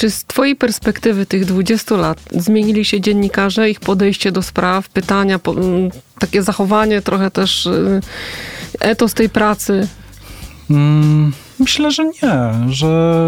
Czy 0.00 0.10
z 0.10 0.24
twojej 0.24 0.56
perspektywy 0.56 1.26
tych 1.26 1.44
20 1.44 1.96
lat 1.96 2.20
zmienili 2.30 2.84
się 2.84 3.00
dziennikarze, 3.00 3.70
ich 3.70 3.80
podejście 3.80 4.32
do 4.32 4.42
spraw, 4.42 4.88
pytania, 4.88 5.38
po, 5.38 5.52
m, 5.52 5.90
takie 6.18 6.42
zachowanie, 6.42 7.02
trochę 7.02 7.30
też 7.30 7.66
y, 7.66 8.00
etos 8.80 9.14
tej 9.14 9.28
pracy? 9.28 9.88
Mm, 10.70 11.32
Myślę, 11.60 11.90
że 11.90 12.04
nie, 12.04 12.52
że 12.68 13.22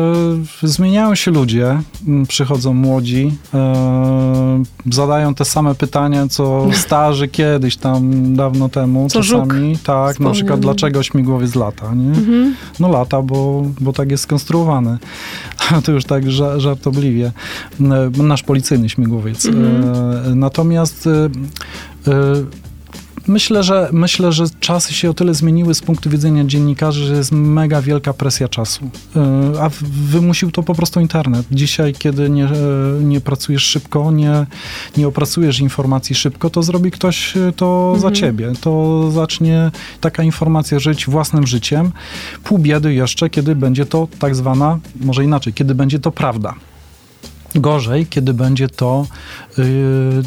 zmieniają 0.62 1.14
się 1.14 1.30
ludzie, 1.30 1.80
przychodzą 2.28 2.74
młodzi, 2.74 3.35
e, 3.55 4.62
zadają 4.93 5.35
te 5.35 5.45
same 5.45 5.74
pytania, 5.74 6.28
co 6.28 6.66
starzy 6.85 7.28
kiedyś 7.28 7.76
tam 7.76 8.35
dawno 8.37 8.68
temu 8.68 9.09
Co 9.09 9.22
czasami. 9.22 9.78
Tak, 9.78 10.20
na 10.20 10.30
przykład 10.30 10.61
dlaczego 10.61 11.03
śmigłowiec 11.03 11.55
lata, 11.55 11.95
nie? 11.95 12.09
Mhm. 12.09 12.55
No 12.80 12.89
lata, 12.89 13.22
bo, 13.22 13.62
bo 13.80 13.93
tak 13.93 14.11
jest 14.11 14.22
skonstruowany. 14.22 14.99
To 15.85 15.93
już 15.93 16.05
tak 16.05 16.24
ża- 16.24 16.59
żartobliwie. 16.61 17.33
E, 17.80 18.22
Nasz 18.22 18.43
policyjny 18.43 18.89
śmigłowiec. 18.89 19.47
Mhm. 19.47 19.85
E, 20.33 20.35
Natomiast 20.35 21.09
Myślę 23.26 23.62
że, 23.62 23.88
myślę, 23.92 24.32
że 24.32 24.44
czasy 24.60 24.94
się 24.94 25.10
o 25.10 25.14
tyle 25.14 25.34
zmieniły 25.34 25.74
z 25.74 25.80
punktu 25.82 26.10
widzenia 26.10 26.44
dziennikarzy, 26.44 27.06
że 27.06 27.14
jest 27.14 27.32
mega 27.32 27.82
wielka 27.82 28.12
presja 28.12 28.48
czasu. 28.48 28.90
E, 29.16 29.62
A 29.62 29.70
wymusił 30.10 30.50
to 30.50 30.62
po 30.62 30.74
prostu 30.74 31.00
internet. 31.00 31.46
Dzisiaj, 31.50 31.94
kiedy 31.94 32.30
nie, 32.30 32.44
e, 32.44 32.50
nie 33.00 33.20
pracujesz 33.20 33.62
szybko, 33.62 34.12
nie, 34.12 34.46
nie 34.96 35.08
opracujesz 35.08 35.60
informacji 35.60 36.14
szybko, 36.14 36.50
to 36.50 36.62
zrobi 36.62 36.90
ktoś 36.90 37.36
e, 37.36 37.52
to 37.56 37.92
za 37.98 38.08
Mhm. 38.08 38.14
ciebie. 38.14 38.52
To 38.60 39.10
zacznie 39.10 39.70
taka 40.00 40.22
informacja 40.22 40.78
żyć 40.78 41.06
własnym 41.06 41.46
życiem. 41.46 41.92
Pół 42.44 42.58
biedy 42.58 42.94
jeszcze, 42.94 43.30
kiedy 43.30 43.54
będzie 43.56 43.86
to 43.86 44.08
tak 44.18 44.34
zwana, 44.36 44.78
może 45.00 45.24
inaczej, 45.24 45.52
kiedy 45.52 45.74
będzie 45.74 45.98
to 45.98 46.10
prawda. 46.12 46.54
Gorzej, 47.55 48.07
kiedy 48.07 48.34
będzie 48.34 48.68
to 48.68 49.07
y, 49.59 49.62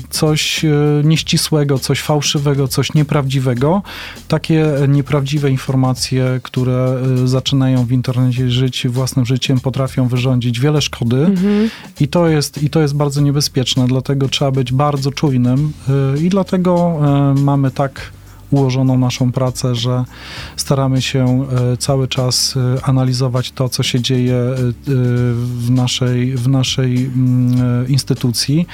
coś 0.09 0.65
y, 0.65 1.01
nieścisłego, 1.03 1.79
coś 1.79 2.01
fałszywego, 2.01 2.67
coś 2.67 2.93
nieprawdziwego. 2.93 3.81
Takie 4.27 4.65
nieprawdziwe 4.87 5.49
informacje, 5.49 6.39
które 6.43 6.97
y, 7.23 7.27
zaczynają 7.27 7.85
w 7.85 7.91
internecie 7.91 8.49
żyć 8.49 8.87
własnym 8.87 9.25
życiem, 9.25 9.59
potrafią 9.59 10.07
wyrządzić 10.07 10.59
wiele 10.59 10.81
szkody. 10.81 11.17
Mhm. 11.17 11.69
I 11.99 12.07
to, 12.07 12.27
jest, 12.27 12.63
I 12.63 12.69
to 12.69 12.81
jest 12.81 12.95
bardzo 12.95 13.21
niebezpieczne, 13.21 13.87
dlatego 13.87 14.27
trzeba 14.27 14.51
być 14.51 14.71
bardzo 14.71 15.11
czujnym 15.11 15.73
i 16.21 16.29
dlatego 16.29 16.99
mamy 17.35 17.71
tak 17.71 18.11
ułożoną 18.55 18.97
naszą 18.97 19.31
pracę, 19.31 19.75
że 19.75 20.05
staramy 20.57 21.01
się 21.01 21.45
y, 21.73 21.77
cały 21.77 22.07
czas 22.07 22.55
y, 22.55 22.83
analizować 22.83 23.51
to, 23.51 23.69
co 23.69 23.83
się 23.83 24.01
dzieje 24.01 24.35
y, 24.35 24.73
w 25.35 25.67
naszej, 25.69 26.37
w 26.37 26.47
naszej 26.47 27.05
mm, 27.05 27.87
instytucji, 27.87 28.67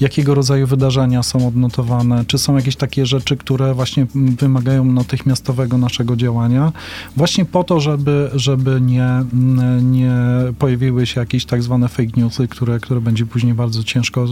jakiego 0.00 0.34
rodzaju 0.34 0.66
wydarzenia 0.66 1.22
są 1.22 1.48
odnotowane, 1.48 2.24
czy 2.26 2.38
są 2.38 2.56
jakieś 2.56 2.76
takie 2.76 3.06
rzeczy, 3.06 3.36
które 3.36 3.74
właśnie 3.74 4.06
wymagają 4.14 4.84
natychmiastowego 4.84 5.78
naszego 5.78 6.16
działania, 6.16 6.72
właśnie 7.16 7.44
po 7.44 7.64
to, 7.64 7.80
żeby, 7.80 8.30
żeby 8.34 8.80
nie, 8.80 9.24
nie 9.82 10.12
pojawiły 10.58 11.06
się 11.06 11.20
jakieś 11.20 11.44
tak 11.44 11.62
zwane 11.62 11.88
fake 11.88 12.12
newsy, 12.16 12.48
które, 12.48 12.80
które 12.80 13.00
będzie 13.00 13.26
później 13.26 13.54
bardzo 13.54 13.84
ciężko 13.84 14.26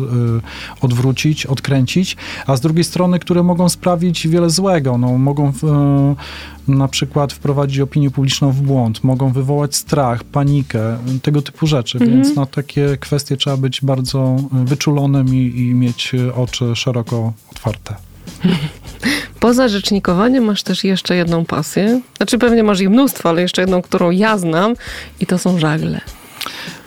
odwrócić, 0.80 1.46
odkręcić, 1.46 2.16
a 2.46 2.56
z 2.56 2.60
drugiej 2.60 2.84
strony, 2.84 3.18
które 3.18 3.42
mogą 3.42 3.68
sprawić 3.68 4.28
wiele 4.28 4.50
złego. 4.50 4.95
No, 4.98 5.18
mogą 5.18 5.48
y, 5.48 6.72
na 6.72 6.88
przykład 6.88 7.32
wprowadzić 7.32 7.80
opinię 7.80 8.10
publiczną 8.10 8.52
w 8.52 8.60
błąd, 8.60 9.04
mogą 9.04 9.32
wywołać 9.32 9.76
strach, 9.76 10.24
panikę, 10.24 10.98
tego 11.22 11.42
typu 11.42 11.66
rzeczy, 11.66 11.98
Mhm. 11.98 12.22
więc 12.22 12.36
na 12.36 12.46
takie 12.46 12.96
kwestie 12.96 13.36
trzeba 13.36 13.56
być 13.56 13.80
bardzo 13.82 14.36
y, 14.62 14.64
wyczulonym 14.64 15.34
i, 15.34 15.60
i 15.60 15.74
mieć 15.74 16.14
y, 16.14 16.34
oczy 16.34 16.76
szeroko 16.76 17.32
otwarte. 17.50 17.94
Poza 19.40 19.68
rzecznikowaniem 19.68 20.44
masz 20.44 20.62
też 20.62 20.84
jeszcze 20.84 21.16
jedną 21.16 21.44
pasję. 21.44 22.00
Znaczy 22.16 22.38
pewnie 22.38 22.62
masz 22.62 22.80
ich 22.80 22.90
mnóstwo, 22.90 23.28
ale 23.28 23.42
jeszcze 23.42 23.62
jedną, 23.62 23.82
którą 23.82 24.10
ja 24.10 24.38
znam 24.38 24.74
i 25.20 25.26
to 25.26 25.38
są 25.38 25.58
żagle. 25.58 26.00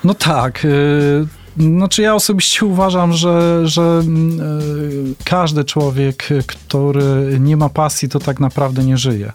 No 0.04 0.14
tak. 0.14 0.68
Znaczy 1.60 2.02
ja 2.02 2.16
osobiście 2.16 2.66
uważam, 2.66 3.14
że, 3.14 3.68
że 3.68 4.02
y, 5.12 5.26
każdy 5.26 5.64
człowiek, 5.64 6.28
który 6.48 7.38
nie 7.40 7.58
ma 7.58 7.70
pasji, 7.70 8.10
to 8.10 8.20
tak 8.20 8.40
naprawdę 8.40 8.84
nie 8.84 8.98
żyje. 8.98 9.32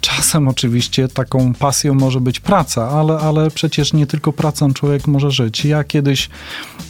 Czasem 0.00 0.48
oczywiście 0.48 1.08
taką 1.08 1.54
pasją 1.54 1.94
może 1.94 2.20
być 2.20 2.40
praca, 2.40 2.88
ale, 2.90 3.18
ale 3.18 3.50
przecież 3.50 3.92
nie 3.92 4.06
tylko 4.06 4.32
pracą 4.32 4.72
człowiek 4.72 5.06
może 5.06 5.30
żyć. 5.30 5.64
Ja 5.64 5.84
kiedyś 5.84 6.30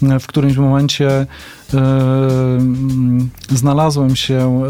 y, 0.03 0.19
w 0.21 0.27
którymś 0.27 0.57
momencie 0.57 1.27
znalazłem 3.49 4.17
się 4.17 4.63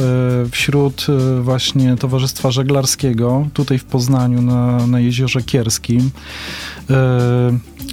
wśród 0.51 1.07
właśnie 1.41 1.97
Towarzystwa 1.97 2.51
Żeglarskiego, 2.51 3.47
tutaj 3.53 3.79
w 3.79 3.85
Poznaniu 3.85 4.43
na, 4.43 4.87
na 4.87 5.01
Jeziorze 5.01 5.43
Kierskim. 5.43 6.11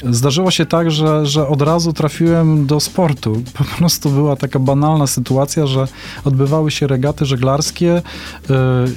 Zdarzyło 0.09 0.51
się 0.51 0.65
tak, 0.65 0.91
że, 0.91 1.25
że 1.25 1.47
od 1.47 1.61
razu 1.61 1.93
trafiłem 1.93 2.65
do 2.65 2.79
sportu. 2.79 3.43
Po 3.53 3.63
prostu 3.63 4.09
była 4.09 4.35
taka 4.35 4.59
banalna 4.59 5.07
sytuacja, 5.07 5.67
że 5.67 5.87
odbywały 6.23 6.71
się 6.71 6.87
regaty 6.87 7.25
żeglarskie 7.25 8.01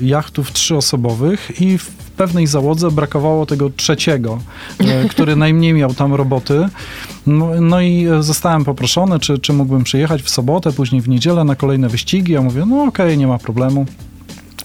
jachtów 0.00 0.52
trzyosobowych 0.52 1.60
i 1.60 1.78
w 1.78 1.90
pewnej 2.18 2.46
załodze 2.46 2.90
brakowało 2.90 3.46
tego 3.46 3.70
trzeciego, 3.70 4.38
e, 4.78 5.08
który 5.08 5.36
najmniej 5.44 5.72
miał 5.72 5.94
tam 5.94 6.14
roboty. 6.14 6.68
No, 7.26 7.60
no, 7.60 7.80
i 7.80 8.06
zostałem 8.20 8.64
poproszony, 8.64 9.20
czy, 9.20 9.38
czy 9.38 9.52
mógłbym 9.52 9.84
przyjechać 9.84 9.97
w 10.06 10.30
sobotę, 10.30 10.72
później 10.72 11.00
w 11.00 11.08
niedzielę 11.08 11.44
na 11.44 11.54
kolejne 11.54 11.88
wyścigi. 11.88 12.32
Ja 12.32 12.42
mówię, 12.42 12.66
no 12.66 12.76
okej, 12.76 13.06
okay, 13.06 13.16
nie 13.16 13.26
ma 13.26 13.38
problemu. 13.38 13.86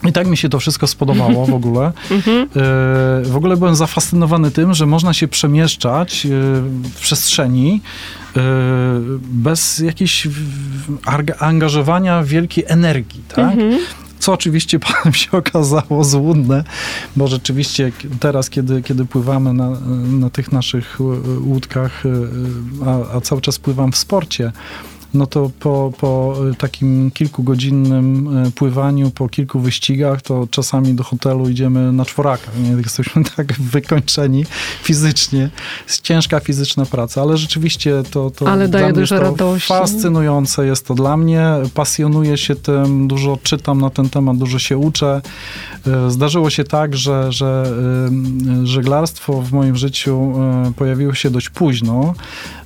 I 0.09 0.11
tak 0.11 0.27
mi 0.27 0.37
się 0.37 0.49
to 0.49 0.59
wszystko 0.59 0.87
spodobało 0.87 1.45
w 1.45 1.53
ogóle. 1.53 1.91
Mhm. 2.11 2.37
E, 2.39 2.49
w 3.23 3.33
ogóle 3.35 3.57
byłem 3.57 3.75
zafascynowany 3.75 4.51
tym, 4.51 4.73
że 4.73 4.85
można 4.85 5.13
się 5.13 5.27
przemieszczać 5.27 6.25
e, 6.25 6.29
w 6.83 6.99
przestrzeni 7.01 7.81
bez 9.21 9.79
jakiejś 9.79 10.27
angażowania 11.39 12.23
wielkiej 12.23 12.63
energii, 12.67 13.21
tak? 13.27 13.53
Mhm 13.53 13.79
co 14.23 14.33
oczywiście 14.33 14.79
potem 14.87 15.13
się 15.13 15.31
okazało 15.31 16.03
złudne, 16.03 16.63
bo 17.15 17.27
rzeczywiście 17.27 17.91
teraz, 18.19 18.49
kiedy, 18.49 18.81
kiedy 18.81 19.05
pływamy 19.05 19.53
na, 19.53 19.69
na 20.19 20.29
tych 20.29 20.51
naszych 20.51 20.97
łódkach, 21.41 22.03
a, 22.85 23.17
a 23.17 23.21
cały 23.21 23.41
czas 23.41 23.59
pływam 23.59 23.91
w 23.91 23.97
sporcie, 23.97 24.51
no 25.13 25.27
to 25.27 25.51
po, 25.59 25.91
po 25.97 26.35
takim 26.57 27.11
kilkugodzinnym 27.11 28.37
e, 28.37 28.51
pływaniu, 28.51 29.11
po 29.11 29.29
kilku 29.29 29.59
wyścigach, 29.59 30.21
to 30.21 30.47
czasami 30.51 30.93
do 30.93 31.03
hotelu 31.03 31.49
idziemy 31.49 31.91
na 31.91 32.05
czworaka. 32.05 32.51
Nie? 32.63 32.69
Jesteśmy 32.83 33.23
tak 33.35 33.53
wykończeni 33.53 34.45
fizycznie. 34.83 35.49
Jest 35.87 36.01
ciężka 36.01 36.39
fizyczna 36.39 36.85
praca, 36.85 37.21
ale 37.21 37.37
rzeczywiście 37.37 38.03
to, 38.11 38.31
to 38.31 38.47
ale 38.47 38.67
daje 38.67 38.93
dużo 38.93 39.19
radości. 39.19 39.67
fascynujące 39.67 40.65
jest 40.65 40.87
to 40.87 40.93
dla 40.93 41.17
mnie. 41.17 41.47
Pasjonuję 41.73 42.37
się 42.37 42.55
tym, 42.55 43.07
dużo 43.07 43.37
czytam 43.43 43.81
na 43.81 43.89
ten 43.89 44.09
temat, 44.09 44.37
dużo 44.37 44.59
się 44.59 44.77
uczę. 44.77 45.21
E, 45.87 46.11
zdarzyło 46.11 46.49
się 46.49 46.63
tak, 46.63 46.95
że, 46.95 47.31
że 47.31 47.73
żeglarstwo 48.63 49.41
w 49.41 49.51
moim 49.51 49.75
życiu 49.75 50.33
pojawiło 50.75 51.13
się 51.13 51.29
dość 51.29 51.49
późno. 51.49 52.13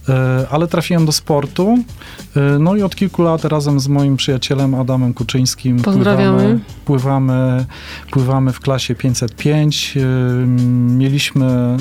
E, 0.09 0.47
ale 0.49 0.67
trafiłem 0.67 1.05
do 1.05 1.11
sportu. 1.11 1.77
E, 2.35 2.59
no 2.59 2.75
i 2.75 2.81
od 2.81 2.95
kilku 2.95 3.21
lat 3.21 3.45
razem 3.45 3.79
z 3.79 3.87
moim 3.87 4.17
przyjacielem 4.17 4.75
Adamem 4.75 5.13
Kuczyńskim 5.13 5.79
pływamy, 5.79 6.59
pływamy, 6.85 7.65
pływamy 8.11 8.53
w 8.53 8.59
klasie 8.59 8.95
505. 8.95 9.97
E, 9.97 10.01
mieliśmy, 10.97 11.77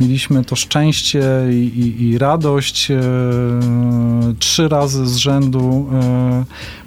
mieliśmy 0.00 0.44
to 0.44 0.56
szczęście 0.56 1.22
i, 1.50 1.54
i, 1.54 2.08
i 2.08 2.18
radość 2.18 2.88
trzy 4.38 4.68
razy 4.68 5.06
z 5.06 5.16
rzędu 5.16 5.90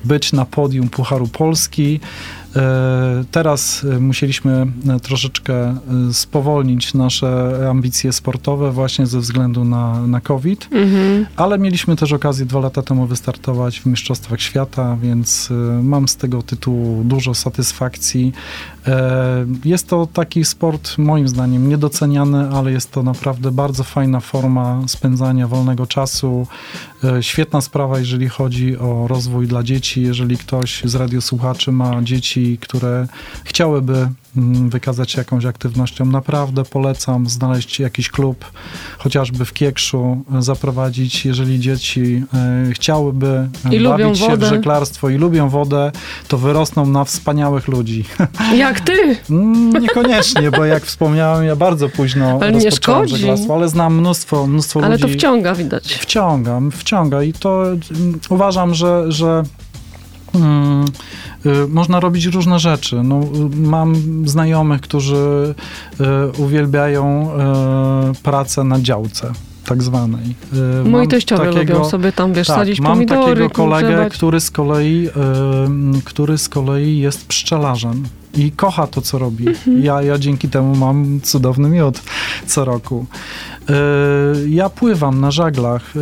być 0.05 0.33
na 0.33 0.45
podium 0.45 0.89
Pucharu 0.89 1.27
Polski. 1.27 1.99
E, 2.55 3.23
teraz 3.31 3.83
e, 3.83 3.99
musieliśmy 3.99 4.67
e, 4.89 4.99
troszeczkę 4.99 5.77
spowolnić 6.11 6.93
nasze 6.93 7.59
ambicje 7.69 8.13
sportowe 8.13 8.71
właśnie 8.71 9.07
ze 9.07 9.19
względu 9.19 9.63
na, 9.63 10.07
na 10.07 10.21
COVID, 10.21 10.69
mhm. 10.71 11.25
ale 11.35 11.59
mieliśmy 11.59 11.95
też 11.95 12.13
okazję 12.13 12.45
dwa 12.45 12.59
lata 12.59 12.81
temu 12.81 13.05
wystartować 13.05 13.79
w 13.79 13.85
Mistrzostwach 13.85 14.41
Świata, 14.41 14.97
więc 15.01 15.49
mam 15.83 16.07
z 16.07 16.15
tego 16.15 16.41
tytułu 16.41 17.03
dużo 17.03 17.33
satysfakcji. 17.33 18.33
Jest 19.65 19.87
to 19.87 20.07
taki 20.13 20.45
sport 20.45 20.97
moim 20.97 21.27
zdaniem 21.27 21.69
niedoceniany, 21.69 22.49
ale 22.49 22.71
jest 22.71 22.91
to 22.91 23.03
naprawdę 23.03 23.51
bardzo 23.51 23.83
fajna 23.83 24.19
forma 24.19 24.81
spędzania 24.87 25.47
wolnego 25.47 25.87
czasu. 25.87 26.47
Świetna 27.21 27.61
sprawa, 27.61 27.99
jeżeli 27.99 28.29
chodzi 28.29 28.77
o 28.77 29.07
rozwój 29.07 29.47
dla 29.47 29.63
dzieci. 29.63 30.01
Jeżeli 30.01 30.37
ktoś 30.37 30.81
z 30.85 30.95
radiosłuchaczy 30.95 31.71
ma 31.71 32.03
dzieci, 32.03 32.57
które 32.61 33.07
chciałyby 33.43 34.07
wykazać 34.69 35.11
się 35.11 35.17
jakąś 35.17 35.45
aktywnością. 35.45 36.05
Naprawdę 36.05 36.63
polecam 36.63 37.29
znaleźć 37.29 37.79
jakiś 37.79 38.09
klub, 38.09 38.45
chociażby 38.97 39.45
w 39.45 39.53
Kiekszu, 39.53 40.23
zaprowadzić, 40.39 41.25
jeżeli 41.25 41.59
dzieci 41.59 42.23
e, 42.33 42.71
chciałyby 42.73 43.49
I 43.71 43.79
bawić 43.79 44.19
się 44.19 44.29
wodę. 44.29 44.45
w 44.45 44.49
żeglarstwo 44.49 45.09
i 45.09 45.17
lubią 45.17 45.49
wodę, 45.49 45.91
to 46.27 46.37
wyrosną 46.37 46.85
na 46.85 47.05
wspaniałych 47.05 47.67
ludzi. 47.67 48.05
Jak 48.55 48.79
ty? 48.79 49.17
Mm, 49.29 49.81
niekoniecznie, 49.81 50.51
bo 50.51 50.65
jak 50.65 50.85
wspomniałem, 50.85 51.45
ja 51.45 51.55
bardzo 51.55 51.89
późno 51.89 52.39
ale 52.41 52.51
nie 52.51 52.71
szkodzi. 52.71 53.17
żeglarstwo, 53.17 53.55
ale 53.55 53.69
znam 53.69 53.95
mnóstwo, 53.95 54.47
mnóstwo 54.47 54.79
ale 54.79 54.89
ludzi. 54.89 55.03
Ale 55.03 55.13
to 55.13 55.19
wciąga 55.19 55.55
widać. 55.55 55.93
Wciąga, 55.93 56.59
wciąga 56.71 57.23
i 57.23 57.33
to 57.33 57.63
mm, 57.65 58.19
uważam, 58.29 58.73
że, 58.73 59.11
że 59.11 59.43
można 61.69 61.99
robić 61.99 62.25
różne 62.25 62.59
rzeczy. 62.59 63.03
No, 63.03 63.21
mam 63.55 63.95
znajomych, 64.25 64.81
którzy 64.81 65.55
y, 66.35 66.41
uwielbiają 66.41 67.31
y, 68.11 68.23
pracę 68.23 68.63
na 68.63 68.81
działce 68.81 69.31
tak 69.65 69.83
zwanej. 69.83 70.35
Moi 70.85 71.07
teściowie 71.07 71.53
takiego, 71.53 71.73
lubią 71.73 71.89
sobie 71.89 72.11
tam, 72.11 72.33
wiesz, 72.33 72.47
tak, 72.47 72.57
sadzić 72.57 72.79
mam 72.79 72.93
pomidory. 72.93 73.19
Mam 73.19 73.29
takiego 73.29 73.49
kolegę, 73.49 74.09
który 74.09 74.39
z, 74.39 74.51
kolei, 74.51 75.09
który 76.03 76.37
z 76.37 76.49
kolei 76.49 76.97
jest 76.97 77.27
pszczelarzem 77.27 78.03
i 78.35 78.51
kocha 78.51 78.87
to, 78.87 79.01
co 79.01 79.17
robi. 79.17 79.47
Mhm. 79.47 79.83
Ja, 79.83 80.01
ja 80.01 80.17
dzięki 80.17 80.49
temu 80.49 80.75
mam 80.75 81.21
cudowny 81.21 81.69
miód 81.69 82.01
co 82.47 82.65
roku. 82.65 83.05
E, 83.69 84.49
ja 84.49 84.69
pływam 84.69 85.21
na 85.21 85.31
żaglach. 85.31 85.93
E, 85.97 85.99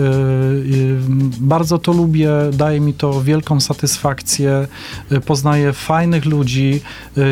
bardzo 1.39 1.77
to 1.77 1.93
lubię, 1.93 2.31
daje 2.53 2.79
mi 2.79 2.93
to 2.93 3.21
wielką 3.21 3.59
satysfakcję. 3.59 4.67
E, 5.11 5.19
poznaję 5.19 5.73
fajnych 5.73 6.25
ludzi. 6.25 6.81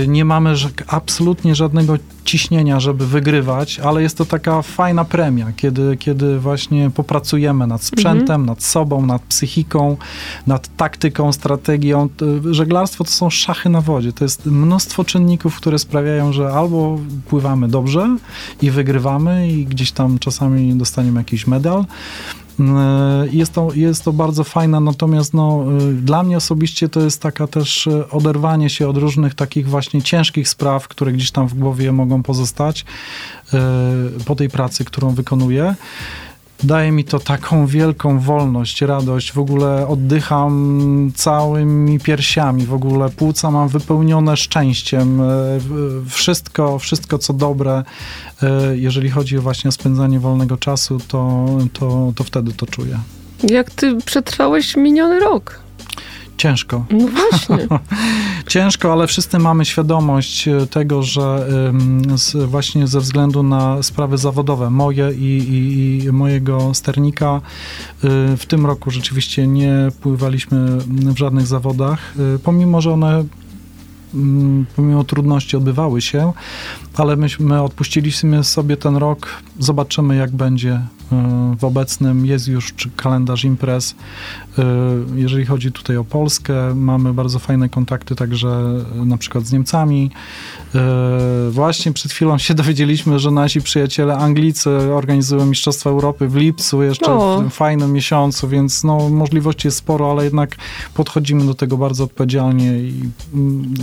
Nie 0.07 0.25
mamy 0.25 0.53
absolutnie 0.88 1.55
żadnego 1.55 1.97
ciśnienia, 2.23 2.80
żeby 2.80 3.07
wygrywać, 3.07 3.80
ale 3.80 4.01
jest 4.01 4.17
to 4.17 4.25
taka 4.25 4.61
fajna 4.61 5.05
premia, 5.05 5.51
kiedy, 5.55 5.97
kiedy 5.97 6.39
właśnie 6.39 6.89
popracujemy 6.89 7.67
nad 7.67 7.84
sprzętem, 7.84 8.21
mhm. 8.21 8.45
nad 8.45 8.63
sobą, 8.63 9.05
nad 9.05 9.21
psychiką, 9.21 9.97
nad 10.47 10.77
taktyką, 10.77 11.34
strategią. 11.34 12.09
Żeglarstwo 12.51 13.03
to 13.03 13.11
są 13.11 13.30
szachy 13.30 13.69
na 13.69 13.82
wodzie. 13.82 14.13
To 14.13 14.25
jest 14.25 14.45
mnóstwo 14.45 15.03
czynników, 15.03 15.57
które 15.57 15.80
sprawiają, 15.80 16.34
że 16.34 16.49
albo 16.51 16.99
pływamy 17.30 17.67
dobrze 17.67 18.17
i 18.61 18.71
wygrywamy 18.71 19.49
i 19.51 19.65
gdzieś 19.65 19.91
tam 19.91 20.18
czasami 20.20 20.74
dostaniemy 20.74 21.20
jakiś 21.20 21.47
medal, 21.47 21.86
E, 22.59 23.28
jest 23.32 23.53
to, 23.53 23.70
jest 23.76 24.03
to 24.03 24.13
bardzo 24.13 24.43
fajne, 24.43 24.80
natomiast 24.80 25.34
no, 25.34 25.65
e, 25.89 25.93
dla 25.93 26.24
mnie 26.24 26.38
osobiście 26.38 26.89
to 26.89 26.99
jest 26.99 27.22
taka 27.22 27.47
też 27.47 27.88
e, 27.88 28.09
oderwanie 28.09 28.70
się 28.70 28.88
od 28.88 28.97
różnych 28.97 29.36
takich 29.36 29.70
właśnie 29.70 30.01
ciężkich 30.01 30.49
spraw, 30.49 30.88
które 30.88 31.11
gdzieś 31.11 31.32
tam 31.32 31.47
w 31.47 31.53
głowie 31.53 31.91
mogą 31.91 32.24
pozostać 32.24 32.86
po 34.26 34.36
tej 34.36 34.49
pracy, 34.49 34.86
którą 34.86 35.09
wykonuję 35.09 35.76
daje 36.64 36.91
mi 36.91 37.03
to 37.03 37.20
taką 37.20 37.68
wielką 37.68 38.20
wolność, 38.20 38.82
radość. 38.82 39.32
W 39.32 39.39
ogóle 39.39 39.88
oddycham 39.88 41.12
całymi 41.16 41.99
piersiami, 41.99 42.66
w 42.66 42.74
ogóle 42.74 43.10
płuca 43.10 43.51
mam 43.51 43.68
wypełnione 43.68 44.38
szczęściem. 44.38 45.22
Wszystko, 46.10 46.80
wszystko 46.80 47.18
co 47.18 47.34
dobre, 47.34 47.84
jeżeli 48.74 49.10
chodzi 49.10 49.38
właśnie 49.38 49.68
o 49.68 49.72
spędzanie 49.72 50.20
wolnego 50.20 50.57
czasu, 50.57 50.99
to, 51.07 51.45
to, 51.74 52.14
to 52.16 52.24
wtedy 52.24 52.53
to 52.53 52.66
czuję. 52.66 52.99
Jak 53.43 53.72
ty 53.72 53.95
przetrwałeś 54.05 54.76
miniony 54.76 55.20
rok? 55.20 55.68
Ciężko. 56.40 56.86
No 56.92 57.08
właśnie. 57.08 57.68
Ciężko, 58.48 58.94
ale 58.94 59.08
wszyscy 59.08 59.40
mamy 59.40 59.66
świadomość 59.66 60.48
e, 60.48 60.68
tego, 60.68 61.04
że 61.04 61.48
właśnie 62.48 62.88
ze 62.88 63.00
względu 63.00 63.44
na 63.44 63.84
sprawy 63.84 64.18
zawodowe, 64.18 64.70
moje 64.70 65.12
i, 65.12 65.24
i, 65.24 66.04
i 66.04 66.12
mojego 66.12 66.74
sternika, 66.74 67.42
e, 68.04 68.38
w 68.38 68.46
tym 68.46 68.66
roku 68.66 68.92
rzeczywiście 68.92 69.48
nie 69.48 69.74
pływaliśmy 70.02 70.78
w 70.88 71.18
żadnych 71.18 71.48
zawodach, 71.48 72.14
e, 72.36 72.40
pomimo, 72.40 72.82
że 72.82 72.94
one 72.94 73.24
mm, 74.14 74.66
pomimo 74.76 75.04
trudności 75.04 75.58
odbywały 75.58 76.02
się, 76.02 76.34
ale 76.96 77.16
myśmy 77.16 77.62
odpuściliśmy 77.62 78.44
sobie 78.44 78.78
ten 78.78 78.96
rok, 78.96 79.28
zobaczymy 79.60 80.16
jak 80.16 80.32
będzie 80.32 80.82
W 81.57 81.64
obecnym 81.64 82.26
jest 82.26 82.47
już 82.47 82.74
kalendarz 82.95 83.43
imprez. 83.43 83.95
Jeżeli 85.16 85.45
chodzi 85.45 85.72
tutaj 85.72 85.97
o 85.97 86.03
Polskę, 86.03 86.76
mamy 86.76 87.14
bardzo 87.14 87.39
fajne 87.39 87.70
kontakty 87.70 88.16
także 88.16 88.64
na 88.95 89.18
przykład 89.18 89.45
z 89.45 89.51
Niemcami. 89.51 90.12
Właśnie 91.49 91.93
przed 91.93 92.12
chwilą 92.12 92.38
się 92.38 92.53
dowiedzieliśmy, 92.64 93.20
że 93.20 93.32
nasi 93.32 93.62
przyjaciele 93.62 94.18
Anglicy 94.18 94.70
organizują 94.70 95.45
Mistrzostwa 95.45 95.89
Europy 95.89 96.28
w 96.28 96.36
lipcu, 96.36 96.84
jeszcze 96.84 97.12
no. 97.12 97.38
w 97.38 97.41
tym 97.41 97.49
fajnym 97.49 97.93
miesiącu, 97.93 98.47
więc 98.47 98.84
no, 98.84 99.10
możliwości 99.10 99.68
jest 99.68 99.78
sporo, 99.78 100.12
ale 100.12 100.24
jednak 100.24 100.55
podchodzimy 100.93 101.45
do 101.45 101.53
tego 101.53 101.78
bardzo 101.78 102.03
odpowiedzialnie. 102.03 102.80
I, 102.80 103.10
mm, 103.34 103.74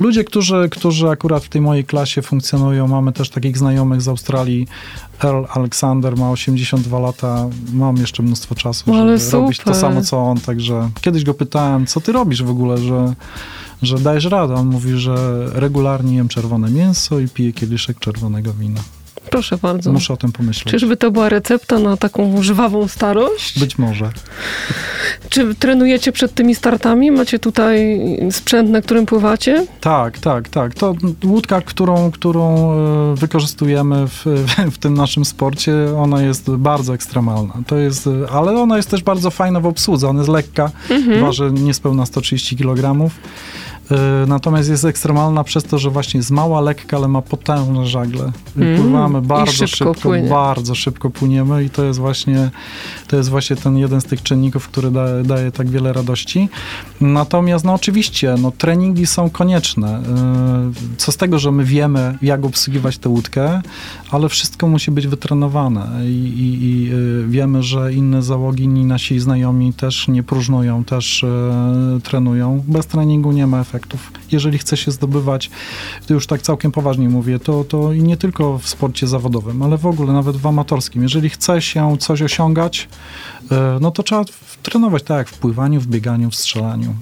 ludzie, 0.00 0.24
którzy, 0.24 0.68
którzy 0.70 1.08
akurat 1.08 1.44
w 1.44 1.48
tej 1.48 1.60
mojej 1.60 1.84
klasie 1.84 2.22
funkcjonują, 2.22 2.88
mamy 2.88 3.12
też 3.12 3.30
takich 3.30 3.58
znajomych 3.58 4.02
z 4.02 4.08
Australii, 4.08 4.66
Earl 5.24 5.44
Alexander 5.50 6.16
ma 6.16 6.30
82 6.30 6.98
lata, 6.98 7.48
mam 7.72 7.96
jeszcze 7.96 8.22
mnóstwo 8.22 8.54
czasu, 8.54 8.84
no, 8.86 8.96
żeby 8.96 9.20
super. 9.20 9.40
robić 9.40 9.58
to 9.58 9.74
samo, 9.74 10.02
co 10.02 10.18
on, 10.18 10.40
także 10.40 10.90
kiedyś 11.00 11.24
go 11.24 11.34
pytałem, 11.34 11.86
co 11.86 12.00
ty 12.00 12.12
robisz 12.12 12.42
w 12.42 12.50
ogóle, 12.50 12.78
że, 12.78 13.14
że 13.82 13.98
dajesz 13.98 14.24
radę. 14.24 14.54
On 14.54 14.66
mówi, 14.66 14.98
że 14.98 15.46
regularnie 15.52 16.16
jem 16.16 16.28
czerwone 16.28 16.70
mięso 16.70 17.18
i 17.18 17.28
piję 17.28 17.52
kieliszek 17.52 17.98
czerwonego 17.98 18.52
wina. 18.52 18.80
Proszę 19.30 19.58
bardzo. 19.62 19.92
Muszę 19.92 20.12
o 20.12 20.16
tym 20.16 20.32
pomyśleć. 20.32 20.70
Czyżby 20.70 20.96
to 20.96 21.10
była 21.10 21.28
recepta 21.28 21.78
na 21.78 21.96
taką 21.96 22.42
żywawą 22.42 22.88
starość? 22.88 23.58
Być 23.58 23.78
może. 23.78 24.10
Czy 25.28 25.54
trenujecie 25.54 26.12
przed 26.12 26.34
tymi 26.34 26.54
startami? 26.54 27.10
Macie 27.10 27.38
tutaj 27.38 28.00
sprzęt, 28.30 28.70
na 28.70 28.82
którym 28.82 29.06
pływacie? 29.06 29.66
Tak, 29.80 30.18
tak, 30.18 30.48
tak. 30.48 30.74
To 30.74 30.94
łódka, 31.24 31.60
którą, 31.60 32.10
którą 32.10 32.72
e, 32.72 33.14
wykorzystujemy 33.14 34.06
w, 34.08 34.24
w 34.74 34.78
tym 34.78 34.94
naszym 34.94 35.24
sporcie, 35.24 35.72
ona 35.98 36.22
jest 36.22 36.50
bardzo 36.50 36.94
ekstremalna. 36.94 37.54
To 37.66 37.76
jest, 37.76 38.08
ale 38.32 38.52
ona 38.52 38.76
jest 38.76 38.90
też 38.90 39.02
bardzo 39.02 39.30
fajna 39.30 39.60
w 39.60 39.66
obsłudze. 39.66 40.08
Ona 40.08 40.18
jest 40.18 40.30
lekka, 40.30 40.70
mhm. 40.90 41.20
waży 41.20 41.50
niespełna 41.52 42.06
130 42.06 42.56
kg. 42.56 43.10
E, 43.90 44.26
natomiast 44.26 44.68
jest 44.68 44.84
ekstremalna 44.84 45.44
przez 45.44 45.64
to, 45.64 45.78
że 45.78 45.90
właśnie 45.90 46.18
jest 46.18 46.30
mała, 46.30 46.60
lekka, 46.60 46.96
ale 46.96 47.08
ma 47.08 47.22
potężne 47.22 47.86
żagle. 47.86 48.32
Mm, 48.56 48.82
Pływamy 48.82 49.22
bardzo 49.22 49.66
szybko, 49.66 49.94
szybko 49.94 50.10
bardzo 50.30 50.74
szybko 50.74 51.10
płyniemy 51.10 51.64
i 51.64 51.70
to 51.70 51.84
jest 51.84 51.98
właśnie 51.98 52.50
to 53.06 53.16
jest 53.16 53.28
właśnie 53.28 53.56
ten 53.56 53.76
jeden 53.76 54.00
z 54.00 54.04
tych 54.04 54.22
czynników, 54.22 54.68
który 54.68 54.90
da, 54.90 55.22
daje 55.22 55.52
tak 55.52 55.70
wiele 55.70 55.92
radości. 55.92 56.48
Natomiast 57.00 57.64
no 57.64 57.74
oczywiście, 57.74 58.34
no 58.38 58.50
treningi 58.50 59.06
są 59.06 59.30
konieczne. 59.30 59.88
E, 59.88 60.02
co 60.96 61.12
z 61.12 61.16
tego, 61.16 61.38
że 61.38 61.52
my 61.52 61.64
wiemy, 61.64 62.18
jak 62.22 62.44
obsługiwać 62.44 62.98
tę 62.98 63.08
łódkę, 63.08 63.62
ale 64.10 64.28
wszystko 64.28 64.68
musi 64.68 64.90
być 64.90 65.06
wytrenowane 65.06 65.88
i, 66.04 66.08
i, 66.08 66.64
i 66.64 66.90
wiemy, 67.28 67.62
że 67.62 67.92
inne 67.92 68.22
załogi, 68.22 68.64
inni 68.64 68.84
nasi 68.84 69.18
znajomi 69.18 69.72
też 69.72 70.08
nie 70.08 70.22
próżnują, 70.22 70.84
też 70.84 71.24
trenują. 72.02 72.64
Bez 72.66 72.86
treningu 72.86 73.32
nie 73.32 73.46
ma 73.46 73.60
efektu 73.60 73.75
efektów. 73.76 74.12
Jeżeli 74.32 74.58
chce 74.58 74.76
się 74.76 74.90
zdobywać, 74.90 75.50
to 76.06 76.14
już 76.14 76.26
tak 76.26 76.42
całkiem 76.42 76.72
poważnie 76.72 77.08
mówię, 77.08 77.38
to, 77.38 77.64
to 77.64 77.92
i 77.92 78.02
nie 78.02 78.16
tylko 78.16 78.58
w 78.58 78.68
sporcie 78.68 79.06
zawodowym, 79.06 79.62
ale 79.62 79.78
w 79.78 79.86
ogóle 79.86 80.12
nawet 80.12 80.36
w 80.36 80.46
amatorskim. 80.46 81.02
Jeżeli 81.02 81.30
chce 81.30 81.62
się 81.62 81.96
coś 81.98 82.22
osiągać, 82.22 82.88
e, 83.50 83.78
no 83.80 83.90
to 83.90 84.02
trzeba 84.02 84.24
trenować 84.62 85.02
tak 85.02 85.18
jak 85.18 85.28
w 85.28 85.38
pływaniu, 85.38 85.80
w 85.80 85.86
bieganiu, 85.86 86.30
w 86.30 86.34
strzelaniu, 86.34 86.94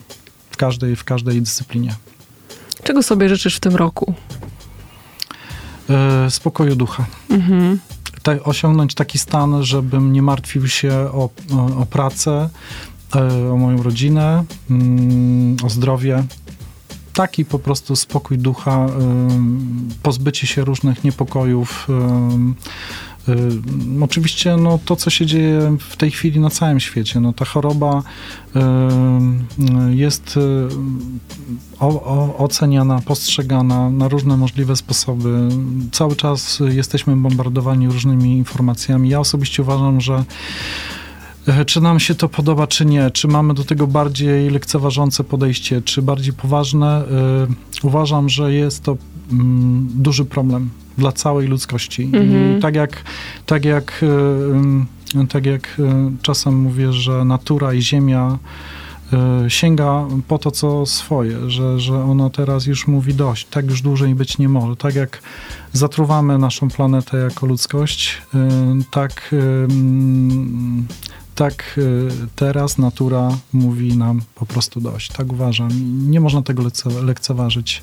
w 0.51 0.57
każdej, 0.57 0.97
w 0.97 1.05
każdej 1.05 1.43
dyscyplinie. 1.43 1.95
Czego 2.85 3.03
sobie 3.03 3.29
życzysz 3.29 3.57
w 3.57 3.61
tym 3.61 3.77
roku? 3.77 4.14
E, 5.91 6.31
spokoju 6.31 6.77
ducha. 6.77 7.07
Mhm. 7.31 7.79
Te, 8.22 8.43
osiągnąć 8.43 8.95
taki 8.95 9.18
stan, 9.18 9.64
żebym 9.64 10.12
nie 10.12 10.22
martwił 10.22 10.68
się 10.68 10.93
o, 10.93 11.31
o, 11.53 11.77
o 11.83 11.87
pracę, 11.87 12.49
e, 13.14 13.53
o 13.53 13.57
moją 13.57 13.83
rodzinę, 13.83 14.45
mm, 14.70 15.57
o 15.64 15.70
zdrowie, 15.70 16.25
taki 17.15 17.45
po 17.45 17.59
prostu 17.59 17.97
spokój 17.97 18.39
ducha, 18.39 18.87
pozbycie 20.03 20.47
się 20.47 20.65
różnych 20.65 21.05
niepokojów. 21.05 21.89
Oczywiście 24.01 24.57
no, 24.57 24.79
to, 24.85 24.97
co 24.97 25.11
się 25.11 25.27
dzieje 25.27 25.77
w 25.81 25.97
tej 25.97 26.11
chwili 26.11 26.41
na 26.41 26.51
całym 26.51 26.81
świecie, 26.81 27.21
no, 27.21 27.33
ta 27.33 27.45
choroba 27.45 28.03
jest 29.91 30.39
oceniana, 32.39 33.01
postrzegana 33.01 33.91
na 33.91 34.09
różne 34.09 34.37
możliwe 34.37 34.77
sposoby. 34.77 35.49
Cały 35.93 36.17
czas 36.17 36.62
jesteśmy 36.69 37.17
bombardowani 37.17 37.89
różnymi 37.89 38.37
informacjami. 38.37 39.09
Ja 39.09 39.21
osobiście 39.21 39.62
uważam, 39.62 40.01
że 40.01 40.25
czy 41.66 41.80
nam 41.80 42.01
się 42.01 42.14
to 42.14 42.28
podoba, 42.28 42.66
czy 42.66 42.84
nie, 42.86 43.11
czy 43.11 43.28
mamy 43.28 43.55
do 43.55 43.64
tego 43.64 43.86
bardziej 43.86 44.51
lekceważące 44.51 45.24
podejście, 45.24 45.82
czy 45.82 46.03
bardziej 46.03 46.32
poważne. 46.32 46.86
E, 46.97 47.07
uważam, 47.82 48.28
że 48.28 48.53
jest 48.53 48.82
to 48.82 48.97
mm, 49.32 49.88
duży 49.95 50.24
problem 50.24 50.70
dla 50.99 51.12
całej 51.12 51.49
ludzkości. 51.49 52.11
Mhm. 52.12 52.61
tak 52.61 52.74
jak, 52.74 53.05
tak 53.47 53.64
jak, 53.64 54.05
e, 55.16 55.26
tak 55.26 55.47
jak 55.47 55.80
czasem 56.22 56.57
mówię, 56.57 56.92
że 56.92 57.24
natura 57.24 57.74
i 57.74 57.82
ziemia 57.82 58.38
sięga 59.49 60.07
po 60.28 60.38
to, 60.38 60.51
co 60.51 60.86
swoje, 60.86 61.51
że, 61.51 61.80
że 61.80 62.05
ona 62.05 62.30
teraz 62.30 62.66
już 62.66 62.86
mówi 62.86 63.14
dość, 63.14 63.47
tak 63.47 63.66
już 63.66 63.82
dłużej 63.82 64.14
być 64.14 64.38
nie 64.38 64.49
może. 64.49 64.76
Tak 64.76 64.95
jak 64.95 65.22
zatruwamy 65.72 66.38
naszą 66.38 66.68
planetę 66.68 67.16
jako 67.16 67.47
ludzkość, 67.47 68.22
tak 68.90 69.34
tak 71.35 71.74
y, 71.78 72.09
teraz 72.37 72.78
natura 72.78 73.28
mówi 73.53 73.97
nam 73.97 74.22
po 74.35 74.47
prostu 74.47 74.80
dość. 74.80 75.09
Tak 75.09 75.32
uważam. 75.32 75.68
Nie 76.11 76.20
można 76.20 76.43
tego 76.43 76.62
lekceważyć. 77.03 77.82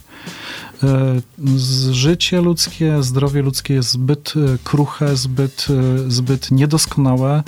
Y, 0.84 0.88
życie 1.94 2.42
ludzkie, 2.42 3.04
zdrowie 3.04 3.42
ludzkie 3.42 3.74
jest 3.74 3.92
zbyt 3.92 4.34
y, 4.36 4.58
kruche, 4.64 5.16
zbyt, 5.16 5.68
zbyt 6.08 6.52
niedoskonałe, 6.52 7.44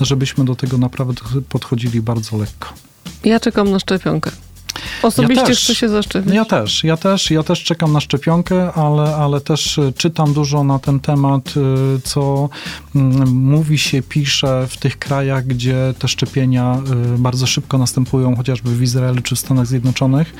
żebyśmy 0.00 0.44
do 0.44 0.54
tego 0.54 0.78
naprawdę 0.78 1.22
podchodzili 1.48 2.02
bardzo 2.02 2.36
lekko. 2.38 2.68
Ja 3.24 3.40
czekam 3.40 3.70
na 3.70 3.78
szczepionkę. 3.78 4.30
Osobiście 5.02 5.42
ja 5.42 5.46
też, 5.46 5.64
chcę 5.64 5.74
się 5.74 5.88
zaszczepić. 5.88 6.34
Ja 6.34 6.44
też, 6.44 6.84
ja 6.84 6.96
też, 6.96 7.30
ja 7.30 7.42
też 7.42 7.64
czekam 7.64 7.92
na 7.92 8.00
szczepionkę, 8.00 8.72
ale, 8.72 9.16
ale 9.16 9.40
też 9.40 9.78
y, 9.78 9.92
czytam 9.96 10.32
dużo 10.32 10.64
na 10.64 10.78
ten 10.78 11.00
temat, 11.00 11.54
y, 11.56 12.00
co 12.04 12.48
mm, 12.94 13.28
mówi 13.28 13.78
się, 13.78 14.02
pisze 14.02 14.66
w 14.68 14.76
tych 14.76 14.98
krajach, 14.98 15.46
gdzie 15.46 15.94
te 15.98 16.08
szczepienia 16.08 16.78
y, 17.14 17.18
bardzo 17.18 17.46
szybko 17.46 17.78
następują, 17.78 18.36
chociażby 18.36 18.76
w 18.76 18.82
Izraelu 18.82 19.22
czy 19.22 19.36
w 19.36 19.38
Stanach 19.38 19.66
Zjednoczonych. 19.66 20.34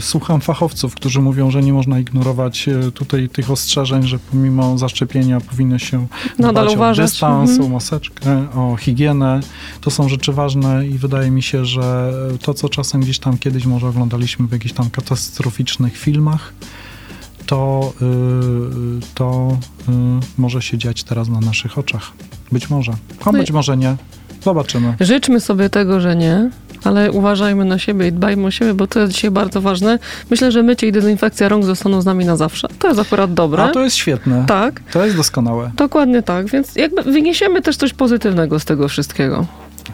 Słucham 0.00 0.40
fachowców, 0.40 0.94
którzy 0.94 1.20
mówią, 1.20 1.50
że 1.50 1.62
nie 1.62 1.72
można 1.72 1.98
ignorować 1.98 2.68
tutaj 2.94 3.28
tych 3.28 3.50
ostrzeżeń, 3.50 4.02
że 4.02 4.18
pomimo 4.18 4.78
zaszczepienia 4.78 5.40
powinno 5.40 5.78
się 5.78 6.06
Nadal 6.38 6.74
dbać 6.74 6.98
o 6.98 7.02
dystans, 7.02 7.50
mhm. 7.50 7.70
o 7.70 7.74
maseczkę, 7.74 8.46
o 8.54 8.76
higienę. 8.76 9.40
To 9.80 9.90
są 9.90 10.08
rzeczy 10.08 10.32
ważne 10.32 10.86
i 10.86 10.98
wydaje 10.98 11.30
mi 11.30 11.42
się, 11.42 11.64
że 11.64 12.12
to, 12.42 12.54
co 12.54 12.68
czasem 12.68 13.00
gdzieś 13.00 13.18
tam 13.18 13.38
kiedyś 13.38 13.65
może 13.66 13.88
oglądaliśmy 13.88 14.46
w 14.46 14.52
jakichś 14.52 14.74
tam 14.74 14.90
katastroficznych 14.90 15.96
filmach, 15.96 16.52
to, 17.46 17.92
yy, 18.00 19.00
to 19.14 19.58
yy, 19.88 19.94
może 20.38 20.62
się 20.62 20.78
dziać 20.78 21.04
teraz 21.04 21.28
na 21.28 21.40
naszych 21.40 21.78
oczach. 21.78 22.12
Być 22.52 22.70
może. 22.70 22.92
A 23.24 23.32
no 23.32 23.38
być 23.38 23.50
może 23.50 23.76
nie. 23.76 23.96
Zobaczymy. 24.42 24.94
Życzmy 25.00 25.40
sobie 25.40 25.70
tego, 25.70 26.00
że 26.00 26.16
nie, 26.16 26.50
ale 26.84 27.12
uważajmy 27.12 27.64
na 27.64 27.78
siebie 27.78 28.08
i 28.08 28.12
dbajmy 28.12 28.46
o 28.46 28.50
siebie, 28.50 28.74
bo 28.74 28.86
to 28.86 29.00
jest 29.00 29.12
dzisiaj 29.12 29.30
bardzo 29.30 29.60
ważne. 29.60 29.98
Myślę, 30.30 30.52
że 30.52 30.62
mycie 30.62 30.86
i 30.86 30.92
dezynfekcja 30.92 31.48
rąk 31.48 31.64
zostaną 31.64 32.02
z 32.02 32.04
nami 32.04 32.24
na 32.24 32.36
zawsze. 32.36 32.68
To 32.78 32.88
jest 32.88 33.00
akurat 33.00 33.34
dobre. 33.34 33.62
A 33.62 33.68
to 33.68 33.80
jest 33.84 33.96
świetne. 33.96 34.44
Tak. 34.48 34.80
To 34.92 35.04
jest 35.04 35.16
doskonałe. 35.16 35.70
Dokładnie 35.76 36.22
tak, 36.22 36.46
więc 36.46 36.76
jakby 36.76 37.02
wyniesiemy 37.02 37.62
też 37.62 37.76
coś 37.76 37.92
pozytywnego 37.92 38.60
z 38.60 38.64
tego 38.64 38.88
wszystkiego. 38.88 39.46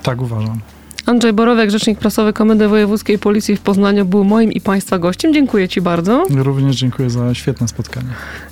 Tak 0.03 0.23
uważam. 0.23 0.61
Andrzej 1.07 1.33
Borowiak, 1.33 1.71
rzecznik 1.71 1.99
prasowy 1.99 2.33
Komendy 2.33 2.69
Wojewódzkiej 2.69 3.19
Policji 3.19 3.57
w 3.57 3.61
Poznaniu 3.61 4.05
był 4.05 4.25
moim 4.25 4.53
i 4.53 4.61
Państwa 4.61 4.99
gościem. 4.99 5.35
Dziękuję 5.35 5.69
Ci 5.69 5.81
bardzo. 5.81 6.25
Również 6.31 6.77
dziękuję 6.77 7.11
za 7.11 7.35
świetne 7.35 7.69
spotkanie. 7.69 8.09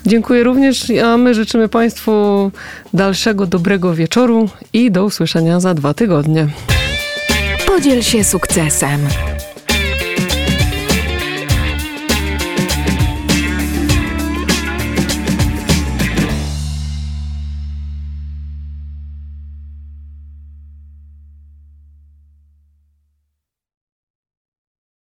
Dziękuję 0.07 0.45
również, 0.45 0.93
a 1.05 1.17
my 1.17 1.35
życzymy 1.35 1.69
Państwu 1.69 2.51
dalszego 2.95 3.47
dobrego 3.47 3.95
wieczoru 3.95 4.49
i 4.73 4.91
do 4.91 5.05
usłyszenia 5.05 5.61
za 5.61 5.75
dwa 5.75 5.95
tygodnie. 5.95 6.49
Podziel 7.67 8.03
się 8.03 8.25
sukcesem. 8.25 9.01